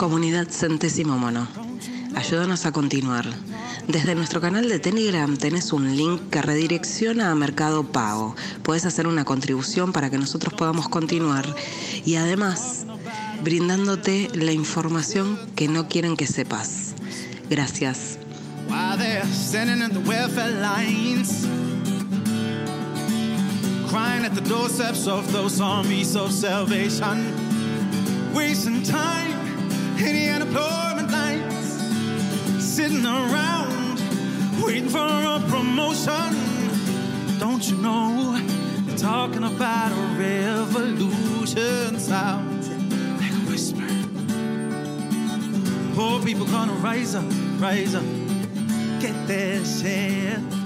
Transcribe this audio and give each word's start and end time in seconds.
Comunidad 0.00 0.48
Centésimo 0.48 1.18
Mono. 1.18 1.46
Ayúdanos 2.14 2.64
a 2.64 2.72
continuar. 2.72 3.26
Desde 3.86 4.14
nuestro 4.14 4.40
canal 4.40 4.66
de 4.66 4.78
Telegram 4.78 5.36
tenés 5.36 5.74
un 5.74 5.94
link 5.94 6.30
que 6.30 6.40
redirecciona 6.40 7.30
a 7.30 7.34
Mercado 7.34 7.84
Pago. 7.84 8.34
Puedes 8.62 8.86
hacer 8.86 9.06
una 9.06 9.26
contribución 9.26 9.92
para 9.92 10.08
que 10.08 10.16
nosotros 10.16 10.54
podamos 10.54 10.88
continuar 10.88 11.44
y 12.06 12.14
además 12.14 12.86
brindándote 13.44 14.30
la 14.32 14.52
información 14.52 15.38
que 15.54 15.68
no 15.68 15.86
quieren 15.86 16.16
que 16.16 16.26
sepas. 16.26 16.94
Gracias. 17.50 18.18
Crying 23.90 24.24
at 24.24 24.34
the 24.34 24.48
doorsteps 24.48 25.06
of 25.06 25.30
those 25.30 25.60
armies 25.60 26.16
of 26.16 26.32
salvation, 26.32 27.34
the 30.04 30.28
unemployment 30.28 31.10
lines, 31.10 32.64
sitting 32.64 33.04
around 33.04 33.98
waiting 34.62 34.88
for 34.88 34.98
a 34.98 35.42
promotion. 35.48 36.34
Don't 37.38 37.68
you 37.68 37.76
know 37.76 38.38
they're 38.86 38.96
talking 38.96 39.44
about 39.44 39.92
a 39.92 40.18
revolution 40.18 41.98
sound 41.98 42.62
like 43.20 43.32
a 43.32 43.42
whisper? 43.50 43.86
Poor 45.94 46.22
people 46.22 46.46
gonna 46.46 46.72
rise 46.74 47.14
up, 47.14 47.24
rise 47.58 47.94
up 47.94 48.04
get 49.00 49.26
their 49.26 49.64
share. 49.64 50.59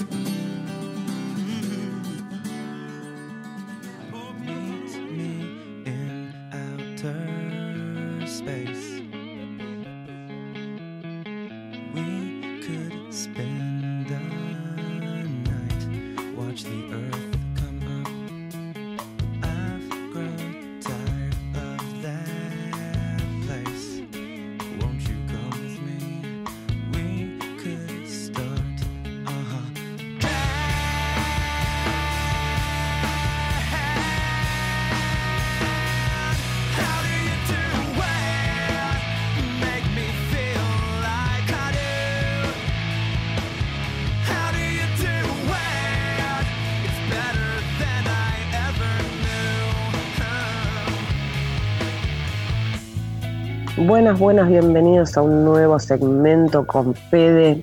Buenas, 53.94 54.18
buenas, 54.18 54.48
bienvenidos 54.48 55.16
a 55.16 55.22
un 55.22 55.44
nuevo 55.44 55.78
segmento 55.78 56.66
con 56.66 56.96
Fede 56.96 57.62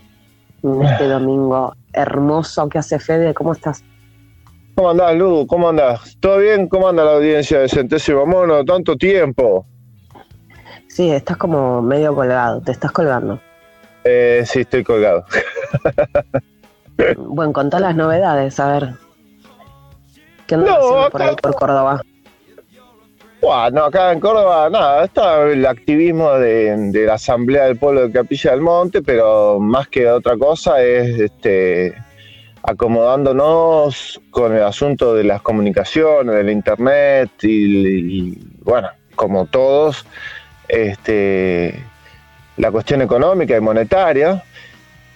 en 0.63 0.81
este 0.81 1.03
domingo 1.09 1.75
hermoso. 1.91 2.69
¿Qué 2.69 2.77
hace 2.77 2.99
Fede? 2.99 3.33
¿Cómo 3.33 3.51
estás? 3.51 3.83
¿Cómo 4.75 4.91
andás, 4.91 5.13
Lu? 5.17 5.45
¿Cómo 5.45 5.67
andás? 5.67 6.15
¿Todo 6.21 6.37
bien? 6.37 6.69
¿Cómo 6.69 6.87
anda 6.87 7.03
la 7.03 7.15
audiencia 7.15 7.59
de 7.59 7.67
Centésimo 7.67 8.25
Mono? 8.25 8.63
Tanto 8.63 8.95
tiempo. 8.95 9.65
Sí, 10.87 11.11
estás 11.11 11.35
como 11.35 11.81
medio 11.81 12.15
colgado, 12.15 12.61
te 12.61 12.71
estás 12.71 12.93
colgando. 12.93 13.37
Eh, 14.05 14.43
sí, 14.45 14.61
estoy 14.61 14.85
colgado. 14.85 15.25
Bueno, 17.17 17.51
contá 17.51 17.77
las 17.81 17.93
novedades, 17.93 18.57
a 18.61 18.71
ver. 18.71 18.93
¿Qué 20.47 20.55
andas 20.55 20.69
No, 20.69 20.75
haciendo 20.77 21.09
por 21.09 21.21
acá- 21.23 21.29
ahí 21.31 21.35
por 21.41 21.55
Córdoba? 21.55 22.01
Buah, 23.41 23.71
no, 23.71 23.85
acá 23.85 24.11
en 24.11 24.19
Córdoba, 24.19 24.69
nada, 24.69 25.05
está 25.05 25.41
el 25.49 25.65
activismo 25.65 26.33
de, 26.33 26.91
la 27.07 27.15
Asamblea 27.15 27.65
del 27.65 27.75
Pueblo 27.75 28.07
de 28.07 28.13
Capilla 28.13 28.51
del 28.51 28.61
Monte, 28.61 29.01
pero 29.01 29.59
más 29.59 29.87
que 29.87 30.07
otra 30.07 30.37
cosa 30.37 30.79
es 30.83 31.19
este, 31.19 31.95
acomodándonos 32.61 34.21
con 34.29 34.55
el 34.55 34.61
asunto 34.61 35.15
de 35.15 35.23
las 35.23 35.41
comunicaciones, 35.41 36.35
del 36.35 36.51
internet 36.51 37.31
y, 37.41 38.27
y, 38.27 38.37
bueno, 38.63 38.89
como 39.15 39.47
todos, 39.47 40.05
este, 40.67 41.83
la 42.57 42.71
cuestión 42.71 43.01
económica 43.01 43.57
y 43.57 43.59
monetaria. 43.59 44.43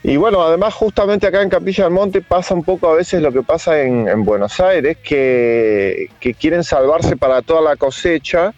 Y 0.08 0.18
bueno, 0.18 0.44
además 0.44 0.76
justamente 0.76 1.26
acá 1.26 1.42
en 1.42 1.50
Capilla 1.50 1.86
del 1.86 1.94
Monte 1.94 2.22
pasa 2.22 2.54
un 2.54 2.64
poco 2.64 2.92
a 2.92 2.94
veces 2.94 3.24
lo 3.24 3.32
que 3.32 3.42
pasa 3.42 3.82
en, 3.82 4.08
en 4.08 4.24
Buenos 4.24 4.60
Aires, 4.60 4.98
que, 5.04 6.12
quieren 6.40 6.64
salvarse 6.64 7.18
para 7.18 7.42
toda 7.42 7.62
la 7.62 7.76
cosecha 7.76 8.54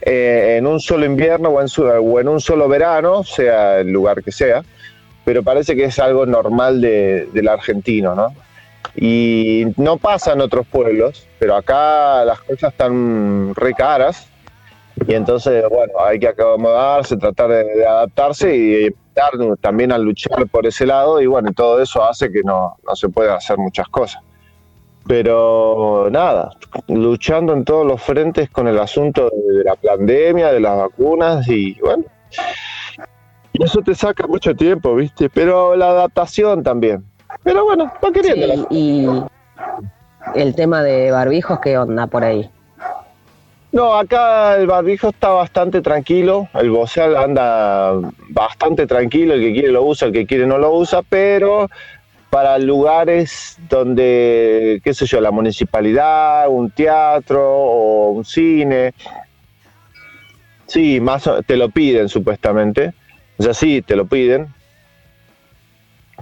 eh, 0.00 0.54
en 0.58 0.66
un 0.68 0.78
solo 0.78 1.04
invierno 1.04 1.48
o 1.48 1.60
en, 1.60 1.66
su- 1.66 1.82
o 1.84 2.20
en 2.20 2.28
un 2.28 2.40
solo 2.40 2.68
verano, 2.68 3.24
sea 3.24 3.80
el 3.80 3.90
lugar 3.90 4.22
que 4.22 4.30
sea, 4.30 4.62
pero 5.24 5.42
parece 5.42 5.74
que 5.74 5.86
es 5.86 5.98
algo 5.98 6.24
normal 6.24 6.80
de- 6.80 7.26
del 7.32 7.48
argentino, 7.48 8.14
¿no? 8.14 8.28
Y 8.94 9.64
no 9.78 9.96
pasa 9.96 10.34
en 10.34 10.40
otros 10.40 10.68
pueblos, 10.68 11.26
pero 11.40 11.56
acá 11.56 12.24
las 12.24 12.38
cosas 12.42 12.70
están 12.70 13.56
re 13.56 13.74
caras 13.74 14.28
y 15.04 15.14
entonces, 15.14 15.64
bueno, 15.68 15.94
hay 15.98 16.20
que 16.20 16.28
acomodarse, 16.28 17.16
tratar 17.16 17.48
de, 17.50 17.64
de 17.64 17.84
adaptarse 17.86 18.56
y 18.56 18.94
también 19.60 19.92
a 19.92 19.98
luchar 19.98 20.46
por 20.48 20.66
ese 20.66 20.86
lado 20.86 21.20
y 21.20 21.26
bueno, 21.26 21.52
todo 21.52 21.80
eso 21.80 22.04
hace 22.04 22.30
que 22.30 22.42
no, 22.42 22.76
no 22.86 22.96
se 22.96 23.08
pueda 23.08 23.36
hacer 23.36 23.58
muchas 23.58 23.88
cosas. 23.88 24.22
Pero 25.06 26.08
nada, 26.10 26.50
luchando 26.88 27.52
en 27.52 27.64
todos 27.64 27.86
los 27.86 28.02
frentes 28.02 28.50
con 28.50 28.66
el 28.66 28.78
asunto 28.78 29.30
de, 29.30 29.58
de 29.58 29.64
la 29.64 29.76
pandemia, 29.76 30.52
de 30.52 30.60
las 30.60 30.76
vacunas 30.76 31.46
y 31.48 31.78
bueno, 31.80 32.04
y 33.58 33.64
eso 33.64 33.80
te 33.80 33.94
saca 33.94 34.26
mucho 34.26 34.54
tiempo, 34.54 34.94
¿viste? 34.94 35.30
Pero 35.30 35.76
la 35.76 35.88
adaptación 35.88 36.62
también. 36.62 37.04
Pero 37.42 37.64
bueno, 37.64 37.90
va 38.04 38.12
queriendo. 38.12 38.46
Sí, 38.54 38.66
y 38.70 39.08
el 40.34 40.54
tema 40.54 40.82
de 40.82 41.10
barbijos, 41.10 41.60
¿qué 41.60 41.78
onda 41.78 42.06
por 42.06 42.24
ahí? 42.24 42.50
No, 43.76 43.94
acá 43.94 44.56
el 44.56 44.66
barbijo 44.66 45.10
está 45.10 45.28
bastante 45.28 45.82
tranquilo, 45.82 46.48
el 46.54 46.70
boceal 46.70 47.14
anda 47.14 47.92
bastante 48.30 48.86
tranquilo, 48.86 49.34
el 49.34 49.42
que 49.42 49.52
quiere 49.52 49.68
lo 49.68 49.82
usa, 49.82 50.06
el 50.06 50.14
que 50.14 50.24
quiere 50.24 50.46
no 50.46 50.56
lo 50.56 50.72
usa, 50.72 51.02
pero 51.02 51.68
para 52.30 52.56
lugares 52.56 53.58
donde, 53.68 54.80
qué 54.82 54.94
sé 54.94 55.04
yo, 55.04 55.20
la 55.20 55.30
municipalidad, 55.30 56.48
un 56.48 56.70
teatro 56.70 57.46
o 57.46 58.12
un 58.12 58.24
cine, 58.24 58.94
sí, 60.66 60.98
más 60.98 61.28
te 61.46 61.58
lo 61.58 61.68
piden 61.68 62.08
supuestamente, 62.08 62.94
o 63.36 63.42
sea, 63.42 63.52
sí, 63.52 63.82
te 63.82 63.94
lo 63.94 64.06
piden, 64.06 64.46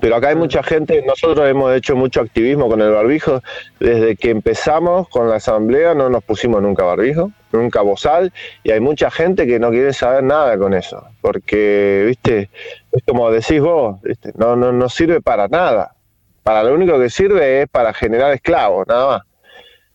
pero 0.01 0.17
acá 0.17 0.31
hay 0.31 0.35
mucha 0.35 0.65
gente, 0.65 1.05
nosotros 1.07 1.49
hemos 1.49 1.73
hecho 1.73 1.95
mucho 1.95 2.21
activismo 2.21 2.69
con 2.69 2.81
el 2.81 2.91
barbijo, 2.91 3.45
desde 3.79 4.17
que 4.17 4.31
empezamos 4.31 5.09
con 5.09 5.31
la 5.31 5.37
asamblea 5.37 5.95
no 5.95 6.11
nos 6.11 6.25
pusimos 6.25 6.61
nunca 6.61 6.83
barbijo, 6.83 7.31
nunca 7.55 7.83
bozal, 7.83 8.33
y 8.63 8.71
hay 8.71 8.81
mucha 8.81 9.11
gente 9.11 9.47
que 9.47 9.59
no 9.59 9.71
quiere 9.71 9.93
saber 9.93 10.23
nada 10.25 10.59
con 10.59 10.75
eso, 10.75 11.05
porque, 11.21 12.05
viste, 12.07 12.51
es 12.93 13.03
como 13.07 13.31
decís 13.31 13.61
vos, 13.61 14.01
¿viste? 14.03 14.33
No, 14.37 14.57
no, 14.57 14.73
no 14.73 14.89
sirve 14.89 15.21
para 15.21 15.49
nada, 15.49 15.95
para 16.43 16.63
lo 16.63 16.75
único 16.75 16.99
que 16.99 17.11
sirve 17.11 17.63
es 17.63 17.69
para 17.69 17.93
generar 17.95 18.33
esclavos, 18.33 18.87
nada 18.87 19.07
más. 19.07 19.23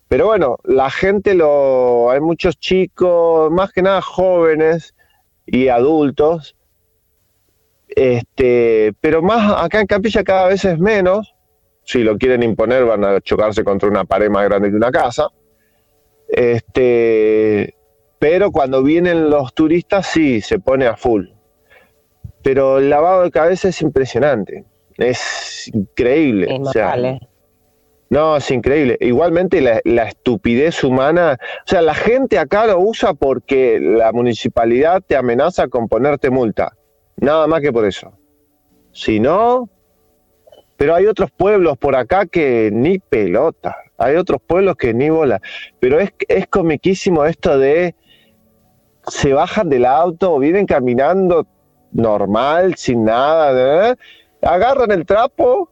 Pero 0.07 0.25
bueno, 0.25 0.57
la 0.63 0.89
gente 0.89 1.35
lo, 1.35 2.09
hay 2.09 2.19
muchos 2.19 2.57
chicos, 2.59 3.51
más 3.51 3.71
que 3.71 3.83
nada 3.83 4.01
jóvenes 4.01 4.95
y 5.45 5.67
adultos, 5.67 6.55
este, 7.89 8.93
pero 9.01 9.21
más 9.21 9.61
acá 9.63 9.81
en 9.81 9.87
Capilla 9.87 10.23
cada 10.23 10.47
vez 10.47 10.63
es 10.65 10.79
menos. 10.79 11.33
Si 11.83 12.03
lo 12.03 12.17
quieren 12.17 12.43
imponer 12.43 12.85
van 12.85 13.03
a 13.03 13.19
chocarse 13.19 13.63
contra 13.63 13.89
una 13.89 14.05
pared 14.05 14.29
más 14.29 14.45
grande 14.45 14.69
que 14.69 14.75
una 14.75 14.91
casa. 14.91 15.27
Este, 16.29 17.75
pero 18.19 18.51
cuando 18.51 18.83
vienen 18.83 19.29
los 19.29 19.53
turistas 19.53 20.07
sí 20.07 20.41
se 20.41 20.59
pone 20.59 20.85
a 20.85 20.95
full. 20.95 21.27
Pero 22.43 22.77
el 22.77 22.89
lavado 22.89 23.23
de 23.23 23.31
cabeza 23.31 23.69
es 23.69 23.81
impresionante. 23.81 24.65
Es 24.97 25.69
increíble. 25.73 26.47
Es 26.53 26.59
o 26.59 26.71
sea, 26.71 26.95
notable. 26.95 27.19
no, 28.09 28.37
es 28.37 28.51
increíble. 28.51 28.97
Igualmente 29.01 29.61
la, 29.61 29.81
la 29.83 30.03
estupidez 30.03 30.83
humana, 30.83 31.37
o 31.41 31.69
sea, 31.69 31.81
la 31.81 31.95
gente 31.95 32.37
acá 32.37 32.67
lo 32.67 32.79
usa 32.79 33.13
porque 33.13 33.79
la 33.79 34.11
municipalidad 34.11 35.01
te 35.05 35.15
amenaza 35.15 35.67
con 35.67 35.87
ponerte 35.87 36.29
multa. 36.29 36.73
Nada 37.17 37.47
más 37.47 37.61
que 37.61 37.73
por 37.73 37.85
eso. 37.85 38.13
Si 38.91 39.19
no, 39.19 39.69
pero 40.77 40.95
hay 40.95 41.05
otros 41.05 41.31
pueblos 41.31 41.77
por 41.77 41.95
acá 41.95 42.25
que 42.25 42.69
ni 42.71 42.99
pelota. 42.99 43.75
Hay 43.99 44.15
otros 44.15 44.41
pueblos 44.41 44.75
que 44.75 44.93
ni 44.93 45.09
bola. 45.09 45.41
Pero 45.79 45.99
es, 45.99 46.11
es 46.27 46.47
comiquísimo 46.47 47.25
esto 47.25 47.59
de 47.59 47.95
se 49.07 49.33
bajan 49.33 49.69
del 49.69 49.85
auto, 49.85 50.37
vienen 50.39 50.65
caminando 50.65 51.45
normal, 51.91 52.75
sin 52.75 53.05
nada, 53.05 53.95
agarran 54.41 54.91
el 54.91 55.05
trapo, 55.05 55.69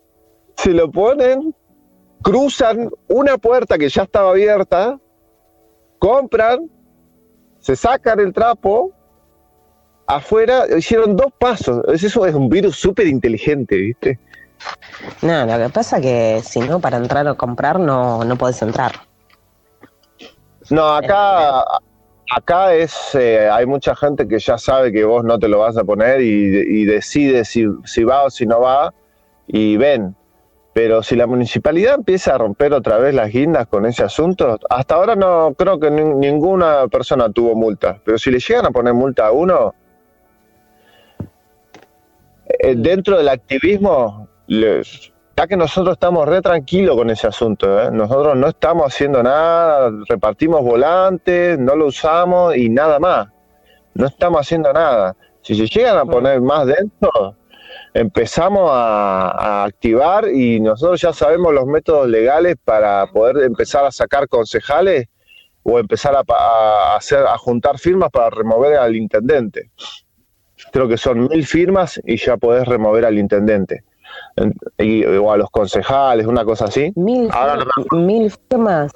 se 0.55 0.71
lo 0.71 0.91
ponen, 0.91 1.53
cruzan 2.21 2.89
una 3.07 3.37
puerta 3.37 3.77
que 3.77 3.89
ya 3.89 4.03
estaba 4.03 4.31
abierta, 4.31 4.99
compran, 5.99 6.69
se 7.59 7.75
sacan 7.75 8.19
el 8.19 8.33
trapo, 8.33 8.91
afuera 10.07 10.65
hicieron 10.75 11.15
dos 11.15 11.31
pasos. 11.39 11.83
Eso 11.93 12.25
es 12.25 12.33
un 12.33 12.49
virus 12.49 12.77
súper 12.77 13.07
inteligente, 13.07 13.75
¿viste? 13.75 14.19
No, 15.21 15.45
lo 15.45 15.57
que 15.57 15.69
pasa 15.69 15.97
es 15.97 16.01
que 16.03 16.41
si 16.43 16.59
no, 16.59 16.79
para 16.79 16.97
entrar 16.97 17.27
o 17.27 17.37
comprar 17.37 17.79
no, 17.79 18.23
no 18.23 18.37
podés 18.37 18.61
entrar. 18.61 18.93
No, 20.69 20.95
acá, 20.95 21.63
acá 22.35 22.73
es, 22.73 23.15
eh, 23.15 23.49
hay 23.49 23.65
mucha 23.65 23.95
gente 23.95 24.27
que 24.27 24.39
ya 24.39 24.57
sabe 24.57 24.91
que 24.91 25.05
vos 25.05 25.23
no 25.23 25.39
te 25.39 25.47
lo 25.47 25.59
vas 25.59 25.77
a 25.77 25.83
poner 25.83 26.21
y, 26.21 26.85
decide 26.85 27.45
si, 27.45 27.65
si, 27.85 28.03
va 28.03 28.23
o 28.23 28.29
si 28.29 28.45
no 28.45 28.59
va 28.59 28.93
y 29.47 29.77
ven. 29.77 30.15
Pero 30.73 31.01
si 31.01 31.15
la 31.15 31.25
municipalidad 31.25 31.95
empieza 31.95 32.35
a 32.35 32.37
romper 32.37 32.73
otra 32.73 32.97
vez 32.97 33.15
las 33.15 33.31
guindas 33.31 33.65
con 33.67 33.85
ese 33.85 34.03
asunto, 34.03 34.59
hasta 34.69 34.95
ahora 34.95 35.15
no 35.15 35.55
creo 35.57 35.79
que 35.79 35.89
ninguna 35.89 36.87
persona 36.87 37.31
tuvo 37.31 37.55
multa, 37.55 37.99
pero 38.03 38.17
si 38.19 38.29
le 38.29 38.39
llegan 38.39 38.67
a 38.67 38.71
poner 38.71 38.93
multa 38.93 39.27
a 39.27 39.31
uno, 39.31 39.73
eh, 42.59 42.75
dentro 42.77 43.17
del 43.17 43.29
activismo, 43.29 44.26
ya 44.47 45.45
que 45.47 45.55
nosotros 45.55 45.93
estamos 45.93 46.27
re 46.27 46.41
tranquilos 46.41 46.95
con 46.95 47.11
ese 47.11 47.27
asunto, 47.27 47.79
¿eh? 47.79 47.91
nosotros 47.91 48.35
no 48.35 48.47
estamos 48.47 48.87
haciendo 48.87 49.21
nada, 49.21 49.91
repartimos 50.09 50.61
volantes, 50.61 51.59
no 51.59 51.75
lo 51.75 51.87
usamos 51.87 52.55
y 52.55 52.69
nada 52.69 52.97
más. 52.99 53.27
No 53.93 54.07
estamos 54.07 54.41
haciendo 54.41 54.73
nada. 54.73 55.15
Si 55.41 55.53
se 55.55 55.67
llegan 55.67 55.97
a 55.97 56.05
poner 56.05 56.41
más 56.41 56.65
dentro, 56.65 57.35
empezamos 57.93 58.69
a, 58.73 59.65
activar 59.65 60.27
y 60.27 60.59
nosotros 60.59 61.01
ya 61.01 61.13
sabemos 61.13 61.53
los 61.53 61.65
métodos 61.65 62.07
legales 62.07 62.55
para 62.63 63.05
poder 63.07 63.43
empezar 63.43 63.85
a 63.85 63.91
sacar 63.91 64.27
concejales 64.27 65.07
o 65.63 65.77
empezar 65.77 66.15
a, 66.15 66.95
hacer, 66.95 67.25
a 67.25 67.37
juntar 67.37 67.77
firmas 67.77 68.09
para 68.09 68.29
remover 68.29 68.75
al 68.75 68.95
intendente. 68.95 69.69
Creo 70.71 70.87
que 70.87 70.97
son 70.97 71.27
mil 71.27 71.45
firmas 71.45 71.99
y 72.05 72.17
ya 72.17 72.37
podés 72.37 72.65
remover 72.65 73.05
al 73.05 73.17
intendente 73.19 73.83
o 74.37 75.31
a 75.31 75.37
los 75.37 75.49
concejales, 75.49 76.27
una 76.27 76.45
cosa 76.45 76.65
así. 76.65 76.91
Mil, 76.95 77.29
mil 77.91 78.31
firmas, 78.49 78.91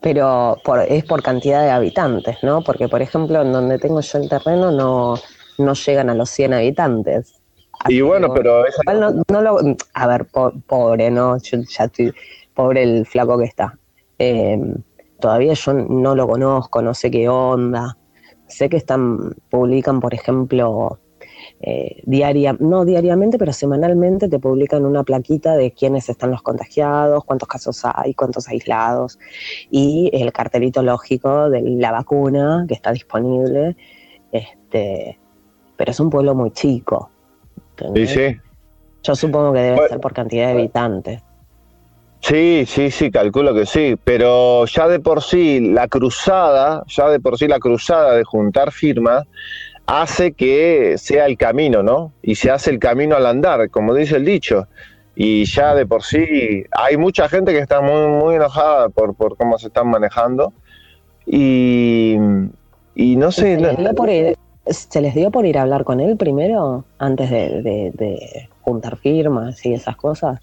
pero 0.00 0.56
por, 0.64 0.80
es 0.80 1.04
por 1.04 1.22
cantidad 1.22 1.62
de 1.62 1.70
habitantes, 1.70 2.38
¿no? 2.42 2.62
Porque, 2.62 2.88
por 2.88 3.02
ejemplo, 3.02 3.42
en 3.42 3.52
donde 3.52 3.78
tengo 3.78 4.00
yo 4.00 4.18
el 4.18 4.28
terreno 4.28 4.70
no, 4.70 5.16
no 5.58 5.74
llegan 5.74 6.10
a 6.10 6.14
los 6.14 6.30
100 6.30 6.54
habitantes. 6.54 7.40
y 7.88 8.00
bueno, 8.00 8.32
pero... 8.32 8.64
No, 9.28 9.42
lo, 9.42 9.58
a 9.94 10.06
ver, 10.06 10.26
pobre, 10.66 11.10
¿no? 11.10 11.36
ya 11.38 11.84
estoy... 11.84 12.12
Pobre 12.54 12.82
el 12.82 13.06
flaco 13.06 13.38
que 13.38 13.44
está. 13.44 13.78
Em, 14.18 14.74
todavía 15.20 15.54
yo 15.54 15.74
no 15.74 16.16
lo 16.16 16.26
conozco, 16.26 16.82
no 16.82 16.92
sé 16.92 17.08
qué 17.08 17.28
onda. 17.28 17.96
Sé 18.48 18.68
que 18.68 18.76
están, 18.76 19.36
publican, 19.48 20.00
por 20.00 20.12
ejemplo, 20.12 20.98
eh, 21.60 22.02
diaria, 22.04 22.56
no 22.60 22.84
diariamente, 22.84 23.36
pero 23.36 23.52
semanalmente 23.52 24.28
te 24.28 24.38
publican 24.38 24.84
una 24.84 25.02
plaquita 25.02 25.56
de 25.56 25.72
quiénes 25.72 26.08
están 26.08 26.30
los 26.30 26.42
contagiados, 26.42 27.24
cuántos 27.24 27.48
casos 27.48 27.82
hay, 27.82 28.14
cuántos 28.14 28.46
aislados 28.48 29.18
y 29.70 30.08
el 30.12 30.32
cartelito 30.32 30.82
lógico 30.82 31.50
de 31.50 31.62
la 31.62 31.90
vacuna 31.90 32.64
que 32.68 32.74
está 32.74 32.92
disponible. 32.92 33.76
Este, 34.30 35.18
pero 35.76 35.90
es 35.90 35.98
un 35.98 36.10
pueblo 36.10 36.34
muy 36.34 36.52
chico. 36.52 37.10
sí. 38.06 38.36
Yo 39.02 39.14
supongo 39.14 39.52
que 39.52 39.60
debe 39.60 39.88
ser 39.88 40.00
por 40.00 40.12
cantidad 40.12 40.46
de 40.48 40.52
habitantes. 40.52 41.22
Sí, 42.20 42.64
sí, 42.66 42.90
sí, 42.90 43.10
calculo 43.10 43.54
que 43.54 43.64
sí, 43.64 43.94
pero 44.02 44.66
ya 44.66 44.88
de 44.88 44.98
por 44.98 45.22
sí 45.22 45.60
la 45.60 45.86
cruzada, 45.86 46.82
ya 46.88 47.08
de 47.08 47.20
por 47.20 47.38
sí 47.38 47.46
la 47.46 47.60
cruzada 47.60 48.14
de 48.14 48.24
juntar 48.24 48.72
firmas 48.72 49.24
hace 49.88 50.32
que 50.32 50.96
sea 50.98 51.24
el 51.24 51.38
camino, 51.38 51.82
¿no? 51.82 52.12
Y 52.22 52.34
se 52.34 52.50
hace 52.50 52.70
el 52.70 52.78
camino 52.78 53.16
al 53.16 53.26
andar, 53.26 53.70
como 53.70 53.94
dice 53.94 54.16
el 54.16 54.24
dicho. 54.26 54.68
Y 55.16 55.46
ya 55.46 55.74
de 55.74 55.86
por 55.86 56.02
sí 56.02 56.64
hay 56.70 56.98
mucha 56.98 57.28
gente 57.28 57.52
que 57.52 57.58
está 57.58 57.80
muy, 57.80 58.06
muy 58.06 58.34
enojada 58.34 58.90
por, 58.90 59.14
por 59.14 59.36
cómo 59.38 59.58
se 59.58 59.68
están 59.68 59.88
manejando. 59.88 60.52
Y, 61.26 62.16
no 62.18 63.32
sé... 63.32 63.56
¿Se 63.56 63.60
les, 63.60 63.76
dio 63.78 63.94
por 63.94 64.10
ir, 64.10 64.36
¿Se 64.66 65.00
les 65.00 65.14
dio 65.14 65.30
por 65.30 65.46
ir 65.46 65.56
a 65.56 65.62
hablar 65.62 65.84
con 65.84 66.00
él 66.00 66.18
primero, 66.18 66.84
antes 66.98 67.30
de 67.30 68.48
juntar 68.60 68.98
firmas 68.98 69.64
y 69.64 69.72
esas 69.72 69.96
cosas? 69.96 70.38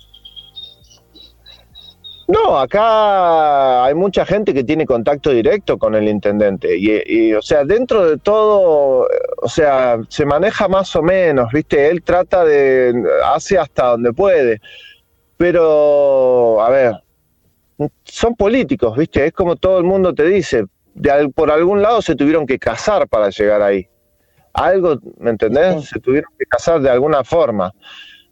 No, 2.28 2.58
acá 2.58 3.86
hay 3.86 3.94
mucha 3.94 4.26
gente 4.26 4.54
que 4.54 4.64
tiene 4.64 4.88
contacto 4.88 5.30
directo 5.30 5.78
con 5.78 5.94
el 5.94 6.08
intendente 6.08 6.76
y, 6.76 7.34
o 7.34 7.42
sea, 7.42 7.64
dentro 7.64 8.10
de 8.10 8.18
todo, 8.18 9.08
o 9.38 9.48
sea, 9.48 10.00
se 10.10 10.26
maneja 10.26 10.68
más 10.68 10.96
o 10.96 11.04
menos, 11.04 11.52
¿viste? 11.54 11.88
Él 11.88 12.02
trata 12.02 12.44
de, 12.44 12.96
hace 13.26 13.60
hasta 13.60 13.92
donde 13.92 14.12
puede, 14.12 14.60
pero, 15.38 16.64
a 16.64 16.70
ver, 16.72 16.94
son 18.06 18.36
políticos, 18.36 18.98
¿viste? 18.98 19.28
Es 19.28 19.34
como 19.34 19.56
todo 19.56 19.78
el 19.78 19.84
mundo 19.84 20.12
te 20.16 20.24
dice, 20.24 20.66
de, 20.96 21.30
por 21.30 21.52
algún 21.52 21.84
lado 21.84 22.02
se 22.02 22.16
tuvieron 22.16 22.48
que 22.48 22.58
casar 22.58 23.08
para 23.08 23.30
llegar 23.30 23.62
ahí. 23.62 23.88
Algo, 24.54 24.98
¿me 25.20 25.30
entendés? 25.30 25.90
Se 25.90 26.00
tuvieron 26.00 26.32
que 26.40 26.46
casar 26.46 26.82
de 26.82 26.90
alguna 26.90 27.24
forma. 27.24 27.72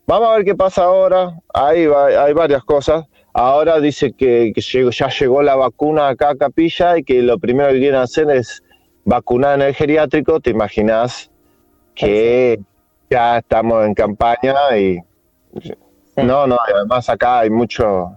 Vamos 0.08 0.30
a 0.30 0.38
ver 0.38 0.46
qué 0.46 0.56
pasa 0.56 0.84
ahora, 0.86 1.38
hay, 1.54 1.86
hay 1.86 2.34
varias 2.34 2.64
cosas 2.64 3.06
Ahora 3.34 3.80
dice 3.80 4.14
que, 4.14 4.54
ya 4.56 5.10
llegó 5.10 5.42
la 5.42 5.56
vacuna 5.56 6.10
acá 6.10 6.30
a 6.30 6.36
Capilla 6.36 6.98
y 7.00 7.04
que 7.04 7.22
lo 7.24 7.40
primero 7.40 7.72
que 7.72 7.80
quieren 7.80 8.00
hacer 8.00 8.30
es 8.30 8.64
vacunar 9.06 9.60
en 9.60 9.68
el 9.68 9.74
geriátrico. 9.74 10.40
Te 10.40 10.52
imaginas 10.52 11.32
que 11.96 12.60
ya 13.10 13.40
estamos 13.40 13.86
en 13.86 13.96
campaña 13.96 14.78
y 14.78 15.00
no, 16.18 16.46
no, 16.46 16.58
además 16.76 17.10
acá 17.10 17.40
hay 17.40 17.50
mucho, 17.50 18.16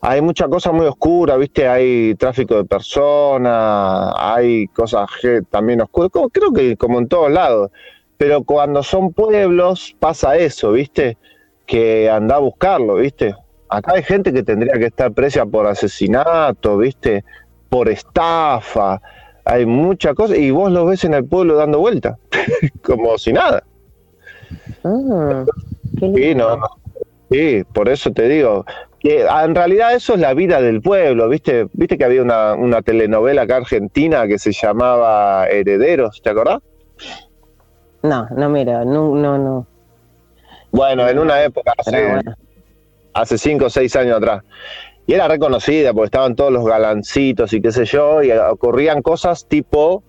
hay 0.00 0.20
mucha 0.20 0.48
cosa 0.48 0.72
muy 0.72 0.86
oscura, 0.86 1.36
viste, 1.36 1.68
hay 1.68 2.14
tráfico 2.16 2.56
de 2.56 2.64
personas, 2.64 4.12
hay 4.16 4.66
cosas 4.68 5.08
también 5.50 5.82
oscuras, 5.82 6.10
creo 6.32 6.52
que 6.52 6.76
como 6.76 6.98
en 6.98 7.08
todos 7.08 7.30
lados, 7.30 7.70
pero 8.16 8.42
cuando 8.42 8.82
son 8.82 9.12
pueblos 9.12 9.96
pasa 9.98 10.36
eso, 10.36 10.72
viste, 10.72 11.16
que 11.66 12.10
anda 12.10 12.36
a 12.36 12.40
buscarlo, 12.40 12.96
viste, 12.96 13.34
acá 13.72 13.94
hay 13.94 14.02
gente 14.02 14.32
que 14.32 14.42
tendría 14.42 14.74
que 14.74 14.86
estar 14.86 15.12
presa 15.12 15.46
por 15.46 15.66
asesinato, 15.66 16.78
¿viste? 16.78 17.24
Por 17.68 17.88
estafa. 17.88 19.00
Hay 19.44 19.66
mucha 19.66 20.14
cosa 20.14 20.36
y 20.36 20.50
vos 20.50 20.70
lo 20.70 20.86
ves 20.86 21.04
en 21.04 21.14
el 21.14 21.24
pueblo 21.24 21.56
dando 21.56 21.80
vuelta, 21.80 22.18
como 22.82 23.18
si 23.18 23.32
nada. 23.32 23.64
Ah, 24.84 25.44
sí, 25.98 26.34
no, 26.34 26.58
sí, 27.30 27.62
por 27.72 27.88
eso 27.88 28.12
te 28.12 28.28
digo, 28.28 28.64
que 29.00 29.24
en 29.24 29.54
realidad 29.54 29.94
eso 29.94 30.14
es 30.14 30.20
la 30.20 30.34
vida 30.34 30.60
del 30.60 30.80
pueblo, 30.80 31.28
¿viste? 31.28 31.66
¿Viste 31.72 31.98
que 31.98 32.04
había 32.04 32.22
una, 32.22 32.54
una 32.54 32.82
telenovela 32.82 33.42
acá 33.42 33.56
argentina 33.56 34.28
que 34.28 34.38
se 34.38 34.52
llamaba 34.52 35.46
Herederos, 35.48 36.20
¿te 36.22 36.30
acordás? 36.30 36.60
No, 38.02 38.28
no 38.36 38.48
mira, 38.48 38.84
no, 38.84 39.14
no, 39.14 39.38
no. 39.38 39.66
Bueno, 40.70 41.08
en 41.08 41.18
una 41.18 41.42
época 41.42 41.74
hace 43.14 43.38
cinco 43.38 43.66
o 43.66 43.70
seis 43.70 43.94
años 43.96 44.16
atrás. 44.16 44.42
Y 45.06 45.14
era 45.14 45.28
reconocida 45.28 45.92
porque 45.92 46.06
estaban 46.06 46.36
todos 46.36 46.52
los 46.52 46.64
galancitos 46.64 47.52
y 47.52 47.60
qué 47.60 47.72
sé 47.72 47.84
yo, 47.84 48.22
y 48.22 48.30
ocurrían 48.30 49.02
cosas 49.02 49.46
tipo 49.46 50.04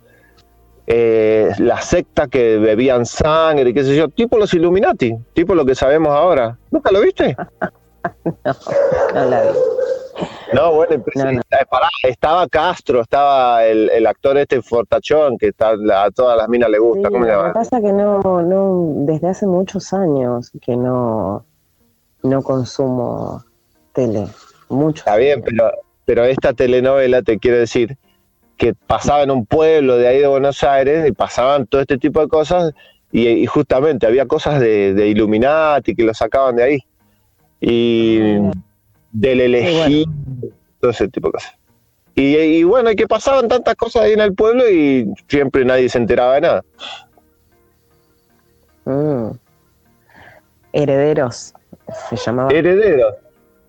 eh, 0.86 1.52
la 1.60 1.82
secta 1.82 2.28
que 2.28 2.58
bebían 2.58 3.06
sangre 3.06 3.70
y 3.70 3.74
qué 3.74 3.84
sé 3.84 3.96
yo, 3.96 4.10
tipo 4.10 4.38
los 4.38 4.54
Illuminati, 4.54 5.16
tipo 5.34 5.56
lo 5.56 5.66
que 5.66 5.76
sabemos 5.76 6.10
ahora. 6.10 6.58
¿Nunca 6.72 6.92
lo 6.92 7.02
viste? 7.02 7.36
no, 8.26 8.56
no 9.14 9.26
la 9.26 9.42
vi. 9.44 9.50
No, 10.54 10.74
bueno, 10.74 10.96
eh, 10.96 11.40
estaba 12.04 12.48
Castro, 12.48 13.02
estaba 13.02 13.66
el, 13.66 14.06
actor 14.06 14.38
este 14.38 14.62
Fortachón, 14.62 15.38
que 15.38 15.48
está, 15.48 15.72
a 15.72 16.12
todas 16.12 16.38
las 16.38 16.48
minas 16.48 16.70
le 16.70 16.78
gusta. 16.78 17.10
¿Cómo 17.10 17.26
se 17.26 17.32
llama? 17.32 17.48
Lo 17.48 17.54
que 17.54 17.60
pasa 17.60 17.78
es 17.78 17.84
que 17.84 17.94
no, 17.94 18.22
no, 18.22 19.06
desde 19.06 19.30
hace 19.30 19.48
muchos 19.48 19.94
años 19.94 20.52
que 20.62 20.78
no, 20.78 21.46
no 22.24 22.42
consumo 22.42 23.44
tele, 23.94 24.28
mucho. 24.70 25.00
Está 25.00 25.18
bien, 25.18 25.42
pero, 25.44 25.72
pero 26.06 26.26
esta 26.26 26.54
telenovela 26.54 27.22
te 27.22 27.38
quiero 27.38 27.58
decir 27.58 27.98
que 28.58 28.74
pasaba 28.74 29.24
en 29.24 29.32
un 29.32 29.46
pueblo 29.46 29.98
de 29.98 30.08
ahí 30.08 30.20
de 30.20 30.28
Buenos 30.28 30.64
Aires 30.64 31.08
y 31.08 31.12
pasaban 31.12 31.68
todo 31.68 31.82
este 31.82 31.98
tipo 31.98 32.22
de 32.22 32.28
cosas 32.28 32.74
y, 33.12 33.46
justamente 33.46 34.08
había 34.08 34.26
cosas 34.26 34.60
de, 34.60 34.94
de, 34.94 35.08
Illuminati 35.08 35.94
que 35.96 36.04
lo 36.04 36.14
sacaban 36.14 36.56
de 36.56 36.64
ahí 36.64 36.80
y 37.62 38.20
del 39.12 39.40
elegir, 39.40 40.08
todo 40.82 40.92
ese 40.92 41.08
tipo 41.08 41.28
de 41.28 41.34
cosas. 41.34 41.54
Y, 42.16 42.64
bueno, 42.64 42.92
y 42.92 42.96
que 42.96 43.08
pasaban 43.08 43.48
tantas 43.48 43.76
cosas 43.76 44.04
ahí 44.04 44.14
en 44.14 44.22
el 44.22 44.34
pueblo 44.34 44.70
y 44.70 45.12
siempre 45.28 45.64
nadie 45.64 45.90
se 45.90 45.98
enteraba 45.98 46.36
de 46.36 46.42
nada. 46.42 46.66
Mm. 48.86 49.32
Herederos, 50.74 51.54
se 52.10 52.16
llamaba. 52.16 52.52
Herederos. 52.52 53.16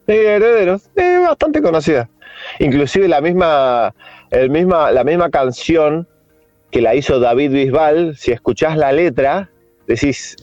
Sí, 0.07 0.13
Herederos. 0.13 0.91
Es 0.95 1.21
bastante 1.21 1.63
conocida. 1.63 2.09
Inclusive 2.59 3.09
la 3.09 3.21
misma, 3.21 3.95
el 4.31 4.51
misma, 4.51 4.91
la 4.93 5.05
misma 5.05 5.31
canción 5.31 6.07
que 6.71 6.81
la 6.81 6.95
hizo 6.95 7.21
David 7.21 7.53
Bisbal, 7.53 8.17
si 8.17 8.33
escuchás 8.33 8.77
la 8.77 8.93
letra, 8.93 9.49
decís, 9.87 10.37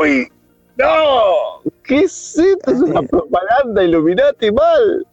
¡Uy! 0.00 0.28
¡No! 0.76 1.62
¿Qué 1.82 2.00
es 2.00 2.38
esto? 2.38 2.70
Es 2.70 2.80
una 2.80 3.02
propaganda 3.02 3.82
Illuminati 3.82 4.50
mal. 4.52 5.06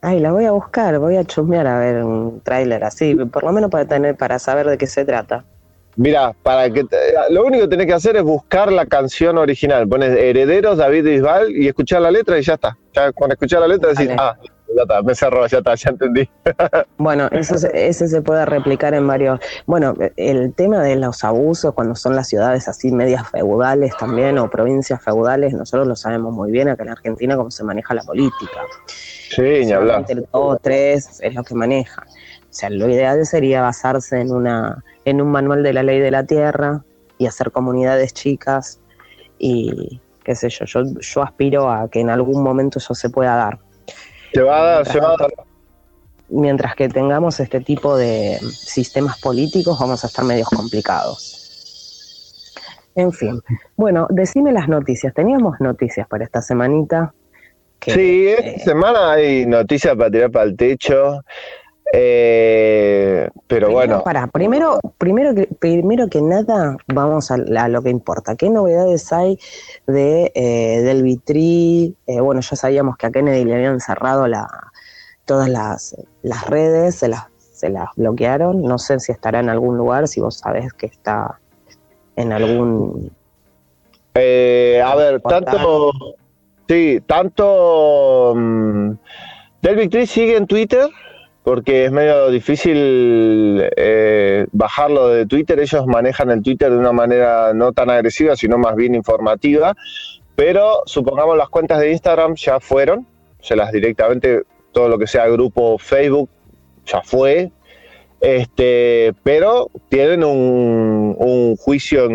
Ay, 0.00 0.18
la 0.18 0.32
voy 0.32 0.46
a 0.46 0.50
buscar, 0.50 0.98
voy 0.98 1.16
a 1.16 1.24
chusmear 1.24 1.66
a 1.66 1.78
ver 1.78 2.02
un 2.02 2.40
tráiler 2.40 2.82
así, 2.82 3.14
por 3.14 3.44
lo 3.44 3.52
menos 3.52 3.70
para 3.70 3.84
tener, 3.84 4.16
para 4.16 4.40
saber 4.40 4.66
de 4.66 4.76
qué 4.76 4.88
se 4.88 5.04
trata. 5.04 5.44
Mira, 5.96 6.32
para 6.42 6.70
que 6.70 6.86
lo 7.30 7.44
único 7.44 7.64
que 7.64 7.68
tenés 7.68 7.86
que 7.86 7.92
hacer 7.92 8.16
es 8.16 8.22
buscar 8.22 8.72
la 8.72 8.86
canción 8.86 9.36
original. 9.36 9.86
Pones 9.86 10.16
Herederos, 10.16 10.78
David 10.78 11.04
Bisbal 11.04 11.54
y 11.54 11.68
escuchar 11.68 12.00
la 12.00 12.10
letra 12.10 12.38
y 12.38 12.42
ya 12.42 12.54
está. 12.54 12.78
Ya 12.94 13.12
cuando 13.12 13.34
escuchar 13.34 13.60
la 13.60 13.68
letra 13.68 13.90
decís, 13.90 14.08
ah, 14.18 14.36
ya 14.74 14.82
está, 14.82 15.02
me 15.02 15.14
cerró, 15.14 15.46
ya 15.46 15.58
está, 15.58 15.74
ya 15.74 15.90
entendí. 15.90 16.28
bueno, 16.96 17.28
eso 17.32 17.56
ese 17.74 18.08
se 18.08 18.22
puede 18.22 18.46
replicar 18.46 18.94
en 18.94 19.06
varios. 19.06 19.40
Bueno, 19.66 19.94
el 20.16 20.54
tema 20.54 20.82
de 20.82 20.96
los 20.96 21.24
abusos 21.24 21.74
cuando 21.74 21.94
son 21.94 22.16
las 22.16 22.28
ciudades 22.28 22.68
así 22.68 22.90
medias 22.90 23.28
feudales 23.28 23.94
también 23.98 24.38
o 24.38 24.48
provincias 24.48 25.02
feudales, 25.02 25.52
nosotros 25.52 25.86
lo 25.86 25.96
sabemos 25.96 26.32
muy 26.32 26.50
bien 26.50 26.70
acá 26.70 26.84
en 26.84 26.90
Argentina 26.90 27.36
cómo 27.36 27.50
se 27.50 27.64
maneja 27.64 27.94
la 27.94 28.02
política. 28.02 28.60
Sí, 28.86 29.64
ni 29.64 29.72
hablar. 29.72 30.06
El 30.08 30.26
es 30.64 31.34
lo 31.34 31.44
que 31.44 31.54
maneja. 31.54 32.02
O 32.04 32.54
sea, 32.54 32.70
lo 32.70 32.88
ideal 32.88 33.24
sería 33.26 33.62
basarse 33.62 34.20
en 34.20 34.30
una 34.30 34.82
en 35.04 35.20
un 35.20 35.30
manual 35.30 35.62
de 35.62 35.72
la 35.72 35.82
ley 35.82 36.00
de 36.00 36.10
la 36.10 36.24
tierra 36.24 36.84
y 37.18 37.26
hacer 37.26 37.50
comunidades 37.50 38.12
chicas 38.14 38.80
y 39.38 40.00
qué 40.24 40.34
sé 40.34 40.48
yo, 40.48 40.64
yo, 40.64 40.82
yo 41.00 41.22
aspiro 41.22 41.70
a 41.70 41.88
que 41.88 42.00
en 42.00 42.10
algún 42.10 42.42
momento 42.42 42.78
eso 42.78 42.94
se 42.94 43.10
pueda 43.10 43.36
dar. 43.36 43.58
Se 44.32 44.42
va 44.42 44.60
a 44.60 44.64
dar, 44.64 44.86
se 44.86 45.00
va 45.00 45.14
a 45.14 45.16
dar. 45.16 45.32
Mientras 46.28 46.74
que 46.74 46.88
tengamos 46.88 47.40
este 47.40 47.60
tipo 47.60 47.96
de 47.96 48.38
sistemas 48.40 49.20
políticos, 49.20 49.78
vamos 49.78 50.02
a 50.04 50.06
estar 50.06 50.24
medios 50.24 50.48
complicados. 50.48 51.38
En 52.94 53.12
fin, 53.12 53.40
bueno, 53.76 54.06
decime 54.10 54.52
las 54.52 54.68
noticias. 54.68 55.12
Teníamos 55.14 55.60
noticias 55.60 56.06
para 56.08 56.24
esta 56.24 56.42
semanita. 56.42 57.14
sí, 57.80 58.28
esta 58.28 58.48
eh, 58.48 58.58
semana 58.60 59.12
hay 59.12 59.46
noticias 59.46 59.96
para 59.96 60.10
tirar 60.10 60.30
para 60.30 60.44
el 60.44 60.56
techo. 60.56 61.20
Eh, 61.94 63.28
pero 63.46 63.70
bueno. 63.70 64.02
Para, 64.02 64.26
primero, 64.26 64.80
primero, 64.96 65.34
que, 65.34 65.46
primero 65.46 66.08
que 66.08 66.22
nada, 66.22 66.78
vamos 66.88 67.30
a, 67.30 67.36
lo 67.36 67.82
que 67.82 67.90
importa. 67.90 68.34
¿Qué 68.34 68.48
novedades 68.48 69.12
hay 69.12 69.38
de 69.86 70.32
eh, 70.34 70.80
del 70.80 71.02
Vitri? 71.02 71.94
Eh, 72.06 72.20
bueno, 72.20 72.40
ya 72.40 72.56
sabíamos 72.56 72.96
que 72.96 73.06
a 73.06 73.10
Kennedy 73.10 73.44
le 73.44 73.56
habían 73.56 73.78
cerrado 73.78 74.26
la, 74.26 74.48
todas 75.26 75.50
las, 75.50 75.94
las 76.22 76.46
redes, 76.46 76.94
se 76.94 77.08
las, 77.08 77.26
se 77.36 77.68
las 77.68 77.88
bloquearon. 77.96 78.62
No 78.62 78.78
sé 78.78 78.98
si 78.98 79.12
estará 79.12 79.40
en 79.40 79.50
algún 79.50 79.76
lugar, 79.76 80.08
si 80.08 80.22
vos 80.22 80.38
sabés 80.38 80.72
que 80.72 80.86
está 80.86 81.38
en 82.16 82.32
algún. 82.32 83.12
Eh, 84.14 84.82
a 84.82 84.94
ver, 84.94 85.20
tanto. 85.20 85.92
Sí, 86.66 87.02
tanto. 87.06 88.32
Um, 88.32 88.96
del 89.60 89.76
Vitri 89.76 90.06
sigue 90.06 90.38
en 90.38 90.46
Twitter 90.46 90.88
porque 91.42 91.86
es 91.86 91.92
medio 91.92 92.30
difícil 92.30 93.68
eh, 93.76 94.46
bajarlo 94.52 95.08
de 95.08 95.26
Twitter. 95.26 95.58
Ellos 95.58 95.86
manejan 95.86 96.30
el 96.30 96.42
Twitter 96.42 96.70
de 96.70 96.78
una 96.78 96.92
manera 96.92 97.52
no 97.52 97.72
tan 97.72 97.90
agresiva, 97.90 98.36
sino 98.36 98.58
más 98.58 98.76
bien 98.76 98.94
informativa. 98.94 99.74
Pero 100.36 100.82
supongamos 100.86 101.36
las 101.36 101.48
cuentas 101.48 101.80
de 101.80 101.90
Instagram 101.90 102.36
ya 102.36 102.60
fueron, 102.60 103.06
se 103.40 103.56
las 103.56 103.72
directamente, 103.72 104.42
todo 104.72 104.88
lo 104.88 104.98
que 104.98 105.06
sea 105.06 105.26
grupo 105.28 105.78
Facebook 105.78 106.30
ya 106.86 107.02
fue. 107.02 107.50
Este, 108.20 109.12
pero 109.24 109.68
tienen 109.88 110.22
un, 110.22 111.56
juicio 111.56 112.08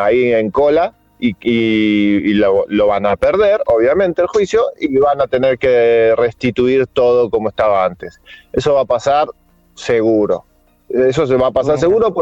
ahí 0.00 0.32
en 0.32 0.50
cola 0.50 0.94
y, 1.20 2.34
lo, 2.34 2.86
van 2.86 3.06
a 3.06 3.16
perder, 3.16 3.60
obviamente, 3.66 4.22
el 4.22 4.28
juicio 4.28 4.64
y 4.78 4.96
van 4.96 5.20
a 5.20 5.26
tener 5.26 5.58
que 5.58 6.14
restituir 6.16 6.86
todo 6.86 7.30
como 7.30 7.50
estaba 7.50 7.84
antes. 7.84 8.20
Eso 8.52 8.74
va 8.74 8.82
a 8.82 8.86
pasar 8.86 9.28
seguro. 9.74 10.44
Eso 10.88 11.26
se 11.26 11.36
va 11.36 11.48
a 11.48 11.52
pasar 11.52 11.78
seguro 11.78 12.12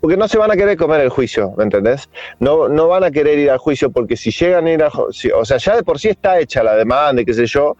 porque 0.00 0.16
no 0.16 0.28
se 0.28 0.38
van 0.38 0.50
a 0.50 0.56
querer 0.56 0.76
comer 0.76 1.00
el 1.00 1.08
juicio, 1.08 1.52
¿me 1.56 1.64
entendés? 1.64 2.08
No, 2.38 2.68
no 2.68 2.88
van 2.88 3.04
a 3.04 3.10
querer 3.10 3.38
ir 3.38 3.50
al 3.50 3.58
juicio 3.58 3.90
porque 3.90 4.16
si 4.16 4.30
llegan 4.30 4.66
a 4.66 4.72
ir 4.72 4.82
a... 4.82 4.88
o 4.88 5.44
sea, 5.44 5.56
ya 5.56 5.74
de 5.74 5.82
por 5.82 5.98
sí 5.98 6.08
está 6.08 6.38
hecha 6.38 6.62
la 6.62 6.76
demanda, 6.76 7.24
qué 7.24 7.34
sé 7.34 7.46
yo, 7.46 7.76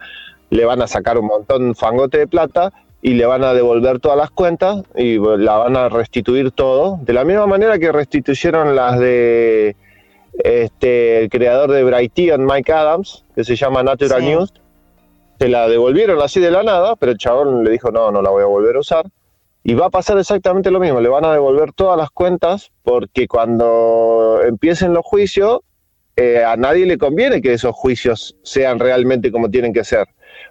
le 0.49 0.65
van 0.65 0.81
a 0.81 0.87
sacar 0.87 1.17
un 1.17 1.27
montón 1.27 1.75
fangote 1.75 2.17
de 2.17 2.27
plata 2.27 2.73
y 3.01 3.13
le 3.13 3.25
van 3.25 3.43
a 3.43 3.53
devolver 3.53 3.99
todas 3.99 4.17
las 4.17 4.31
cuentas 4.31 4.83
y 4.95 5.17
la 5.19 5.57
van 5.57 5.77
a 5.77 5.87
restituir 5.87 6.51
todo, 6.51 6.99
de 7.03 7.13
la 7.13 7.23
misma 7.23 7.45
manera 7.45 7.77
que 7.77 7.91
restituyeron 7.91 8.75
las 8.75 8.99
de 8.99 9.75
este, 10.43 11.19
el 11.19 11.29
creador 11.29 11.71
de 11.71 11.83
Brightion, 11.83 12.45
Mike 12.45 12.71
Adams, 12.71 13.25
que 13.35 13.43
se 13.43 13.55
llama 13.55 13.83
Natural 13.83 14.23
News, 14.23 14.53
se 15.39 15.47
la 15.47 15.67
devolvieron 15.67 16.21
así 16.21 16.39
de 16.39 16.51
la 16.51 16.63
nada, 16.63 16.95
pero 16.95 17.11
el 17.11 17.17
chabón 17.17 17.63
le 17.63 17.71
dijo, 17.71 17.91
no, 17.91 18.11
no 18.11 18.21
la 18.21 18.29
voy 18.29 18.43
a 18.43 18.47
volver 18.47 18.75
a 18.75 18.79
usar. 18.79 19.05
Y 19.63 19.73
va 19.73 19.87
a 19.87 19.89
pasar 19.89 20.17
exactamente 20.17 20.71
lo 20.71 20.79
mismo, 20.79 21.01
le 21.01 21.09
van 21.09 21.25
a 21.25 21.33
devolver 21.33 21.73
todas 21.73 21.97
las 21.97 22.09
cuentas 22.09 22.71
porque 22.83 23.27
cuando 23.27 24.39
empiecen 24.43 24.93
los 24.93 25.05
juicios, 25.05 25.59
eh, 26.15 26.43
a 26.43 26.55
nadie 26.55 26.85
le 26.85 26.97
conviene 26.97 27.41
que 27.41 27.53
esos 27.53 27.75
juicios 27.75 28.35
sean 28.43 28.79
realmente 28.79 29.31
como 29.31 29.49
tienen 29.49 29.73
que 29.73 29.83
ser. 29.83 30.07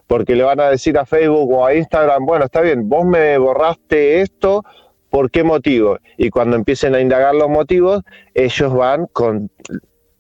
Porque 0.06 0.36
le 0.36 0.44
van 0.44 0.60
a 0.60 0.70
decir 0.70 0.98
a 0.98 1.06
Facebook 1.06 1.50
o 1.50 1.66
a 1.66 1.74
Instagram, 1.74 2.26
bueno, 2.26 2.44
está 2.44 2.60
bien, 2.60 2.88
vos 2.88 3.04
me 3.04 3.38
borraste 3.38 4.20
esto, 4.20 4.62
¿Por 5.10 5.30
qué 5.30 5.44
motivo? 5.44 5.98
Y 6.16 6.30
cuando 6.30 6.56
empiecen 6.56 6.94
a 6.94 7.00
indagar 7.00 7.34
los 7.34 7.48
motivos, 7.48 8.02
ellos 8.34 8.74
van 8.74 9.06
con 9.06 9.50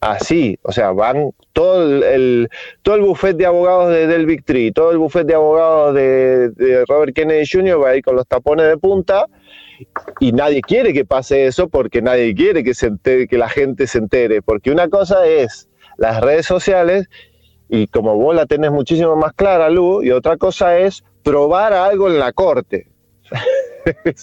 así, 0.00 0.58
o 0.62 0.72
sea, 0.72 0.92
van 0.92 1.32
todo 1.52 1.82
el, 2.04 2.48
todo 2.82 2.94
el 2.96 3.00
buffet 3.02 3.36
de 3.36 3.46
abogados 3.46 3.90
de 3.90 4.06
Del 4.06 4.26
Victory, 4.26 4.72
todo 4.72 4.92
el 4.92 4.98
buffet 4.98 5.26
de 5.26 5.34
abogados 5.34 5.94
de, 5.94 6.84
Robert 6.86 7.14
Kennedy 7.14 7.44
Jr. 7.50 7.82
va 7.82 7.90
a 7.90 7.96
ir 7.96 8.04
con 8.04 8.16
los 8.16 8.26
tapones 8.26 8.66
de 8.68 8.76
punta 8.76 9.26
y 10.20 10.32
nadie 10.32 10.60
quiere 10.60 10.92
que 10.92 11.04
pase 11.04 11.46
eso 11.46 11.68
porque 11.68 12.02
nadie 12.02 12.34
quiere 12.34 12.62
que 12.62 12.74
se 12.74 12.86
entere, 12.86 13.26
que 13.26 13.38
la 13.38 13.48
gente 13.48 13.86
se 13.86 13.98
entere, 13.98 14.42
porque 14.42 14.70
una 14.70 14.88
cosa 14.88 15.26
es 15.26 15.68
las 15.96 16.20
redes 16.20 16.46
sociales 16.46 17.08
y 17.68 17.86
como 17.88 18.16
vos 18.16 18.34
la 18.34 18.46
tenés 18.46 18.70
muchísimo 18.70 19.16
más 19.16 19.32
clara, 19.32 19.70
Lu, 19.70 20.02
y 20.02 20.10
otra 20.10 20.36
cosa 20.36 20.78
es 20.78 21.04
probar 21.22 21.72
algo 21.72 22.08
en 22.08 22.18
la 22.18 22.32
corte. 22.32 22.86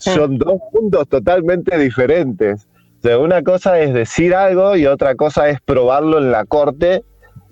son 0.00 0.38
dos 0.38 0.58
puntos 0.72 1.08
totalmente 1.08 1.78
diferentes. 1.78 2.66
una 3.02 3.42
cosa 3.42 3.78
es 3.80 3.92
decir 3.92 4.34
algo 4.34 4.76
y 4.76 4.86
otra 4.86 5.14
cosa 5.14 5.48
es 5.48 5.60
probarlo 5.60 6.18
en 6.18 6.32
la 6.32 6.44
corte 6.44 7.04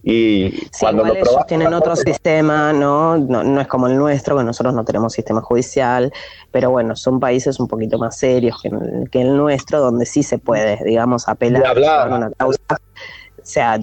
y 0.04 0.66
cuando 0.80 1.04
lo 1.04 1.14
ellos 1.14 1.46
tienen 1.46 1.72
otro 1.75 1.94
sistema, 1.94 2.72
¿no? 2.72 3.16
¿no? 3.16 3.61
es 3.61 3.68
como 3.68 3.87
el 3.87 3.96
nuestro, 3.96 4.37
que 4.37 4.42
nosotros 4.42 4.75
no 4.75 4.84
tenemos 4.84 5.12
sistema 5.12 5.40
judicial, 5.42 6.12
pero 6.50 6.70
bueno, 6.70 6.96
son 6.96 7.20
países 7.20 7.61
un 7.61 7.68
poquito 7.68 7.99
más 7.99 8.18
serios 8.18 8.61
que, 8.61 8.70
que 9.12 9.20
el 9.22 9.37
nuestro, 9.37 9.80
donde 9.80 10.04
sí 10.04 10.25
se 10.25 10.38
puede, 10.38 10.82
digamos, 10.84 11.28
apelar 11.28 11.78
a 11.78 12.16
una 12.16 12.30
causa. 12.32 12.58
O 12.70 13.44
sea, 13.44 13.78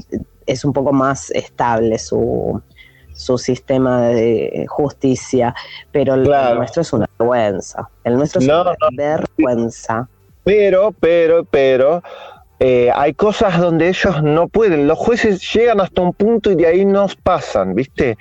es 0.46 0.66
un 0.66 0.74
poco 0.74 0.92
más 0.92 1.32
estable 1.32 1.98
su, 1.98 2.62
su 3.20 3.38
sistema 3.38 4.08
de 4.08 4.66
justicia, 4.70 5.54
pero 5.92 6.14
el 6.14 6.24
nuestro 6.56 6.82
es 6.82 6.94
una 6.94 7.06
vergüenza. 7.20 7.90
El 8.06 8.16
nuestro 8.16 8.40
es 8.40 8.48
una 8.48 8.76
vergüenza. 8.96 10.08
Pero, 10.46 10.94
pero, 11.02 11.44
pero, 11.44 12.02
eh, 12.62 12.90
hay 12.96 13.14
cosas 13.14 13.60
donde 13.60 13.90
ellos 13.90 14.24
no 14.24 14.48
pueden. 14.48 14.88
Los 14.88 14.98
jueces 14.98 15.42
llegan 15.54 15.82
hasta 15.82 16.02
un 16.02 16.14
punto 16.14 16.50
y 16.50 16.56
de 16.56 16.68
ahí 16.68 16.86
nos 16.86 17.18
pasan, 17.18 17.76
¿viste? 17.76 18.18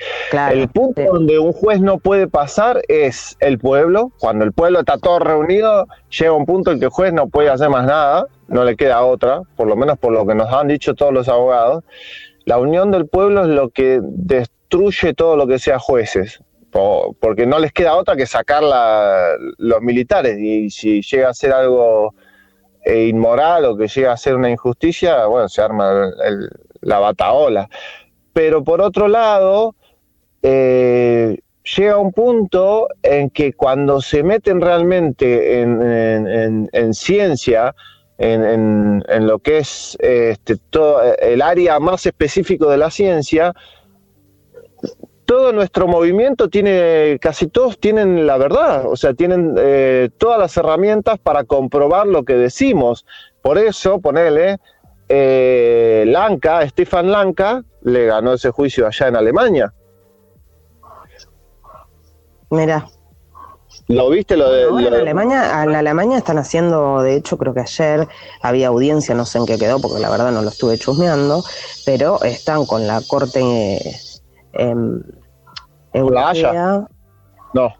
el 0.50 0.68
punto 0.68 1.00
donde 1.12 1.38
un 1.38 1.52
juez 1.52 1.80
no 1.80 1.98
puede 1.98 2.26
pasar 2.26 2.82
es 2.88 3.36
el 3.38 3.58
pueblo. 3.58 4.10
Cuando 4.18 4.44
el 4.44 4.52
pueblo 4.52 4.80
está 4.80 4.98
todo 4.98 5.20
reunido, 5.20 5.86
llega 6.10 6.32
un 6.32 6.44
punto 6.44 6.72
en 6.72 6.80
que 6.80 6.86
el 6.86 6.90
juez 6.90 7.12
no 7.12 7.28
puede 7.28 7.50
hacer 7.50 7.70
más 7.70 7.86
nada, 7.86 8.26
no 8.48 8.64
le 8.64 8.74
queda 8.74 9.04
otra, 9.04 9.42
por 9.56 9.68
lo 9.68 9.76
menos 9.76 9.96
por 9.96 10.12
lo 10.12 10.26
que 10.26 10.34
nos 10.34 10.52
han 10.52 10.66
dicho 10.66 10.94
todos 10.94 11.12
los 11.12 11.28
abogados. 11.28 11.84
La 12.44 12.58
unión 12.58 12.90
del 12.90 13.06
pueblo 13.06 13.42
es 13.42 13.48
lo 13.48 13.70
que 13.70 14.00
destruye 14.68 15.14
todo 15.14 15.34
lo 15.34 15.46
que 15.46 15.58
sea 15.58 15.78
jueces, 15.78 16.40
porque 16.70 17.46
no 17.46 17.58
les 17.58 17.72
queda 17.72 17.96
otra 17.96 18.16
que 18.16 18.26
sacar 18.26 18.62
los 19.56 19.80
militares 19.80 20.38
y 20.38 20.68
si 20.68 21.00
llega 21.00 21.30
a 21.30 21.34
ser 21.34 21.52
algo 21.52 22.14
eh, 22.84 23.06
inmoral 23.06 23.64
o 23.64 23.76
que 23.76 23.88
llega 23.88 24.12
a 24.12 24.16
ser 24.18 24.34
una 24.36 24.50
injusticia, 24.50 25.24
bueno, 25.24 25.48
se 25.48 25.62
arma 25.62 26.10
la 26.82 26.98
bataola. 26.98 27.70
Pero 28.34 28.62
por 28.62 28.82
otro 28.82 29.08
lado, 29.08 29.74
eh, 30.42 31.38
llega 31.76 31.96
un 31.96 32.12
punto 32.12 32.88
en 33.02 33.30
que 33.30 33.54
cuando 33.54 34.02
se 34.02 34.22
meten 34.22 34.60
realmente 34.60 35.62
en, 35.62 36.94
ciencia, 36.94 37.74
en, 38.18 39.26
lo 39.26 39.38
que 39.38 39.58
es 39.58 39.96
este, 40.00 40.56
todo 40.68 41.00
el 41.14 41.40
área 41.40 41.80
más 41.80 42.04
específico 42.04 42.68
de 42.70 42.76
la 42.76 42.90
ciencia, 42.90 43.54
todo 45.28 45.52
nuestro 45.52 45.86
movimiento 45.86 46.48
tiene, 46.48 47.18
casi 47.20 47.48
todos 47.48 47.78
tienen 47.78 48.26
la 48.26 48.38
verdad, 48.38 48.86
o 48.86 48.96
sea, 48.96 49.12
tienen 49.12 49.56
eh, 49.58 50.08
todas 50.16 50.38
las 50.38 50.56
herramientas 50.56 51.18
para 51.18 51.44
comprobar 51.44 52.06
lo 52.06 52.22
que 52.22 52.32
decimos. 52.32 53.04
Por 53.42 53.58
eso, 53.58 54.00
ponele, 54.00 54.56
eh, 55.06 56.04
Lanka, 56.06 56.66
Stefan 56.66 57.10
Lanka, 57.10 57.62
le 57.82 58.06
ganó 58.06 58.32
ese 58.32 58.50
juicio 58.50 58.86
allá 58.86 59.08
en 59.08 59.16
Alemania. 59.16 59.74
Mira. 62.48 62.88
¿Lo 63.88 64.08
viste 64.08 64.34
lo 64.34 64.50
de, 64.50 64.86
En, 64.86 64.94
Alemania, 64.94 65.62
en 65.62 65.74
Alemania 65.74 66.16
están 66.16 66.38
haciendo, 66.38 67.02
de 67.02 67.16
hecho 67.16 67.36
creo 67.36 67.52
que 67.52 67.60
ayer 67.60 68.08
había 68.40 68.68
audiencia, 68.68 69.14
no 69.14 69.26
sé 69.26 69.36
en 69.36 69.44
qué 69.44 69.58
quedó 69.58 69.78
porque 69.78 70.00
la 70.00 70.08
verdad 70.08 70.32
no 70.32 70.40
lo 70.40 70.48
estuve 70.48 70.78
chusmeando, 70.78 71.44
pero 71.84 72.22
están 72.22 72.64
con 72.64 72.86
la 72.86 73.02
corte 73.06 73.40
eh, 74.52 74.74
europea. 75.98 76.86
No. 77.54 77.72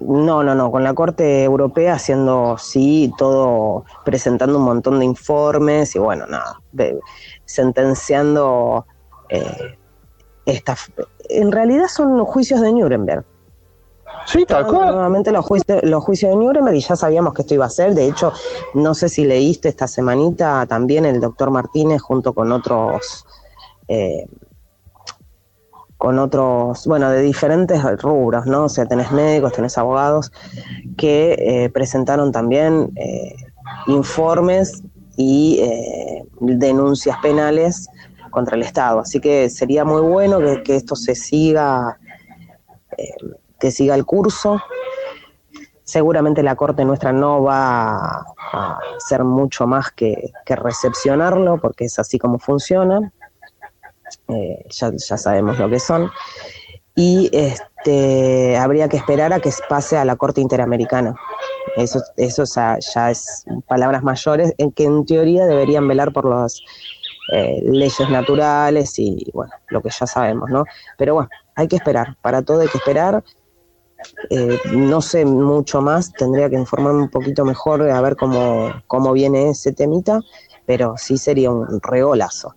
No, 0.00 0.42
no, 0.42 0.54
no, 0.54 0.70
con 0.70 0.84
la 0.84 0.92
Corte 0.92 1.44
Europea 1.44 1.94
haciendo, 1.94 2.58
sí, 2.58 3.10
todo, 3.16 3.84
presentando 4.04 4.58
un 4.58 4.64
montón 4.64 4.98
de 4.98 5.06
informes 5.06 5.94
y 5.96 5.98
bueno, 5.98 6.26
nada, 6.26 6.60
sentenciando 7.46 8.84
eh, 9.30 9.78
esta... 10.44 10.76
En 11.30 11.52
realidad 11.52 11.86
son 11.88 12.22
juicios 12.26 12.60
de 12.60 12.72
Nuremberg. 12.72 13.24
Sí, 14.26 14.44
tal 14.44 14.66
cual. 14.66 14.92
Nuevamente 14.92 15.32
los 15.32 15.44
juicios, 15.44 15.82
los 15.82 16.04
juicios 16.04 16.30
de 16.32 16.36
Nuremberg 16.36 16.76
y 16.76 16.80
ya 16.80 16.96
sabíamos 16.96 17.32
que 17.32 17.42
esto 17.42 17.54
iba 17.54 17.64
a 17.64 17.70
ser. 17.70 17.94
De 17.94 18.06
hecho, 18.06 18.32
no 18.74 18.94
sé 18.94 19.08
si 19.08 19.24
leíste 19.24 19.68
esta 19.68 19.86
semanita 19.86 20.66
también 20.66 21.06
el 21.06 21.20
doctor 21.20 21.50
Martínez 21.50 22.02
junto 22.02 22.34
con 22.34 22.52
otros 22.52 23.24
eh, 23.88 24.26
con 25.98 26.20
otros, 26.20 26.86
bueno, 26.86 27.10
de 27.10 27.20
diferentes 27.22 27.82
rubros, 28.00 28.46
¿no? 28.46 28.64
O 28.64 28.68
sea, 28.68 28.86
tenés 28.86 29.10
médicos, 29.10 29.52
tenés 29.52 29.76
abogados 29.76 30.32
que 30.96 31.32
eh, 31.38 31.70
presentaron 31.70 32.30
también 32.30 32.92
eh, 32.94 33.34
informes 33.88 34.80
y 35.16 35.58
eh, 35.60 36.24
denuncias 36.40 37.18
penales 37.20 37.88
contra 38.30 38.54
el 38.54 38.62
Estado. 38.62 39.00
Así 39.00 39.20
que 39.20 39.50
sería 39.50 39.84
muy 39.84 40.00
bueno 40.00 40.38
que, 40.38 40.76
esto 40.76 40.94
se 40.94 41.16
siga, 41.16 41.98
que 43.58 43.70
siga 43.72 43.96
el 43.96 44.04
curso. 44.06 44.62
Seguramente 45.82 46.44
la 46.44 46.54
Corte 46.54 46.84
nuestra 46.84 47.12
no 47.12 47.42
va 47.42 48.24
a 48.52 48.78
ser 48.98 49.24
mucho 49.24 49.66
más 49.66 49.90
que, 49.90 50.30
que 50.44 50.54
recepcionarlo, 50.54 51.58
porque 51.60 51.86
es 51.86 51.98
así 51.98 52.18
como 52.18 52.38
funciona 52.38 53.12
eh, 54.28 54.64
ya, 54.70 55.16
sabemos 55.16 55.58
lo 55.58 55.70
que 55.70 55.80
son, 55.80 56.10
y 56.94 57.30
este, 57.32 58.56
habría 58.56 58.88
que 58.88 58.96
esperar 58.96 59.32
a 59.32 59.40
que 59.40 59.50
pase 59.68 59.96
a 59.96 60.04
la 60.04 60.16
Corte 60.16 60.40
Interamericana. 60.40 61.14
Eso, 61.76 62.02
eso 62.16 62.44
ya, 62.44 63.10
es 63.10 63.44
palabras 63.66 64.02
mayores, 64.02 64.54
en 64.58 64.72
que 64.72 64.84
en 64.84 65.06
teoría 65.06 65.46
deberían 65.46 65.86
velar 65.86 66.12
por 66.12 66.28
las 66.28 66.60
eh, 67.32 67.60
leyes 67.62 68.10
naturales 68.10 68.98
y 68.98 69.30
bueno, 69.32 69.52
lo 69.68 69.80
que 69.80 69.90
ya 69.90 70.06
sabemos, 70.06 70.50
¿no? 70.50 70.64
Pero 70.96 71.14
bueno, 71.14 71.30
hay 71.54 71.68
que 71.68 71.76
esperar, 71.76 72.16
para 72.20 72.42
todo 72.42 72.60
hay 72.60 72.68
que 72.68 72.78
esperar. 72.78 73.22
Eh, 74.30 74.58
no 74.72 75.00
sé 75.00 75.24
mucho 75.24 75.80
más, 75.80 76.12
tendría 76.12 76.50
que 76.50 76.56
informarme 76.56 77.02
un 77.02 77.10
poquito 77.10 77.44
mejor 77.44 77.82
a 77.82 78.00
ver 78.00 78.16
cómo, 78.16 78.72
cómo 78.86 79.12
viene 79.12 79.50
ese 79.50 79.72
temita, 79.72 80.20
pero 80.66 80.94
sí 80.96 81.16
sería 81.16 81.50
un 81.50 81.80
regolazo. 81.80 82.54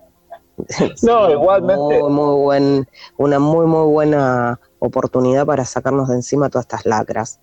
No, 1.04 1.32
igualmente. 1.32 2.04
Muy, 2.04 2.42
buen, 2.42 2.88
una 3.18 3.40
muy, 3.40 3.66
muy 3.66 3.86
buena 3.92 4.60
oportunidad 4.80 5.46
para 5.46 5.66
sacarnos 5.66 6.10
de 6.10 6.16
encima 6.16 6.50
todas 6.50 6.66
estas 6.66 6.86
lacras. 6.86 7.40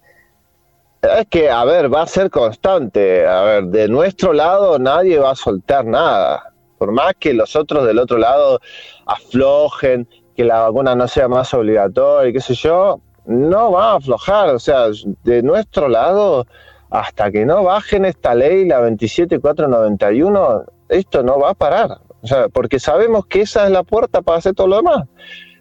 Es 1.02 1.26
que, 1.28 1.48
a 1.48 1.64
ver, 1.64 1.92
va 1.92 2.02
a 2.02 2.06
ser 2.06 2.30
constante. 2.30 3.26
A 3.26 3.42
ver, 3.42 3.64
de 3.66 3.88
nuestro 3.88 4.32
lado 4.32 4.78
nadie 4.78 5.18
va 5.18 5.30
a 5.30 5.36
soltar 5.36 5.84
nada. 5.84 6.52
Por 6.76 6.92
más 6.92 7.14
que 7.18 7.34
los 7.34 7.56
otros 7.56 7.86
del 7.86 7.98
otro 7.98 8.18
lado 8.18 8.60
aflojen, 9.06 10.08
que 10.36 10.44
la 10.44 10.60
vacuna 10.60 10.94
no 10.94 11.08
sea 11.08 11.28
más 11.28 11.52
obligatoria, 11.54 12.32
qué 12.32 12.40
sé 12.40 12.54
yo, 12.54 13.00
no 13.26 13.72
va 13.72 13.92
a 13.92 13.96
aflojar. 13.96 14.54
O 14.54 14.58
sea, 14.58 14.86
de 15.24 15.42
nuestro 15.42 15.88
lado, 15.88 16.46
hasta 16.90 17.30
que 17.30 17.44
no 17.44 17.64
bajen 17.64 18.04
esta 18.04 18.34
ley, 18.34 18.66
la 18.66 18.80
27491, 18.80 20.64
esto 20.88 21.22
no 21.22 21.38
va 21.38 21.50
a 21.50 21.54
parar. 21.54 21.98
O 22.22 22.26
sea, 22.26 22.48
porque 22.48 22.81
sabemos 22.81 23.26
que 23.26 23.42
esa 23.42 23.64
es 23.66 23.70
la 23.70 23.83
puerta 23.83 24.22
para 24.22 24.38
hacer 24.38 24.54
todo 24.54 24.66
lo 24.66 24.76
demás. 24.76 25.04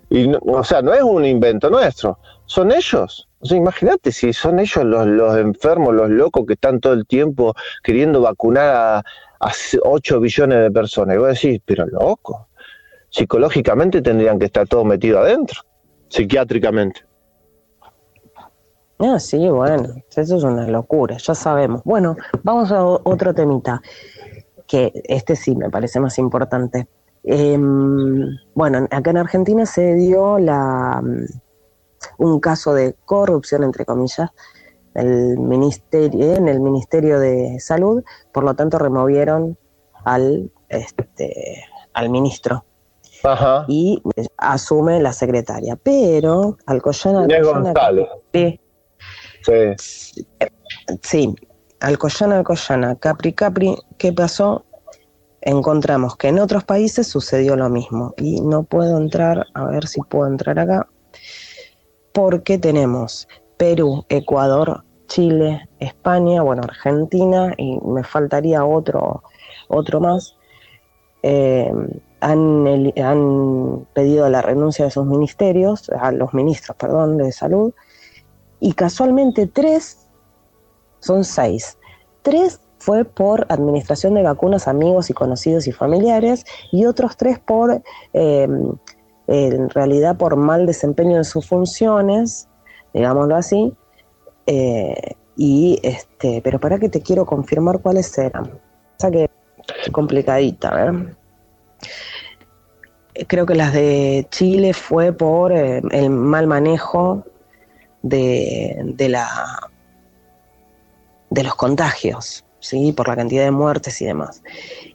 Y, 0.09 0.31
o 0.41 0.63
sea, 0.63 0.81
no 0.81 0.93
es 0.93 1.01
un 1.01 1.25
invento 1.25 1.69
nuestro, 1.69 2.17
son 2.45 2.71
ellos. 2.71 3.27
O 3.39 3.53
imagínate 3.53 4.11
si 4.11 4.33
son 4.33 4.59
ellos 4.59 4.83
los, 4.83 5.37
enfermos, 5.37 5.93
los 5.93 6.09
locos 6.09 6.45
que 6.47 6.53
están 6.53 6.79
todo 6.79 6.93
el 6.93 7.05
tiempo 7.05 7.53
queriendo 7.83 8.21
vacunar 8.21 8.75
a, 8.75 8.97
a 9.39 9.51
8 9.83 10.19
billones 10.19 10.59
de 10.59 10.71
personas. 10.71 11.15
Y 11.15 11.19
vos 11.19 11.27
decís, 11.29 11.61
pero 11.63 11.85
loco, 11.85 12.47
psicológicamente 13.09 14.01
tendrían 14.01 14.39
que 14.39 14.45
estar 14.45 14.67
todos 14.67 14.85
metidos 14.85 15.21
adentro, 15.21 15.61
psiquiátricamente. 16.09 17.01
Ah, 18.99 19.19
sí, 19.19 19.47
bueno, 19.47 19.93
eso 20.15 20.37
es 20.37 20.43
una 20.43 20.67
locura, 20.67 21.17
ya 21.17 21.35
sabemos. 21.35 21.83
Bueno, 21.83 22.17
vamos 22.41 22.71
a 22.71 22.83
otro 22.83 23.31
temita 23.35 23.79
que 24.67 24.91
este 25.05 25.35
sí 25.35 25.55
me 25.55 25.69
parece 25.69 25.99
más 25.99 26.17
importante. 26.17 26.87
Em, 27.23 28.37
bueno, 28.53 28.87
acá 28.91 29.09
en 29.11 29.17
Argentina 29.17 29.65
se 29.65 29.95
dio 29.95 30.39
la, 30.39 31.01
mm, 31.01 31.25
un 32.19 32.39
caso 32.39 32.73
de 32.73 32.95
corrupción, 33.05 33.63
entre 33.63 33.85
comillas, 33.85 34.31
el 34.93 35.37
ministerio, 35.37 36.33
en 36.33 36.47
el 36.47 36.59
Ministerio 36.59 37.19
de 37.19 37.59
Salud, 37.59 38.03
por 38.31 38.43
lo 38.43 38.55
tanto 38.55 38.79
removieron 38.79 39.57
al, 40.03 40.51
este, 40.69 41.63
al 41.93 42.09
ministro. 42.09 42.65
Y 43.67 44.01
asume 44.37 45.01
la 45.01 45.13
secretaria. 45.13 45.77
Pero 45.81 46.57
Alcoyana... 46.65 47.27
González. 47.41 48.07
Sí. 48.33 48.59
Sí. 49.43 50.15
Sí, 51.01 51.35
Alcoyana, 51.79 52.37
Alcoyana, 52.37 52.95
Capri, 52.95 53.33
Capri, 53.33 53.75
¿qué 53.97 54.11
pasó? 54.11 54.65
Encontramos 55.41 56.17
que 56.17 56.29
en 56.29 56.39
otros 56.39 56.63
países 56.63 57.07
sucedió 57.07 57.55
lo 57.55 57.69
mismo 57.69 58.13
y 58.17 58.41
no 58.41 58.63
puedo 58.63 58.97
entrar, 58.97 59.45
a 59.53 59.65
ver 59.65 59.87
si 59.87 60.01
puedo 60.01 60.27
entrar 60.27 60.57
acá, 60.57 60.87
porque 62.13 62.57
tenemos 62.57 63.27
Perú, 63.57 64.05
Ecuador, 64.09 64.83
Chile, 65.07 65.69
España, 65.79 66.41
bueno, 66.41 66.63
Argentina 66.63 67.53
y 67.57 67.79
me 67.79 68.03
faltaría 68.03 68.65
otro, 68.65 69.23
otro 69.67 69.99
más. 69.99 70.35
Eh, 71.21 71.71
han, 72.19 72.93
han, 72.97 73.87
pedido 73.93 74.27
la 74.29 74.41
renuncia 74.41 74.85
de 74.85 74.91
sus 74.91 75.05
ministerios, 75.05 75.89
a 75.91 76.11
los 76.11 76.33
ministros, 76.33 76.75
perdón, 76.77 77.17
de 77.17 77.31
salud, 77.31 77.73
y 78.59 78.73
casualmente 78.73 79.45
tres 79.45 80.06
son 80.99 81.23
seis. 81.23 81.77
Tres 82.21 82.59
fue 82.79 83.05
por 83.05 83.45
administración 83.49 84.13
de 84.13 84.23
vacunas 84.23 84.67
amigos 84.67 85.09
y 85.09 85.13
conocidos 85.13 85.67
y 85.67 85.71
familiares 85.71 86.45
y 86.71 86.85
otros 86.85 87.17
tres 87.17 87.39
por, 87.39 87.81
em, 88.13 88.73
en 89.27 89.69
realidad, 89.69 90.17
por 90.17 90.35
mal 90.35 90.65
desempeño 90.65 91.17
de 91.17 91.23
sus 91.23 91.47
funciones, 91.47 92.47
digámoslo 92.93 93.35
así. 93.35 93.73
Eh, 94.45 95.15
y 95.35 95.79
este, 95.83 96.41
pero 96.41 96.59
para 96.59 96.79
que 96.79 96.89
te 96.89 97.01
quiero 97.01 97.25
confirmar 97.25 97.79
cuáles 97.79 98.17
eran. 98.17 98.45
O 98.45 98.99
sea 98.99 99.11
que 99.11 99.29
complicadita, 99.91 100.73
ver. 100.73 101.15
Creo 103.27 103.45
que 103.45 103.55
las 103.55 103.73
de 103.73 104.27
Chile 104.31 104.73
fue 104.73 105.11
por 105.11 105.51
eh, 105.51 105.81
el 105.91 106.09
mal 106.09 106.47
manejo 106.47 107.23
de, 108.01 108.79
de 108.95 109.09
la 109.09 109.27
de 111.29 111.43
los 111.43 111.55
contagios, 111.55 112.45
¿sí? 112.59 112.93
por 112.93 113.07
la 113.07 113.15
cantidad 113.15 113.43
de 113.43 113.51
muertes 113.51 114.01
y 114.01 114.05
demás. 114.05 114.43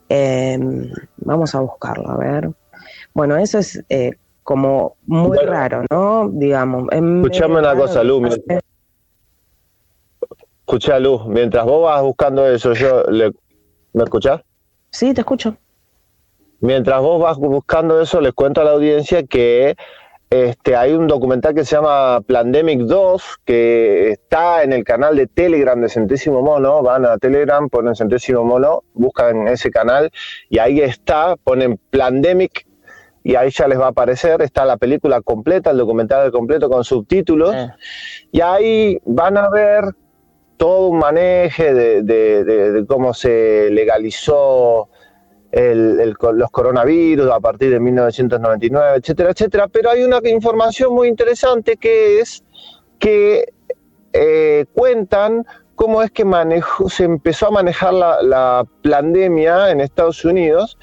Em, 0.09 0.91
vamos 1.19 1.55
a 1.55 1.61
buscarlo, 1.61 2.11
a 2.11 2.17
ver. 2.17 2.51
Bueno, 3.15 3.37
eso 3.37 3.59
es 3.59 3.83
eh, 3.89 4.13
como 4.43 4.97
muy 5.07 5.39
raro, 5.39 5.85
¿no? 5.91 6.29
Digamos. 6.29 6.85
Escuchame 6.91 7.59
una 7.59 7.75
cosa, 7.77 8.03
Lu. 8.03 8.23
Escucha, 10.61 10.99
Luz, 10.99 11.27
mientras 11.27 11.65
vos 11.65 11.85
vas 11.85 12.03
buscando 12.03 12.47
eso, 12.47 12.73
yo 12.73 13.03
le... 13.05 13.33
¿me 13.93 14.05
escuchás? 14.05 14.41
Sí, 14.91 15.13
te 15.13 15.21
escucho. 15.21 15.57
Mientras 16.61 17.01
vos 17.01 17.21
vas 17.21 17.37
buscando 17.37 18.01
eso, 18.01 18.21
les 18.21 18.33
cuento 18.33 18.61
a 18.61 18.65
la 18.65 18.71
audiencia 18.71 19.25
que 19.25 19.75
este, 20.33 20.77
hay 20.77 20.95
un 20.95 21.09
documental 21.09 21.55
que 21.55 21.63
se 21.63 21.77
llama 21.77 22.23
Plandemic 22.23 22.81
2, 22.85 23.41
que 23.45 24.13
está 24.13 24.63
en 24.63 24.73
el 24.73 24.83
canal 24.83 25.15
de 25.15 25.27
Telegram 25.27 25.79
de 25.79 25.91
Centésimo 25.91 26.41
Mono. 26.41 26.83
Van 26.83 27.05
a 27.05 27.19
Telegram, 27.19 27.69
ponen 27.69 27.95
Centésimo 27.95 28.43
Mono, 28.43 28.83
buscan 28.95 29.47
ese 29.47 29.71
canal 29.71 30.11
y 30.49 30.59
ahí 30.59 30.81
está, 30.81 31.37
ponen 31.37 31.79
Plandemic 31.91 32.67
y 33.23 33.35
ahí 33.35 33.51
ya 33.51 33.69
les 33.69 33.79
va 33.79 33.85
a 33.85 33.89
aparecer. 33.89 34.41
Está 34.41 34.65
la 34.65 34.79
película 34.79 35.21
completa, 35.21 35.71
el 35.71 35.77
documental 35.77 36.33
completo 36.33 36.71
con 36.71 36.83
subtítulos. 36.83 37.55
Y 38.31 38.41
ahí 38.41 38.99
van 39.05 39.37
a 39.37 39.51
ver 39.51 39.85
todo 40.57 40.89
un 40.89 40.99
maneje 40.99 41.75
de 41.75 42.85
cómo 42.89 43.13
se 43.13 43.69
legalizó 43.71 44.89
los 45.53 46.51
coronavirus 46.51 47.31
a 47.31 47.41
partir 47.41 47.71
de 47.71 47.79
1999, 47.79 48.97
etcétera, 48.97 49.31
etcétera. 49.31 49.69
Pero 49.69 49.91
hay 49.91 50.03
una 50.03 50.19
información 50.25 50.95
muy 50.95 51.09
interesante 51.09 51.77
que 51.77 52.21
es 52.21 52.43
que 52.99 53.53
eh, 54.13 54.65
cuentan 54.73 55.45
cómo 55.75 56.03
es 56.03 56.11
que 56.11 56.25
se 56.89 57.05
empezó 57.05 57.49
a 57.49 57.51
manejar 57.51 57.93
la, 57.93 58.67
pandemia 58.83 59.71
en 59.71 59.81
Estados 59.81 60.25
Unidos 60.25 60.79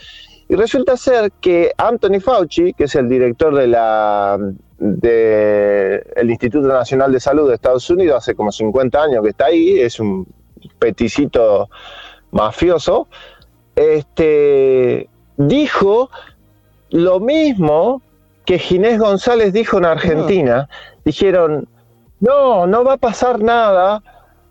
y 0.48 0.56
resulta 0.56 0.98
ser 0.98 1.32
que 1.40 1.72
Anthony 1.78 2.20
Fauci, 2.20 2.74
que 2.74 2.86
es 2.86 2.96
el 2.96 3.08
director 3.08 3.56
de 3.56 3.68
la 3.68 4.38
del 4.80 6.30
Instituto 6.30 6.68
Nacional 6.68 7.12
de 7.12 7.20
Salud 7.20 7.50
de 7.50 7.56
Estados 7.56 7.90
Unidos, 7.90 8.18
hace 8.18 8.34
como 8.34 8.52
50 8.52 9.04
años 9.04 9.24
que 9.24 9.30
está 9.30 9.46
ahí, 9.46 9.80
es 9.80 10.00
un 10.00 10.26
peticito 10.80 11.70
mafioso, 12.32 13.08
este, 13.80 15.10
dijo 15.38 16.10
lo 16.90 17.20
mismo 17.20 18.02
que 18.46 18.60
Ginés 18.60 19.00
González 19.00 19.54
dijo 19.54 19.78
en 19.78 19.86
Argentina. 19.86 20.68
Dijeron, 21.06 21.68
no, 22.20 22.68
no 22.68 22.84
va 22.84 22.94
a 22.94 22.98
pasar 22.98 23.40
nada, 23.42 24.04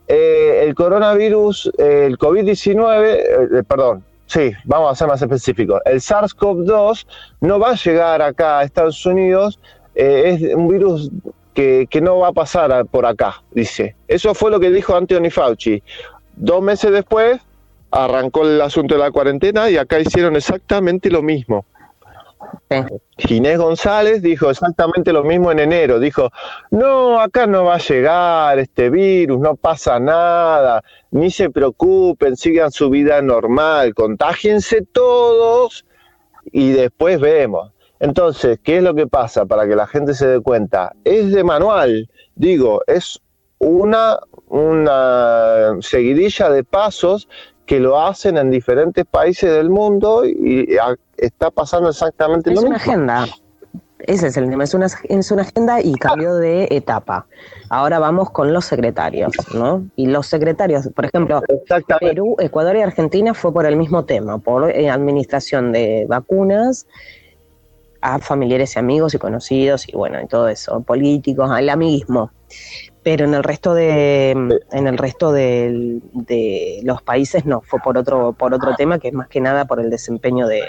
eh, 0.06 0.64
el 0.64 0.74
coronavirus, 0.74 1.70
el 1.78 2.16
COVID-19, 2.16 3.04
eh, 3.04 3.62
perdón, 3.68 4.04
sí, 4.26 4.52
vamos 4.64 4.92
a 4.92 4.94
ser 4.94 5.08
más 5.08 5.20
específicos, 5.20 5.80
el 5.84 6.00
SARS-CoV-2 6.00 7.06
no 7.42 7.58
va 7.58 7.72
a 7.72 7.74
llegar 7.74 8.22
acá 8.22 8.60
a 8.60 8.64
Estados 8.64 9.04
Unidos, 9.04 9.60
eh, 9.94 10.38
es 10.40 10.54
un 10.54 10.68
virus 10.68 11.10
que, 11.52 11.86
que, 11.90 12.00
no 12.00 12.18
va 12.20 12.28
a 12.28 12.32
pasar 12.32 12.86
por 12.86 13.04
acá, 13.04 13.42
dice. 13.50 13.96
Eso 14.06 14.32
fue 14.32 14.50
lo 14.50 14.60
que 14.60 14.70
dijo 14.70 14.94
Anthony 14.94 15.28
Fauci. 15.30 15.82
Dos 16.36 16.62
meses 16.62 16.92
después, 16.92 17.40
arrancó 17.90 18.44
el 18.44 18.60
asunto 18.60 18.94
de 18.94 19.00
la 19.00 19.10
cuarentena 19.10 19.70
y 19.70 19.76
acá 19.76 19.98
hicieron 20.00 20.36
exactamente 20.36 21.10
lo 21.10 21.22
mismo. 21.22 21.64
Ginés 23.16 23.58
González 23.58 24.22
dijo 24.22 24.50
exactamente 24.50 25.12
lo 25.12 25.24
mismo 25.24 25.50
en 25.50 25.58
enero, 25.58 25.98
dijo, 25.98 26.30
no, 26.70 27.20
acá 27.20 27.46
no 27.46 27.64
va 27.64 27.76
a 27.76 27.78
llegar 27.78 28.58
este 28.58 28.90
virus, 28.90 29.40
no 29.40 29.56
pasa 29.56 29.98
nada, 29.98 30.82
ni 31.10 31.30
se 31.30 31.50
preocupen, 31.50 32.36
sigan 32.36 32.70
su 32.70 32.90
vida 32.90 33.20
normal, 33.22 33.94
contágiense 33.94 34.82
todos 34.82 35.84
y 36.52 36.70
después 36.70 37.20
vemos. 37.20 37.72
Entonces, 38.00 38.60
¿qué 38.62 38.76
es 38.76 38.82
lo 38.82 38.94
que 38.94 39.06
pasa 39.06 39.44
para 39.46 39.66
que 39.66 39.74
la 39.74 39.86
gente 39.86 40.14
se 40.14 40.28
dé 40.28 40.40
cuenta? 40.40 40.92
Es 41.04 41.32
de 41.32 41.42
manual, 41.42 42.08
digo, 42.36 42.82
es 42.86 43.20
una, 43.58 44.18
una 44.46 45.76
seguidilla 45.80 46.50
de 46.50 46.62
pasos 46.62 47.28
que 47.68 47.78
lo 47.78 48.00
hacen 48.00 48.38
en 48.38 48.50
diferentes 48.50 49.04
países 49.04 49.52
del 49.52 49.68
mundo 49.68 50.24
y 50.24 50.66
está 51.18 51.50
pasando 51.50 51.90
exactamente 51.90 52.50
lo 52.50 52.62
mismo. 52.62 52.74
Es 52.74 52.86
una 52.86 52.92
agenda. 53.22 53.26
Ese 53.98 54.28
es 54.28 54.36
el 54.38 54.48
tema, 54.48 54.64
es 54.64 54.72
una, 54.72 54.86
es 54.86 55.30
una 55.30 55.42
agenda 55.42 55.82
y 55.82 55.92
cambio 55.92 56.36
de 56.36 56.68
etapa. 56.70 57.26
Ahora 57.68 57.98
vamos 57.98 58.30
con 58.30 58.54
los 58.54 58.64
secretarios, 58.64 59.34
¿no? 59.52 59.84
Y 59.96 60.06
los 60.06 60.26
secretarios, 60.26 60.88
por 60.94 61.04
ejemplo, 61.04 61.42
Perú, 62.00 62.36
Ecuador 62.38 62.74
y 62.76 62.80
Argentina 62.80 63.34
fue 63.34 63.52
por 63.52 63.66
el 63.66 63.76
mismo 63.76 64.06
tema, 64.06 64.38
por 64.38 64.70
eh, 64.70 64.88
administración 64.88 65.72
de 65.72 66.06
vacunas 66.08 66.86
a 68.00 68.18
familiares 68.18 68.76
y 68.76 68.78
amigos 68.78 69.12
y 69.12 69.18
conocidos 69.18 69.86
y 69.86 69.92
bueno, 69.92 70.22
y 70.22 70.26
todo 70.26 70.48
eso, 70.48 70.80
políticos, 70.80 71.50
al 71.50 71.68
amiguismo 71.68 72.30
pero 73.02 73.24
en 73.24 73.34
el 73.34 73.42
resto 73.42 73.74
de 73.74 74.30
en 74.30 74.86
el 74.86 74.98
resto 74.98 75.32
de, 75.32 76.00
los 76.82 77.02
países 77.02 77.46
no 77.46 77.62
fue 77.62 77.80
por 77.80 77.96
otro 77.96 78.32
por 78.32 78.54
otro 78.54 78.74
tema 78.74 78.98
que 78.98 79.08
es 79.08 79.14
más 79.14 79.28
que 79.28 79.40
nada 79.40 79.66
por 79.66 79.80
el 79.80 79.90
desempeño 79.90 80.46
de 80.46 80.62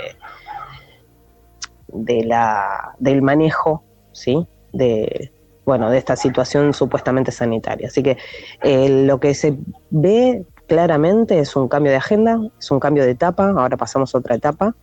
de 1.88 2.24
la 2.24 2.96
del 3.00 3.22
manejo 3.22 3.84
sí 4.12 4.48
de 4.72 5.32
bueno 5.66 5.90
de 5.90 5.98
esta 5.98 6.16
situación 6.16 6.74
supuestamente 6.74 7.32
sanitaria. 7.32 7.88
Así 7.88 8.04
que 8.04 8.18
eh, 8.62 9.06
lo 9.06 9.20
que 9.20 9.34
se 9.34 9.58
ve 9.90 10.46
claramente 10.68 11.40
es 11.40 11.56
un 11.56 11.68
cambio 11.68 11.92
de 11.92 11.98
agenda 11.98 12.40
es 12.60 12.72
un 12.72 12.80
cambio 12.80 13.04
de 13.04 13.12
etapa 13.12 13.50
ahora 13.50 13.76
pasamos 13.76 14.14
a 14.14 14.20
otra 14.20 14.36
etapa 14.36 14.76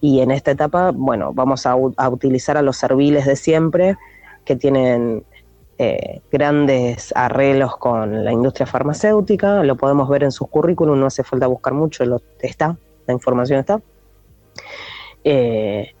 y 0.00 0.20
en 0.20 0.30
esta 0.30 0.52
etapa 0.52 0.92
bueno 0.94 1.32
vamos 1.34 1.66
a 1.66 1.76
utilizar 2.08 2.56
a 2.56 2.62
los 2.62 2.76
serviles 2.76 3.26
de 3.26 3.36
siempre 3.36 3.96
que 4.44 4.56
tienen 4.56 5.24
eh, 5.76 6.20
grandes 6.30 7.12
arreglos 7.16 7.76
con 7.76 8.24
la 8.24 8.32
industria 8.32 8.66
farmacéutica, 8.66 9.62
lo 9.64 9.76
podemos 9.76 10.08
ver 10.08 10.22
en 10.22 10.30
sus 10.30 10.48
currículum, 10.48 10.98
no 10.98 11.06
hace 11.06 11.24
falta 11.24 11.48
buscar 11.48 11.74
mucho, 11.74 12.04
lo, 12.04 12.20
está, 12.40 12.76
la 13.06 13.12
información 13.12 13.58
está. 13.58 13.80
Eh, 15.24 15.92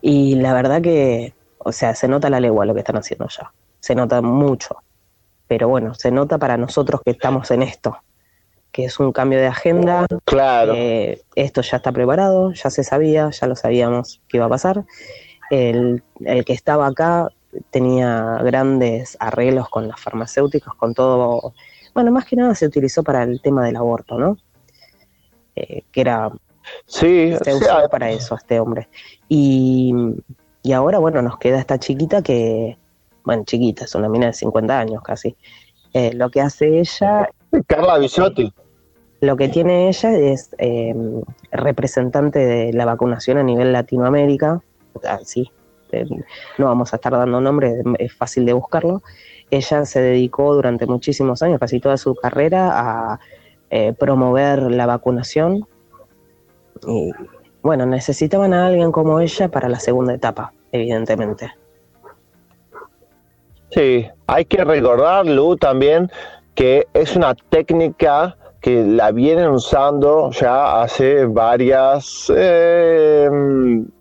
y 0.00 0.36
la 0.36 0.54
verdad 0.54 0.80
que, 0.80 1.34
o 1.58 1.72
sea, 1.72 1.94
se 1.94 2.06
nota 2.06 2.30
la 2.30 2.38
legua 2.38 2.66
lo 2.66 2.74
que 2.74 2.80
están 2.80 2.96
haciendo 2.96 3.26
ya, 3.28 3.52
se 3.80 3.96
nota 3.96 4.22
mucho, 4.22 4.76
pero 5.48 5.68
bueno, 5.68 5.94
se 5.94 6.12
nota 6.12 6.38
para 6.38 6.56
nosotros 6.56 7.00
que 7.04 7.10
estamos 7.10 7.50
en 7.50 7.62
esto, 7.62 7.98
que 8.70 8.84
es 8.84 9.00
un 9.00 9.10
cambio 9.10 9.40
de 9.40 9.46
agenda. 9.46 10.06
Claro. 10.24 10.74
Eh, 10.76 11.22
esto 11.34 11.62
ya 11.62 11.78
está 11.78 11.90
preparado, 11.90 12.52
ya 12.52 12.70
se 12.70 12.84
sabía, 12.84 13.30
ya 13.30 13.46
lo 13.48 13.56
sabíamos 13.56 14.20
que 14.28 14.36
iba 14.36 14.46
a 14.46 14.50
pasar. 14.50 14.84
El, 15.50 16.02
el 16.20 16.44
que 16.44 16.52
estaba 16.52 16.86
acá 16.86 17.30
tenía 17.70 18.40
grandes 18.42 19.16
arreglos 19.20 19.68
con 19.68 19.88
las 19.88 20.00
farmacéuticas, 20.00 20.74
con 20.74 20.94
todo, 20.94 21.54
bueno, 21.94 22.12
más 22.12 22.24
que 22.24 22.36
nada 22.36 22.54
se 22.54 22.66
utilizó 22.66 23.02
para 23.02 23.22
el 23.22 23.40
tema 23.40 23.64
del 23.64 23.76
aborto, 23.76 24.18
¿no? 24.18 24.36
Eh, 25.54 25.82
que 25.90 26.00
era... 26.00 26.30
Sí, 26.86 27.32
se 27.42 27.88
para 27.90 28.10
eso 28.10 28.34
este 28.34 28.58
hombre. 28.58 28.88
Y, 29.28 29.94
y 30.62 30.72
ahora, 30.72 30.98
bueno, 30.98 31.22
nos 31.22 31.38
queda 31.38 31.60
esta 31.60 31.78
chiquita 31.78 32.22
que, 32.22 32.76
bueno, 33.24 33.44
chiquita, 33.44 33.84
es 33.84 33.94
una 33.94 34.08
mina 34.08 34.26
de 34.26 34.32
50 34.32 34.78
años 34.78 35.02
casi. 35.02 35.36
Eh, 35.92 36.12
lo 36.12 36.30
que 36.30 36.40
hace 36.40 36.80
ella... 36.80 37.28
Carla 37.66 37.98
Bisotti. 37.98 38.52
Lo 39.20 39.36
que 39.36 39.48
tiene 39.48 39.88
ella 39.88 40.12
es 40.12 40.50
eh, 40.58 40.94
representante 41.50 42.38
de 42.40 42.72
la 42.72 42.84
vacunación 42.84 43.38
a 43.38 43.42
nivel 43.42 43.72
Latinoamérica, 43.72 44.60
sí, 45.24 45.50
no 46.58 46.66
vamos 46.66 46.92
a 46.92 46.96
estar 46.96 47.12
dando 47.12 47.40
nombre, 47.40 47.82
es 47.98 48.12
fácil 48.12 48.44
de 48.46 48.52
buscarlo. 48.52 49.02
Ella 49.50 49.84
se 49.84 50.00
dedicó 50.00 50.54
durante 50.54 50.86
muchísimos 50.86 51.42
años, 51.42 51.60
casi 51.60 51.80
toda 51.80 51.96
su 51.96 52.14
carrera, 52.14 52.70
a 52.72 53.20
eh, 53.70 53.92
promover 53.92 54.62
la 54.62 54.86
vacunación. 54.86 55.66
Y 56.86 57.12
bueno, 57.62 57.86
necesitaban 57.86 58.52
a 58.54 58.66
alguien 58.66 58.92
como 58.92 59.20
ella 59.20 59.48
para 59.48 59.68
la 59.68 59.80
segunda 59.80 60.14
etapa, 60.14 60.52
evidentemente. 60.72 61.52
Sí, 63.70 64.06
hay 64.26 64.44
que 64.44 64.64
recordar, 64.64 65.26
Lu, 65.26 65.56
también 65.56 66.10
que 66.54 66.86
es 66.94 67.14
una 67.14 67.34
técnica 67.34 68.36
que 68.60 68.82
la 68.82 69.12
vienen 69.12 69.50
usando 69.50 70.30
ya 70.32 70.82
hace 70.82 71.26
varios 71.26 72.32
eh, 72.34 73.28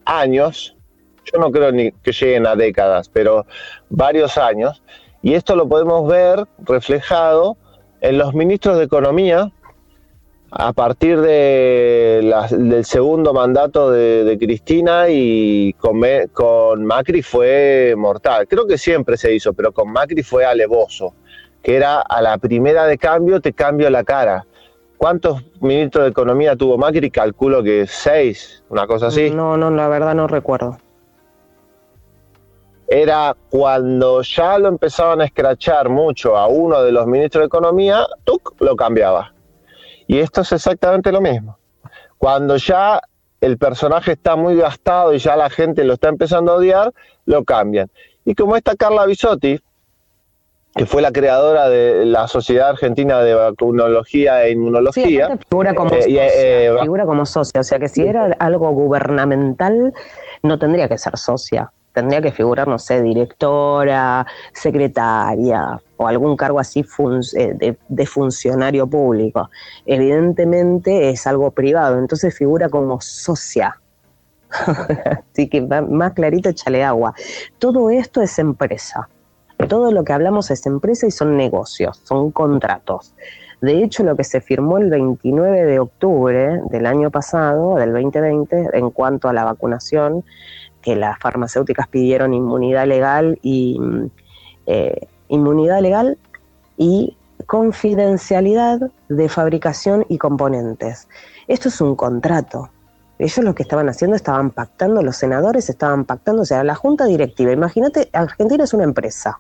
años 0.06 0.75
yo 1.32 1.40
no 1.40 1.52
creo 1.52 1.72
ni 1.72 1.92
que 1.92 2.12
lleguen 2.12 2.48
a 2.48 2.56
décadas, 2.56 3.10
pero 3.10 3.46
varios 3.90 4.38
años. 4.38 4.84
Y 5.22 5.34
esto 5.34 5.56
lo 5.56 5.68
podemos 5.68 6.08
ver 6.08 6.46
reflejado 6.60 7.58
en 8.02 8.18
los 8.18 8.34
ministros 8.34 8.78
de 8.78 8.84
Economía 8.84 9.52
a 10.52 10.72
partir 10.72 11.20
de 11.20 12.34
del 12.52 12.86
segundo 12.86 13.34
mandato 13.34 13.92
de, 13.92 14.38
Cristina 14.40 15.10
y 15.10 15.74
con, 15.74 16.02
con, 16.32 16.86
Macri 16.86 17.22
fue 17.22 17.94
mortal. 17.98 18.48
Creo 18.48 18.66
que 18.68 18.78
siempre 18.78 19.18
se 19.18 19.34
hizo, 19.34 19.54
pero 19.54 19.74
con 19.74 19.92
Macri 19.92 20.24
fue 20.24 20.46
alevoso, 20.46 21.14
que 21.62 21.76
era 21.76 22.00
a 22.00 22.22
la 22.22 22.38
primera 22.38 22.86
de 22.86 22.98
cambio 22.98 23.42
te 23.42 23.52
cambio 23.52 23.90
la 23.90 24.04
cara. 24.04 24.46
¿Cuántos 24.98 25.44
ministros 25.60 26.06
de 26.06 26.12
Economía 26.12 26.56
tuvo 26.56 26.78
Macri? 26.78 27.12
Calculo 27.12 27.62
que 27.64 27.86
seis, 27.86 28.64
una 28.70 28.88
cosa 28.88 29.08
así. 29.08 29.30
No, 29.30 29.58
no, 29.58 29.72
la 29.72 29.90
verdad 29.90 30.16
no 30.16 30.28
recuerdo 30.28 30.78
era 32.88 33.36
cuando 33.50 34.21
ya 34.21 34.58
lo 34.58 34.67
empezaban 34.67 35.21
a 35.21 35.26
escrachar 35.26 35.89
mucho 35.89 36.38
a 36.38 36.48
uno 36.48 36.82
de 36.82 36.91
los 36.91 37.08
ministros 37.08 37.43
de 37.43 37.48
Economía, 37.48 38.06
¡tuc! 38.24 38.56
lo 38.60 38.76
cambiaba. 38.76 39.34
Y 40.08 40.19
esto 40.19 40.41
es 40.41 40.52
exactamente 40.52 41.12
lo 41.12 41.21
mismo. 41.21 41.58
Cuando 42.17 42.58
ya 42.58 43.02
el 43.41 43.58
personaje 43.58 44.13
está 44.13 44.36
muy 44.36 44.56
gastado 44.56 45.13
y 45.13 45.19
ya 45.19 45.36
la 45.36 45.50
gente 45.50 45.84
lo 45.84 45.93
está 45.93 46.10
empezando 46.10 46.52
a 46.52 46.56
odiar, 46.56 46.93
lo 47.26 47.43
cambian. 47.43 47.89
Y 48.24 48.36
como 48.36 48.56
esta 48.56 48.76
Carla 48.76 49.06
Bisotti, 49.06 49.60
que 50.76 50.86
fue 50.86 51.02
la 51.02 51.12
creadora 51.12 51.69
de 51.69 52.06
la 52.06 52.28
Sociedad 52.28 52.69
Argentina 52.69 53.21
de 53.21 53.34
Vacunología 53.34 54.43
e 54.43 54.52
Inmunología. 54.52 55.30
Sí, 55.32 55.38
figura 55.50 55.74
como, 55.74 55.95
eh, 55.95 56.02
socia, 56.02 56.28
eh, 56.28 56.76
figura 56.82 57.06
como 57.06 57.26
socia, 57.26 57.62
o 57.62 57.63
sea 57.63 57.80
que 57.80 57.88
si 57.88 58.06
era 58.06 58.36
algo 58.39 58.69
gubernamental, 58.71 59.93
no 60.43 60.60
tendría 60.60 60.89
que 60.89 60.98
ser 60.98 61.17
socia, 61.17 61.71
tendría 61.96 62.22
que 62.22 62.32
figurar, 62.32 62.68
no 62.68 62.78
sé, 62.78 63.02
directora, 63.02 64.28
secretaria 64.54 65.82
o 65.98 66.08
algún 66.08 66.36
cargo 66.36 66.60
así 66.60 66.86
eh, 67.38 67.78
de, 67.88 68.06
funcionario 68.06 68.86
público. 68.86 69.50
Evidentemente 69.86 71.10
es 71.10 71.26
algo 71.26 71.52
privado, 71.52 71.98
entonces 71.98 72.38
figura 72.38 72.70
como 72.70 73.00
socia. 73.02 73.80
Así 75.32 75.50
que 75.50 75.62
más 75.62 76.14
clarito, 76.14 76.50
échale 76.50 76.84
agua. 76.84 77.14
Todo 77.60 77.90
esto 77.90 78.22
es 78.22 78.38
empresa. 78.40 79.10
Todo 79.68 79.92
lo 79.92 80.04
que 80.04 80.14
hablamos 80.14 80.52
es 80.52 80.66
empresa 80.66 81.08
y 81.08 81.12
son 81.12 81.36
negocios, 81.36 82.00
son 82.04 82.32
contratos. 82.32 83.14
De 83.62 83.84
hecho, 83.84 84.04
lo 84.04 84.16
que 84.16 84.24
se 84.24 84.42
firmó 84.42 84.78
el 84.78 84.90
29 84.90 85.66
de 85.66 85.80
octubre 85.80 86.62
del 86.70 86.86
año 86.86 87.10
pasado, 87.10 87.76
del 87.76 87.94
2020, 87.94 88.70
en 88.74 88.92
cuanto 88.92 89.28
a 89.28 89.34
la 89.34 89.44
vacunación, 89.44 90.24
que 90.86 90.95
las 90.95 91.17
farmacéuticas 91.17 91.88
pidieron 91.88 92.36
inmunidad 92.36 92.86
legal 92.86 93.39
y 93.41 93.80
eh, 94.67 95.08
inmunidad 95.30 95.82
legal 95.82 96.19
y 96.78 97.17
confidencialidad 97.48 98.91
de 99.10 99.28
fabricación 99.28 100.06
y 100.10 100.19
componentes. 100.19 101.08
Esto 101.48 101.69
es 101.69 101.82
un 101.82 101.95
contrato. 101.95 102.69
Ellos 103.17 103.43
lo 103.43 103.56
que 103.56 103.63
estaban 103.63 103.89
haciendo 103.89 104.15
estaban 104.15 104.52
pactando, 104.52 105.02
los 105.02 105.17
senadores 105.17 105.69
estaban 105.69 106.06
pactando, 106.06 106.43
o 106.43 106.45
sea, 106.45 106.63
la 106.63 106.76
junta 106.76 107.06
directiva. 107.06 107.52
Imagínate, 107.52 108.10
Argentina 108.13 108.63
es 108.63 108.74
una 108.74 108.84
empresa. 108.84 109.39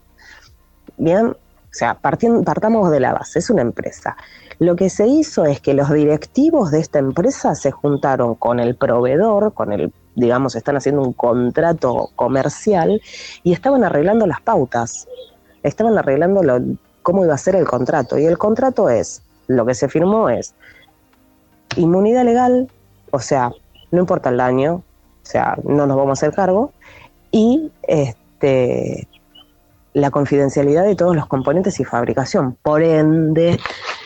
Bien, 0.97 1.27
o 1.27 1.37
sea, 1.77 1.93
partamos 1.99 2.89
de 2.89 2.99
la 2.99 3.13
base, 3.13 3.37
es 3.37 3.51
una 3.51 3.61
empresa. 3.61 4.17
Lo 4.57 4.75
que 4.75 4.89
se 4.89 5.05
hizo 5.05 5.45
es 5.45 5.61
que 5.61 5.75
los 5.75 5.91
directivos 5.91 6.71
de 6.71 6.79
esta 6.79 6.97
empresa 6.97 7.53
se 7.53 7.69
juntaron 7.69 8.33
con 8.33 8.59
el 8.59 8.75
proveedor, 8.75 9.53
con 9.53 9.73
el, 9.73 9.91
digamos, 10.15 10.55
están 10.55 10.77
haciendo 10.77 11.01
un 11.01 11.13
contrato 11.13 12.09
comercial 12.15 13.01
y 13.43 13.53
estaban 13.53 13.83
arreglando 13.83 14.25
las 14.25 14.41
pautas, 14.41 15.07
estaban 15.63 15.97
arreglando 15.97 16.41
cómo 17.03 17.23
iba 17.23 17.33
a 17.33 17.37
ser 17.37 17.55
el 17.55 17.65
contrato. 17.65 18.17
Y 18.17 18.25
el 18.25 18.37
contrato 18.37 18.89
es, 18.89 19.21
lo 19.47 19.65
que 19.65 19.75
se 19.75 19.87
firmó 19.87 20.29
es 20.29 20.55
inmunidad 21.75 22.23
legal, 22.23 22.69
o 23.11 23.19
sea, 23.19 23.51
no 23.91 23.99
importa 23.99 24.29
el 24.29 24.37
daño, 24.37 24.75
o 24.75 24.83
sea, 25.23 25.57
no 25.63 25.85
nos 25.87 25.97
vamos 25.97 26.09
a 26.09 26.25
hacer 26.25 26.35
cargo, 26.35 26.71
y 27.31 27.71
este, 27.83 29.07
la 29.93 30.11
confidencialidad 30.11 30.83
de 30.83 30.95
todos 30.95 31.15
los 31.15 31.27
componentes 31.27 31.79
y 31.79 31.83
fabricación. 31.83 32.57
Por 32.61 32.81
ende, 32.81 33.59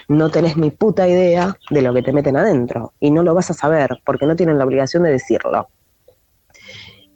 no 0.08 0.30
tenés 0.30 0.58
ni 0.58 0.72
puta 0.72 1.08
idea 1.08 1.56
de 1.70 1.82
lo 1.82 1.94
que 1.94 2.02
te 2.02 2.12
meten 2.12 2.36
adentro 2.36 2.94
y 3.00 3.12
no 3.12 3.24
lo 3.24 3.34
vas 3.36 3.52
a 3.52 3.54
saber 3.54 4.02
porque 4.06 4.26
no 4.26 4.36
tienen 4.36 4.58
la 4.58 4.66
obligación 4.66 5.04
de 5.04 5.12
decirlo. 5.12 5.68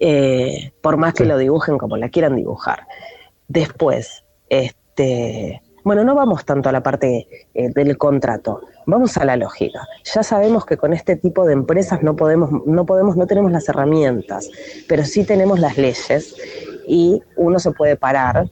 Eh, 0.06 0.74
por 0.82 0.98
más 0.98 1.14
que 1.14 1.24
lo 1.24 1.38
dibujen 1.38 1.78
como 1.78 1.96
la 1.96 2.10
quieran 2.10 2.36
dibujar. 2.36 2.88
Después, 3.48 4.26
este, 4.50 5.62
bueno, 5.86 6.04
no 6.04 6.14
vamos 6.14 6.44
tanto 6.44 6.68
a 6.68 6.74
la 6.74 6.84
parte 6.84 7.26
eh, 7.54 7.70
del 7.70 7.98
contrato, 7.98 8.60
vamos 8.86 9.16
a 9.16 9.24
la 9.24 9.38
lógica. 9.38 9.88
Ya 10.14 10.22
sabemos 10.24 10.66
que 10.66 10.76
con 10.76 10.92
este 10.92 11.16
tipo 11.16 11.46
de 11.46 11.54
empresas 11.54 12.04
no 12.04 12.18
podemos, 12.18 12.50
no 12.66 12.86
podemos, 12.86 13.16
no 13.16 13.28
tenemos 13.28 13.54
las 13.54 13.70
herramientas, 13.70 14.50
pero 14.90 15.06
sí 15.06 15.24
tenemos 15.24 15.58
las 15.58 15.78
leyes 15.78 16.36
y 16.86 17.22
uno 17.38 17.58
se 17.60 17.72
puede 17.72 17.96
parar 17.96 18.50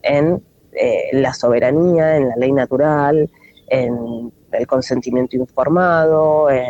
en 0.00 0.42
eh, 0.72 1.10
la 1.12 1.34
soberanía, 1.34 2.16
en 2.16 2.30
la 2.30 2.36
ley 2.36 2.52
natural, 2.52 3.30
en 3.68 4.32
el 4.52 4.66
consentimiento 4.66 5.36
informado, 5.36 6.48
en 6.48 6.64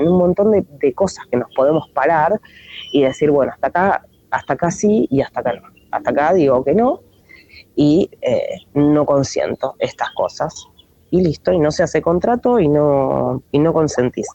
un 0.00 0.18
montón 0.18 0.50
de, 0.52 0.94
cosas 0.94 1.26
que 1.30 1.36
nos 1.36 1.52
podemos 1.54 1.88
parar 1.90 2.40
y 2.92 3.02
decir, 3.02 3.30
bueno, 3.30 3.52
hasta 3.52 3.68
acá, 3.68 4.06
hasta 4.30 4.52
acá 4.54 4.70
sí 4.70 5.06
y 5.10 5.20
hasta 5.20 5.40
acá 5.40 5.54
no. 5.54 5.68
Hasta 5.90 6.10
acá 6.10 6.34
digo 6.34 6.64
que 6.64 6.74
no 6.74 7.00
y 7.74 8.10
eh, 8.22 8.58
no 8.74 9.06
consiento 9.06 9.74
estas 9.78 10.10
cosas. 10.10 10.66
Y 11.10 11.22
listo, 11.22 11.52
y 11.52 11.58
no 11.58 11.70
se 11.70 11.84
hace 11.84 12.02
contrato 12.02 12.58
y 12.58 12.68
no, 12.68 13.42
y 13.52 13.58
no 13.58 13.72
consentís. 13.72 14.26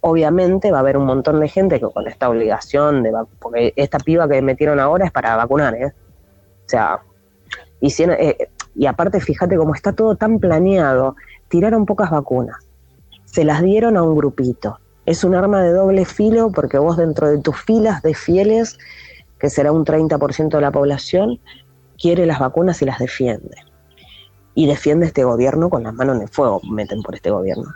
Obviamente 0.00 0.70
va 0.70 0.78
a 0.78 0.80
haber 0.80 0.96
un 0.96 1.04
montón 1.04 1.40
de 1.40 1.48
gente 1.48 1.78
que 1.78 1.86
con 1.86 2.06
esta 2.06 2.30
obligación 2.30 3.02
de 3.02 3.12
porque 3.38 3.72
esta 3.76 3.98
piba 3.98 4.28
que 4.28 4.40
metieron 4.40 4.80
ahora 4.80 5.04
es 5.06 5.12
para 5.12 5.36
vacunar, 5.36 5.74
¿eh? 5.74 5.86
O 5.86 6.68
sea, 6.68 7.00
eh, 7.80 8.48
y 8.74 8.86
aparte 8.86 9.20
fíjate 9.20 9.56
cómo 9.56 9.74
está 9.74 9.92
todo 9.92 10.16
tan 10.16 10.38
planeado, 10.38 11.16
tiraron 11.48 11.86
pocas 11.86 12.10
vacunas, 12.10 12.67
se 13.30 13.44
las 13.44 13.62
dieron 13.62 13.96
a 13.96 14.02
un 14.02 14.16
grupito. 14.16 14.78
Es 15.06 15.24
un 15.24 15.34
arma 15.34 15.62
de 15.62 15.72
doble 15.72 16.04
filo 16.04 16.50
porque 16.50 16.78
vos 16.78 16.96
dentro 16.96 17.28
de 17.28 17.38
tus 17.38 17.60
filas 17.60 18.02
de 18.02 18.14
fieles, 18.14 18.78
que 19.38 19.50
será 19.50 19.72
un 19.72 19.84
30% 19.84 20.48
de 20.48 20.60
la 20.60 20.70
población, 20.70 21.40
quiere 21.98 22.26
las 22.26 22.38
vacunas 22.38 22.82
y 22.82 22.84
las 22.84 22.98
defiende. 22.98 23.56
Y 24.54 24.66
defiende 24.66 25.06
este 25.06 25.24
gobierno 25.24 25.70
con 25.70 25.84
las 25.84 25.94
manos 25.94 26.16
en 26.16 26.22
el 26.22 26.28
fuego, 26.28 26.60
meten 26.68 27.02
por 27.02 27.14
este 27.14 27.30
gobierno. 27.30 27.72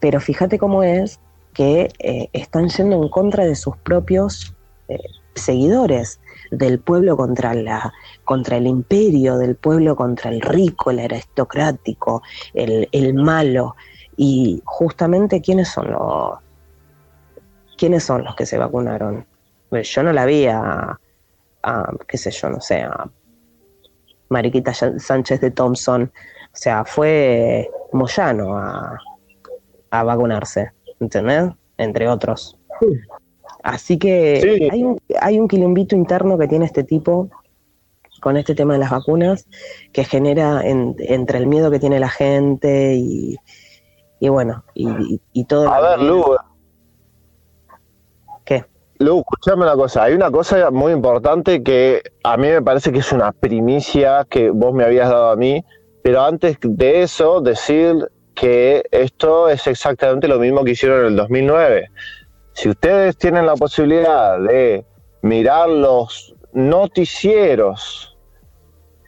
Pero 0.00 0.20
fíjate 0.20 0.58
cómo 0.58 0.82
es 0.82 1.18
que 1.54 1.88
eh, 1.98 2.28
están 2.32 2.68
yendo 2.68 3.02
en 3.02 3.08
contra 3.08 3.44
de 3.44 3.56
sus 3.56 3.76
propios 3.78 4.54
eh, 4.88 4.98
seguidores 5.34 6.20
del 6.50 6.78
pueblo 6.78 7.16
contra, 7.16 7.54
la, 7.54 7.92
contra 8.24 8.56
el 8.56 8.66
imperio, 8.66 9.38
del 9.38 9.56
pueblo 9.56 9.96
contra 9.96 10.30
el 10.30 10.40
rico, 10.40 10.90
el 10.90 11.00
aristocrático, 11.00 12.22
el, 12.54 12.88
el 12.92 13.14
malo. 13.14 13.76
Y 14.20 14.60
justamente, 14.64 15.40
¿quiénes 15.40 15.68
son 15.68 15.92
los, 15.92 16.38
quiénes 17.76 18.02
son 18.02 18.24
los 18.24 18.34
que 18.34 18.46
se 18.46 18.58
vacunaron? 18.58 19.24
Pues 19.70 19.88
yo 19.94 20.02
no 20.02 20.12
la 20.12 20.26
vi 20.26 20.46
a, 20.46 20.98
qué 22.08 22.18
sé 22.18 22.32
yo, 22.32 22.50
no 22.50 22.60
sé, 22.60 22.82
a 22.82 23.08
Mariquita 24.28 24.74
Sánchez 24.74 25.40
de 25.40 25.52
Thompson. 25.52 26.12
O 26.52 26.56
sea, 26.56 26.84
fue 26.84 27.70
Moyano 27.92 28.58
a, 28.58 28.98
a 29.90 30.02
vacunarse, 30.02 30.72
¿entendés? 30.98 31.52
Entre 31.76 32.08
otros. 32.08 32.58
Así 33.62 33.98
que 33.98 34.68
hay, 34.72 34.82
un, 34.82 35.00
hay 35.20 35.38
un 35.38 35.46
quilombito 35.46 35.94
interno 35.94 36.36
que 36.38 36.48
tiene 36.48 36.64
este 36.64 36.82
tipo 36.82 37.30
con 38.20 38.36
este 38.36 38.56
tema 38.56 38.72
de 38.72 38.80
las 38.80 38.90
vacunas 38.90 39.46
que 39.92 40.02
genera 40.02 40.60
entre 40.64 41.38
el 41.38 41.46
miedo 41.46 41.70
que 41.70 41.78
tiene 41.78 42.00
la 42.00 42.08
gente 42.08 42.96
y, 42.96 43.38
y 44.20 44.28
bueno, 44.28 44.64
y, 44.74 45.44
todo. 45.44 45.68
A 45.68 45.80
ver, 45.80 46.00
Lu. 46.00 46.24
¿Qué? 48.44 48.64
Lu, 48.98 49.20
escuchame 49.20 49.62
una 49.62 49.74
cosa. 49.74 50.04
Hay 50.04 50.14
una 50.14 50.30
cosa 50.30 50.70
muy 50.70 50.92
importante 50.92 51.62
que 51.62 52.02
a 52.24 52.36
mí 52.36 52.48
me 52.48 52.62
parece 52.62 52.92
que 52.92 52.98
es 52.98 53.12
una 53.12 53.32
primicia 53.32 54.26
que 54.28 54.50
vos 54.50 54.74
me 54.74 54.84
habías 54.84 55.08
dado 55.08 55.30
a 55.30 55.36
mí, 55.36 55.64
pero 56.02 56.22
antes 56.22 56.58
de 56.62 57.02
eso, 57.02 57.40
decir 57.40 58.10
que 58.34 58.84
esto 58.90 59.48
es 59.48 59.66
exactamente 59.66 60.28
lo 60.28 60.38
mismo 60.38 60.62
que 60.64 60.72
hicieron 60.72 61.00
en 61.00 61.06
el 61.06 61.16
2009 61.16 61.88
si 62.58 62.68
ustedes 62.68 63.16
tienen 63.16 63.46
la 63.46 63.54
posibilidad 63.54 64.36
de 64.40 64.84
mirar 65.22 65.68
los 65.68 66.34
noticieros 66.52 68.18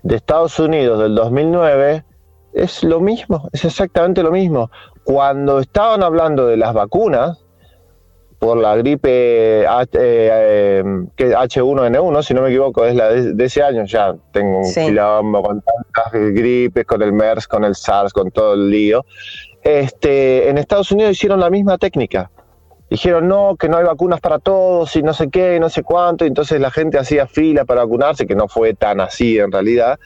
de 0.04 0.14
Estados 0.14 0.60
Unidos 0.60 1.00
del 1.00 1.16
2009, 1.16 2.04
es 2.52 2.84
lo 2.84 3.00
mismo, 3.00 3.48
es 3.52 3.64
exactamente 3.64 4.22
lo 4.22 4.30
mismo. 4.30 4.70
Cuando 5.04 5.60
estaban 5.60 6.02
hablando 6.02 6.46
de 6.46 6.56
las 6.56 6.72
vacunas, 6.74 7.44
por 8.38 8.56
la 8.56 8.74
gripe 8.76 9.66
H1N1, 9.66 12.18
eh, 12.18 12.22
si 12.22 12.32
no 12.32 12.40
me 12.42 12.48
equivoco, 12.48 12.86
es 12.86 12.94
la 12.94 13.10
de, 13.10 13.44
ese 13.44 13.62
año, 13.62 13.84
ya 13.84 14.14
tengo 14.32 14.60
un 14.60 14.72
quilombo 14.72 15.42
con 15.42 15.62
tantas 15.62 16.12
gripes, 16.12 16.86
con 16.86 17.02
el 17.02 17.12
MERS, 17.12 17.46
con 17.46 17.64
el 17.64 17.74
SARS, 17.74 18.14
con 18.14 18.30
todo 18.30 18.54
el 18.54 18.70
lío. 18.70 19.04
Este, 19.62 20.48
en 20.48 20.56
Estados 20.56 20.90
Unidos 20.90 21.12
hicieron 21.12 21.38
la 21.38 21.50
misma 21.50 21.76
técnica 21.76 22.30
dijeron 22.90 23.28
no, 23.28 23.56
que 23.56 23.68
no 23.68 23.76
hay 23.76 23.84
vacunas 23.84 24.20
para 24.20 24.40
todos 24.40 24.94
y 24.96 25.02
no 25.02 25.14
sé 25.14 25.30
qué, 25.30 25.60
no 25.60 25.70
sé 25.70 25.84
cuánto, 25.84 26.24
y 26.24 26.28
entonces 26.28 26.60
la 26.60 26.72
gente 26.72 26.98
hacía 26.98 27.26
fila 27.26 27.64
para 27.64 27.84
vacunarse, 27.84 28.26
que 28.26 28.34
no 28.34 28.48
fue 28.48 28.74
tan 28.74 29.00
así 29.00 29.38
en 29.38 29.52
realidad. 29.52 29.98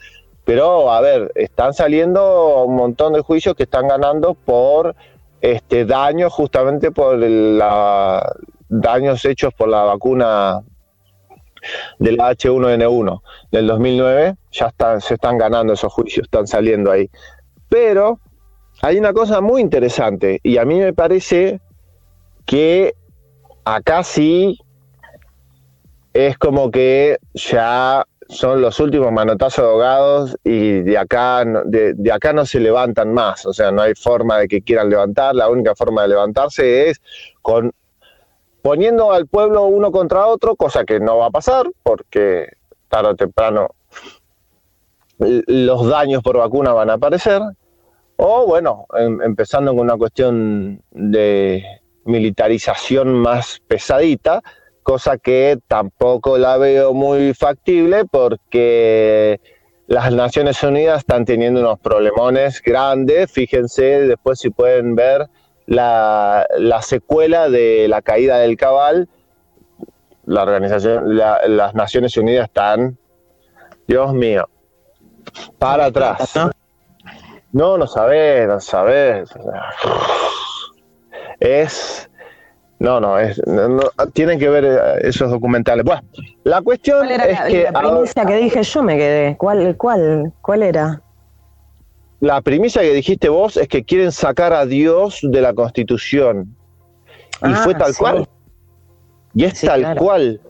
Pero, 0.45 0.91
a 0.91 1.01
ver, 1.01 1.31
están 1.35 1.73
saliendo 1.73 2.63
un 2.65 2.75
montón 2.75 3.13
de 3.13 3.21
juicios 3.21 3.55
que 3.55 3.63
están 3.63 3.87
ganando 3.87 4.35
por 4.35 4.95
este 5.41 5.85
daños, 5.85 6.31
justamente 6.31 6.91
por 6.91 7.17
la, 7.17 8.35
daños 8.69 9.25
hechos 9.25 9.53
por 9.53 9.69
la 9.69 9.83
vacuna 9.83 10.61
del 11.97 12.17
H1N1 12.17 13.21
del 13.51 13.67
2009, 13.67 14.35
ya 14.51 14.67
están, 14.67 15.01
se 15.01 15.15
están 15.15 15.37
ganando 15.37 15.73
esos 15.73 15.91
juicios, 15.91 16.25
están 16.25 16.47
saliendo 16.47 16.91
ahí. 16.91 17.09
Pero 17.69 18.19
hay 18.81 18.97
una 18.97 19.13
cosa 19.13 19.41
muy 19.41 19.61
interesante 19.61 20.39
y 20.43 20.57
a 20.57 20.65
mí 20.65 20.79
me 20.79 20.93
parece 20.93 21.59
que 22.45 22.93
acá 23.63 24.03
sí 24.03 24.59
es 26.13 26.37
como 26.37 26.71
que 26.71 27.17
ya 27.33 28.05
son 28.27 28.61
los 28.61 28.79
últimos 28.79 29.11
manotazos 29.11 29.65
ahogados 29.65 30.37
y 30.43 30.81
de 30.81 30.97
acá, 30.97 31.43
de, 31.65 31.93
de, 31.93 32.11
acá 32.11 32.33
no 32.33 32.45
se 32.45 32.59
levantan 32.59 33.13
más, 33.13 33.45
o 33.45 33.53
sea, 33.53 33.71
no 33.71 33.81
hay 33.81 33.93
forma 33.95 34.39
de 34.39 34.47
que 34.47 34.61
quieran 34.61 34.89
levantar, 34.89 35.35
la 35.35 35.49
única 35.49 35.75
forma 35.75 36.03
de 36.03 36.07
levantarse 36.09 36.89
es 36.89 37.01
con 37.41 37.71
poniendo 38.61 39.11
al 39.11 39.27
pueblo 39.27 39.65
uno 39.65 39.91
contra 39.91 40.25
otro, 40.25 40.55
cosa 40.55 40.85
que 40.85 40.99
no 40.99 41.17
va 41.17 41.27
a 41.27 41.31
pasar 41.31 41.69
porque 41.83 42.49
tarde 42.89 43.09
o 43.09 43.15
temprano 43.15 43.67
los 45.19 45.87
daños 45.87 46.23
por 46.23 46.37
vacuna 46.37 46.73
van 46.73 46.89
a 46.89 46.93
aparecer, 46.93 47.41
o 48.17 48.45
bueno, 48.45 48.85
em, 48.97 49.21
empezando 49.21 49.71
con 49.71 49.81
una 49.81 49.97
cuestión 49.97 50.81
de 50.91 51.63
militarización 52.05 53.13
más 53.13 53.61
pesadita, 53.67 54.41
cosa 54.85 55.17
que 55.17 55.57
tampoco 55.67 56.37
la 56.37 56.57
veo 56.57 56.93
muy 56.93 57.33
factible 57.33 58.05
porque 58.05 59.41
las 59.87 60.13
Naciones 60.13 60.61
Unidas 60.61 60.99
están 60.99 61.25
teniendo 61.25 61.59
unos 61.59 61.79
problemones 61.79 62.61
grandes. 62.61 63.31
Fíjense 63.31 63.83
después 63.83 64.37
si 64.37 64.51
pueden 64.51 64.95
ver 64.95 65.27
la, 65.65 66.45
secuela 66.83 67.49
de 67.49 67.87
la 67.89 68.03
caída 68.03 68.37
del 68.37 68.57
cabal. 68.57 69.09
La 70.25 70.43
organización, 70.43 71.17
las 71.17 71.73
Naciones 71.73 72.15
Unidas 72.15 72.45
están, 72.45 72.95
Dios 73.87 74.13
mío, 74.13 74.47
para 75.57 75.85
atrás. 75.85 76.31
No, 77.51 77.75
no 77.79 77.87
sabes, 77.87 78.47
no 78.47 78.59
sabes. 78.59 79.29
Es 81.39 82.07
no, 82.79 82.99
no, 82.99 83.17
es, 83.17 83.41
tienen 84.13 84.37
que 84.37 84.49
ver 84.49 84.65
eh, 84.65 85.07
esos 85.07 85.31
documentales. 85.31 85.85
Bueno, 85.85 86.01
la 86.43 86.61
cuestión 86.61 87.09
es 87.09 87.41
que... 87.41 87.69
La 87.71 87.81
primicia 87.81 88.25
que 88.25 88.35
dije 88.35 88.63
yo 88.63 88.83
me 88.83 88.97
quedé. 88.97 89.37
¿Cuál, 89.37 89.77
cuál, 89.77 90.33
¿Cuál 90.41 90.63
era? 90.63 91.01
La 92.19 92.41
primicia 92.41 92.81
que 92.81 92.93
dijiste 92.93 93.29
vos 93.29 93.57
es 93.57 93.67
que 93.67 93.83
quieren 93.83 94.11
sacar 94.11 94.53
a 94.53 94.65
Dios 94.65 95.19
de 95.21 95.41
la 95.41 95.53
Constitución. 95.53 96.55
Y 97.43 97.53
fue 97.53 97.73
ah, 97.75 97.77
tal 97.77 97.95
cual. 97.95 98.27
Y 99.33 99.45
es 99.45 99.61
tal 99.61 99.95
cual. 99.95 100.41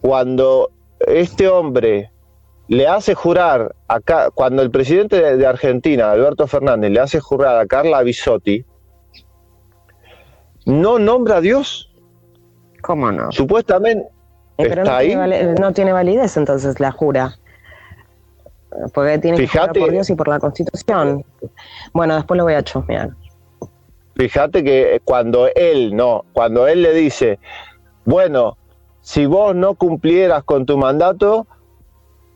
Cuando 0.00 0.70
este 1.06 1.48
hombre 1.48 2.10
le 2.68 2.86
hace 2.86 3.14
jurar 3.14 3.74
acá, 3.88 4.30
cuando 4.30 4.62
el 4.62 4.70
presidente 4.70 5.36
de 5.36 5.46
Argentina, 5.46 6.10
Alberto 6.10 6.46
Fernández, 6.46 6.90
le 6.90 7.00
hace 7.00 7.20
jurar 7.20 7.58
a 7.58 7.66
Carla 7.66 8.02
Bisotti, 8.02 8.64
no 10.66 10.98
nombra 10.98 11.36
a 11.36 11.40
Dios. 11.40 11.90
¿Cómo 12.82 13.10
no? 13.12 13.30
Supuestamente 13.32 14.06
eh, 14.58 14.66
está 14.68 14.84
no 14.84 14.90
ahí. 14.92 15.08
Tiene 15.08 15.54
no 15.54 15.72
tiene 15.72 15.92
validez 15.92 16.36
entonces 16.36 16.80
la 16.80 16.92
jura. 16.92 17.36
Porque 18.94 19.18
tiene 19.18 19.36
que 19.36 19.48
jurar 19.48 19.72
por 19.72 19.90
Dios 19.90 20.08
y 20.10 20.14
por 20.14 20.28
la 20.28 20.38
Constitución. 20.38 21.24
Bueno, 21.92 22.14
después 22.14 22.38
lo 22.38 22.44
voy 22.44 22.54
a 22.54 22.62
chusmear. 22.62 23.10
Fíjate 24.14 24.62
que 24.62 25.00
cuando 25.04 25.48
él, 25.54 25.96
no, 25.96 26.24
cuando 26.32 26.68
él 26.68 26.82
le 26.82 26.92
dice, 26.92 27.38
bueno, 28.04 28.56
si 29.00 29.26
vos 29.26 29.54
no 29.54 29.74
cumplieras 29.74 30.44
con 30.44 30.66
tu 30.66 30.76
mandato, 30.78 31.46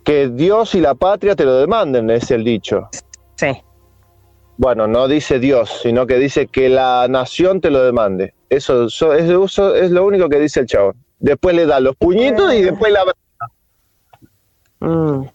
que 0.03 0.29
Dios 0.29 0.75
y 0.75 0.81
la 0.81 0.95
patria 0.95 1.37
te 1.37 1.45
lo 1.45 1.57
demanden, 1.57 2.11
es 2.11 2.31
el 2.31 2.43
dicho. 2.43 2.89
Sí. 3.37 3.63
Bueno, 4.57 4.87
no 4.87 5.09
dice 5.09 5.39
Dios, 5.39 5.81
sino 5.83 6.07
que 6.07 6.19
dice 6.19 6.47
que 6.47 6.69
la 6.69 7.07
nación 7.09 7.61
te 7.61 7.71
lo 7.71 7.83
demande. 7.83 8.35
Eso, 8.51 8.87
es, 8.87 9.03
es 9.03 9.91
lo 9.91 10.05
único 10.05 10.29
que 10.29 10.39
dice 10.39 10.61
el 10.61 10.67
chabón. 10.67 10.95
Después 11.19 11.57
le 11.57 11.67
da 11.67 11.81
los 11.81 11.97
puñitos 11.97 12.55
y 12.55 12.63
después 12.63 12.93
la... 12.93 13.05
Mm. 14.81 15.27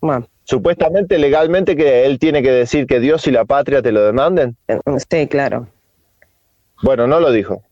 Bueno. 0.00 0.28
Supuestamente, 0.44 1.18
legalmente, 1.18 1.76
que 1.76 2.04
él 2.04 2.18
tiene 2.18 2.42
que 2.42 2.50
decir 2.50 2.86
que 2.86 3.00
Dios 3.00 3.26
y 3.26 3.30
la 3.30 3.44
patria 3.44 3.80
te 3.80 3.92
lo 3.92 4.02
demanden. 4.02 4.56
Sí, 5.10 5.26
claro. 5.28 5.68
Bueno, 6.82 7.06
no 7.06 7.20
lo 7.20 7.30
dijo. 7.30 7.62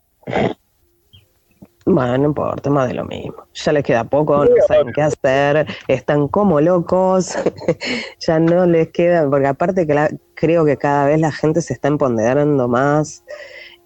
Bueno, 1.93 2.19
no 2.19 2.25
importa, 2.27 2.71
más 2.71 2.87
de 2.87 2.95
lo 2.95 3.05
mismo. 3.05 3.35
Ya 3.53 3.73
les 3.73 3.83
queda 3.83 4.05
poco, 4.05 4.45
no 4.45 4.51
saben 4.69 4.93
qué 4.93 5.03
hacer, 5.03 5.67
están 5.89 6.29
como 6.29 6.61
locos, 6.61 7.37
ya 8.21 8.39
no 8.39 8.65
les 8.65 8.89
queda, 8.89 9.29
porque 9.29 9.49
aparte 9.49 9.89
que 9.89 9.95
la, 9.95 10.09
creo 10.35 10.65
que 10.65 10.77
cada 10.77 11.07
vez 11.07 11.21
la 11.21 11.33
gente 11.33 11.61
se 11.61 11.73
está 11.73 11.89
empoderando 11.89 12.69
más. 12.69 13.25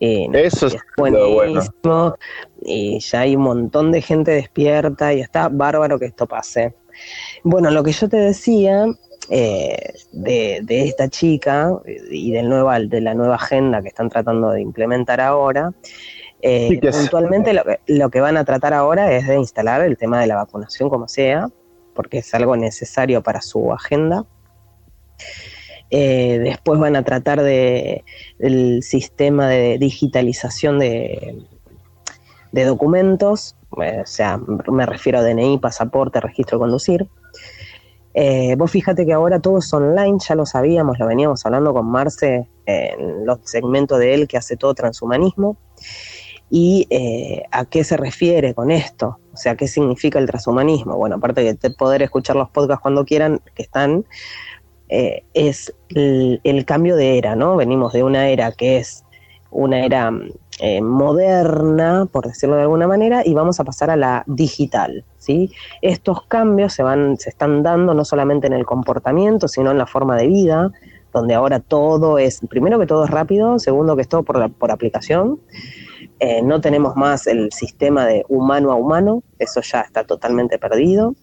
Eh, 0.01 0.29
Eso 0.35 0.67
es 0.67 0.77
buenísimo. 0.99 2.15
Y 2.61 2.99
ya 2.99 3.21
hay 3.21 3.37
un 3.37 3.43
montón 3.43 3.91
de 3.91 4.03
gente 4.03 4.33
despierta 4.33 5.15
y 5.15 5.21
está 5.21 5.49
bárbaro 5.49 5.99
que 5.99 6.05
esto 6.05 6.27
pase. 6.27 6.75
Bueno, 7.43 7.71
lo 7.71 7.83
que 7.83 7.93
yo 7.93 8.07
te 8.11 8.19
decía 8.19 8.87
eh, 9.31 9.95
de, 10.13 10.63
esta 10.69 11.09
chica 11.09 11.73
y 12.11 12.33
del 12.33 12.51
nueva, 12.51 12.81
de 12.81 13.01
la 13.01 13.15
nueva 13.15 13.37
agenda 13.37 13.81
que 13.81 13.89
están 13.89 14.11
tratando 14.11 14.51
de 14.51 14.61
implementar 14.61 15.23
ahora, 15.23 15.73
eh, 16.47 16.79
puntualmente 16.93 17.55
lo, 17.55 17.63
lo, 17.87 18.11
que 18.11 18.21
van 18.21 18.37
a 18.37 18.45
tratar 18.45 18.75
ahora 18.75 19.11
es 19.13 19.27
de 19.27 19.37
instalar 19.37 19.81
el 19.81 19.97
tema 19.97 20.21
de 20.21 20.27
la 20.27 20.37
vacunación 20.37 20.91
como 20.91 21.09
sea, 21.09 21.49
porque 21.95 22.19
es 22.19 22.35
algo 22.35 22.55
necesario 22.55 23.23
para 23.23 23.41
su 23.41 23.73
agenda. 23.73 24.27
Eh, 25.89 26.39
después 26.43 26.79
van 26.79 26.97
a 26.97 27.03
tratar 27.03 27.43
de 27.43 28.05
el 28.39 28.83
sistema 28.83 29.49
de 29.49 29.79
digitalización 29.79 30.79
de, 30.79 31.47
de 32.53 32.65
documentos, 32.65 33.57
eh, 33.81 34.01
o 34.03 34.07
sea, 34.07 34.39
me 34.39 34.85
refiero 34.85 35.21
a 35.21 35.23
DNI, 35.23 35.59
pasaporte, 35.59 36.21
registro 36.21 36.59
de 36.59 36.63
conducir. 36.63 37.09
Eh, 38.13 38.55
vos 38.59 38.71
fíjate 38.71 39.07
que 39.07 39.15
ahora 39.15 39.41
todo 39.41 39.59
es 39.59 39.73
online, 39.73 40.19
ya 40.29 40.35
lo 40.35 40.45
sabíamos, 40.45 40.99
lo 40.99 41.07
veníamos 41.07 41.47
hablando 41.47 41.73
con 41.73 41.87
Marce 41.87 42.49
en 42.67 43.25
los 43.25 43.39
segmentos 43.45 43.99
de 43.99 44.13
él 44.15 44.29
que 44.29 44.37
hace 44.37 44.57
todo 44.57 44.75
transhumanismo. 44.75 45.57
¿Y 46.51 46.87
a 47.51 47.65
qué 47.65 47.83
se 47.83 47.97
refiere 47.97 48.55
con 48.55 48.71
esto? 48.71 49.19
O 49.33 49.37
sea, 49.37 49.57
¿qué 49.57 49.67
significa 49.67 50.21
el 50.21 50.27
transhumanismo? 50.27 50.97
Bueno, 50.97 51.17
aparte 51.17 51.43
de 51.43 51.71
poder 51.71 52.03
escuchar 52.03 52.37
los 52.37 52.49
podcasts 52.51 52.83
cuando 52.83 53.05
quieran, 53.05 53.41
que 53.55 53.63
están, 53.63 54.05
eh, 54.89 55.25
es 55.35 55.75
el, 55.89 56.65
cambio 56.65 56.95
de 56.95 57.19
era, 57.19 57.35
¿no? 57.35 57.57
Venimos 57.57 57.93
de 57.93 58.05
una 58.05 58.29
era 58.29 58.53
que 58.53 58.79
es 58.79 59.05
una 59.51 59.85
era 59.85 60.13
eh, 60.61 60.81
moderna, 60.83 62.07
por 62.11 62.27
decirlo 62.27 62.55
de 62.57 62.63
alguna 62.63 62.87
manera, 62.87 63.23
y 63.25 63.35
vamos 63.35 63.59
a 63.59 63.65
pasar 63.65 63.91
a 63.91 63.97
la 63.97 64.23
digital, 64.29 65.05
¿sí? 65.19 65.51
Estos 65.83 66.27
cambios 66.27 66.75
se, 66.75 66.85
van, 66.85 67.17
se 67.19 67.31
están 67.31 67.65
dando 67.65 67.93
no 67.93 68.05
solamente 68.05 68.47
en 68.47 68.53
el 68.53 68.65
comportamiento, 68.65 69.49
sino 69.49 69.73
en 69.73 69.79
la 69.79 69.87
forma 69.87 70.17
de 70.17 70.29
vida, 70.29 70.71
donde 71.13 71.35
ahora 71.35 71.59
todo 71.59 72.19
es, 72.19 72.41
primero 72.49 72.79
que 72.79 72.87
todo 72.87 73.05
es 73.05 73.11
rápido, 73.11 73.59
segundo 73.59 73.97
que 73.97 74.03
es 74.03 74.09
todo 74.09 74.23
por, 74.23 74.53
por 74.53 74.71
aplicación, 74.71 75.41
eh, 76.21 76.43
no 76.43 76.61
tenemos 76.61 76.97
más 76.97 77.27
el 77.27 77.53
sistema 77.53 78.07
de 78.07 78.25
humano 78.29 78.73
a 78.73 78.77
humano, 78.77 79.23
eso 79.39 79.61
ya 79.61 79.81
está 79.81 80.05
totalmente 80.05 80.59
perdido 80.59 81.15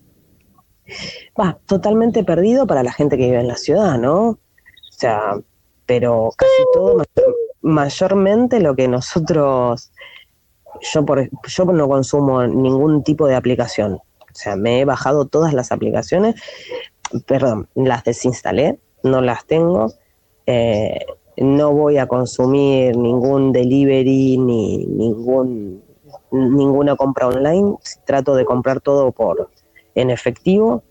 va, 1.40 1.58
totalmente 1.66 2.24
perdido 2.24 2.68
para 2.68 2.84
la 2.84 2.92
gente 2.92 3.18
que 3.18 3.26
vive 3.26 3.40
en 3.40 3.48
la 3.48 3.56
ciudad, 3.56 3.98
¿no? 3.98 4.30
O 4.30 4.38
sea, 4.90 5.40
pero 5.86 6.30
casi 6.36 6.64
todo, 6.74 7.04
mayormente 7.62 8.60
lo 8.60 8.76
que 8.76 8.88
nosotros, 8.88 9.92
yo, 10.94 11.06
por, 11.06 11.30
yo 11.48 11.66
no 11.66 11.88
consumo 11.88 12.46
ningún 12.46 13.04
tipo 13.04 13.28
de 13.28 13.36
aplicación, 13.36 13.94
o 13.94 14.34
sea, 14.34 14.56
me 14.56 14.82
he 14.82 14.86
bajado 14.86 15.26
todas 15.26 15.54
las 15.54 15.72
aplicaciones, 15.72 16.36
perdón, 17.26 17.68
las 17.76 18.04
desinstalé, 18.04 18.80
no 19.04 19.22
las 19.22 19.46
tengo, 19.46 19.94
eh, 20.46 21.06
no 21.38 21.74
voy 21.74 21.98
a 21.98 22.08
consumir 22.08 22.96
ningún 22.98 23.52
delivery 23.52 24.38
ni 24.38 24.86
ningún 24.86 25.84
ninguna 26.32 26.96
compra 26.96 27.28
online, 27.28 27.76
trato 28.06 28.36
de 28.36 28.46
comprar 28.46 28.82
todo 28.82 29.12
por 29.12 29.50
en 29.96 30.10
efectivo. 30.10 30.84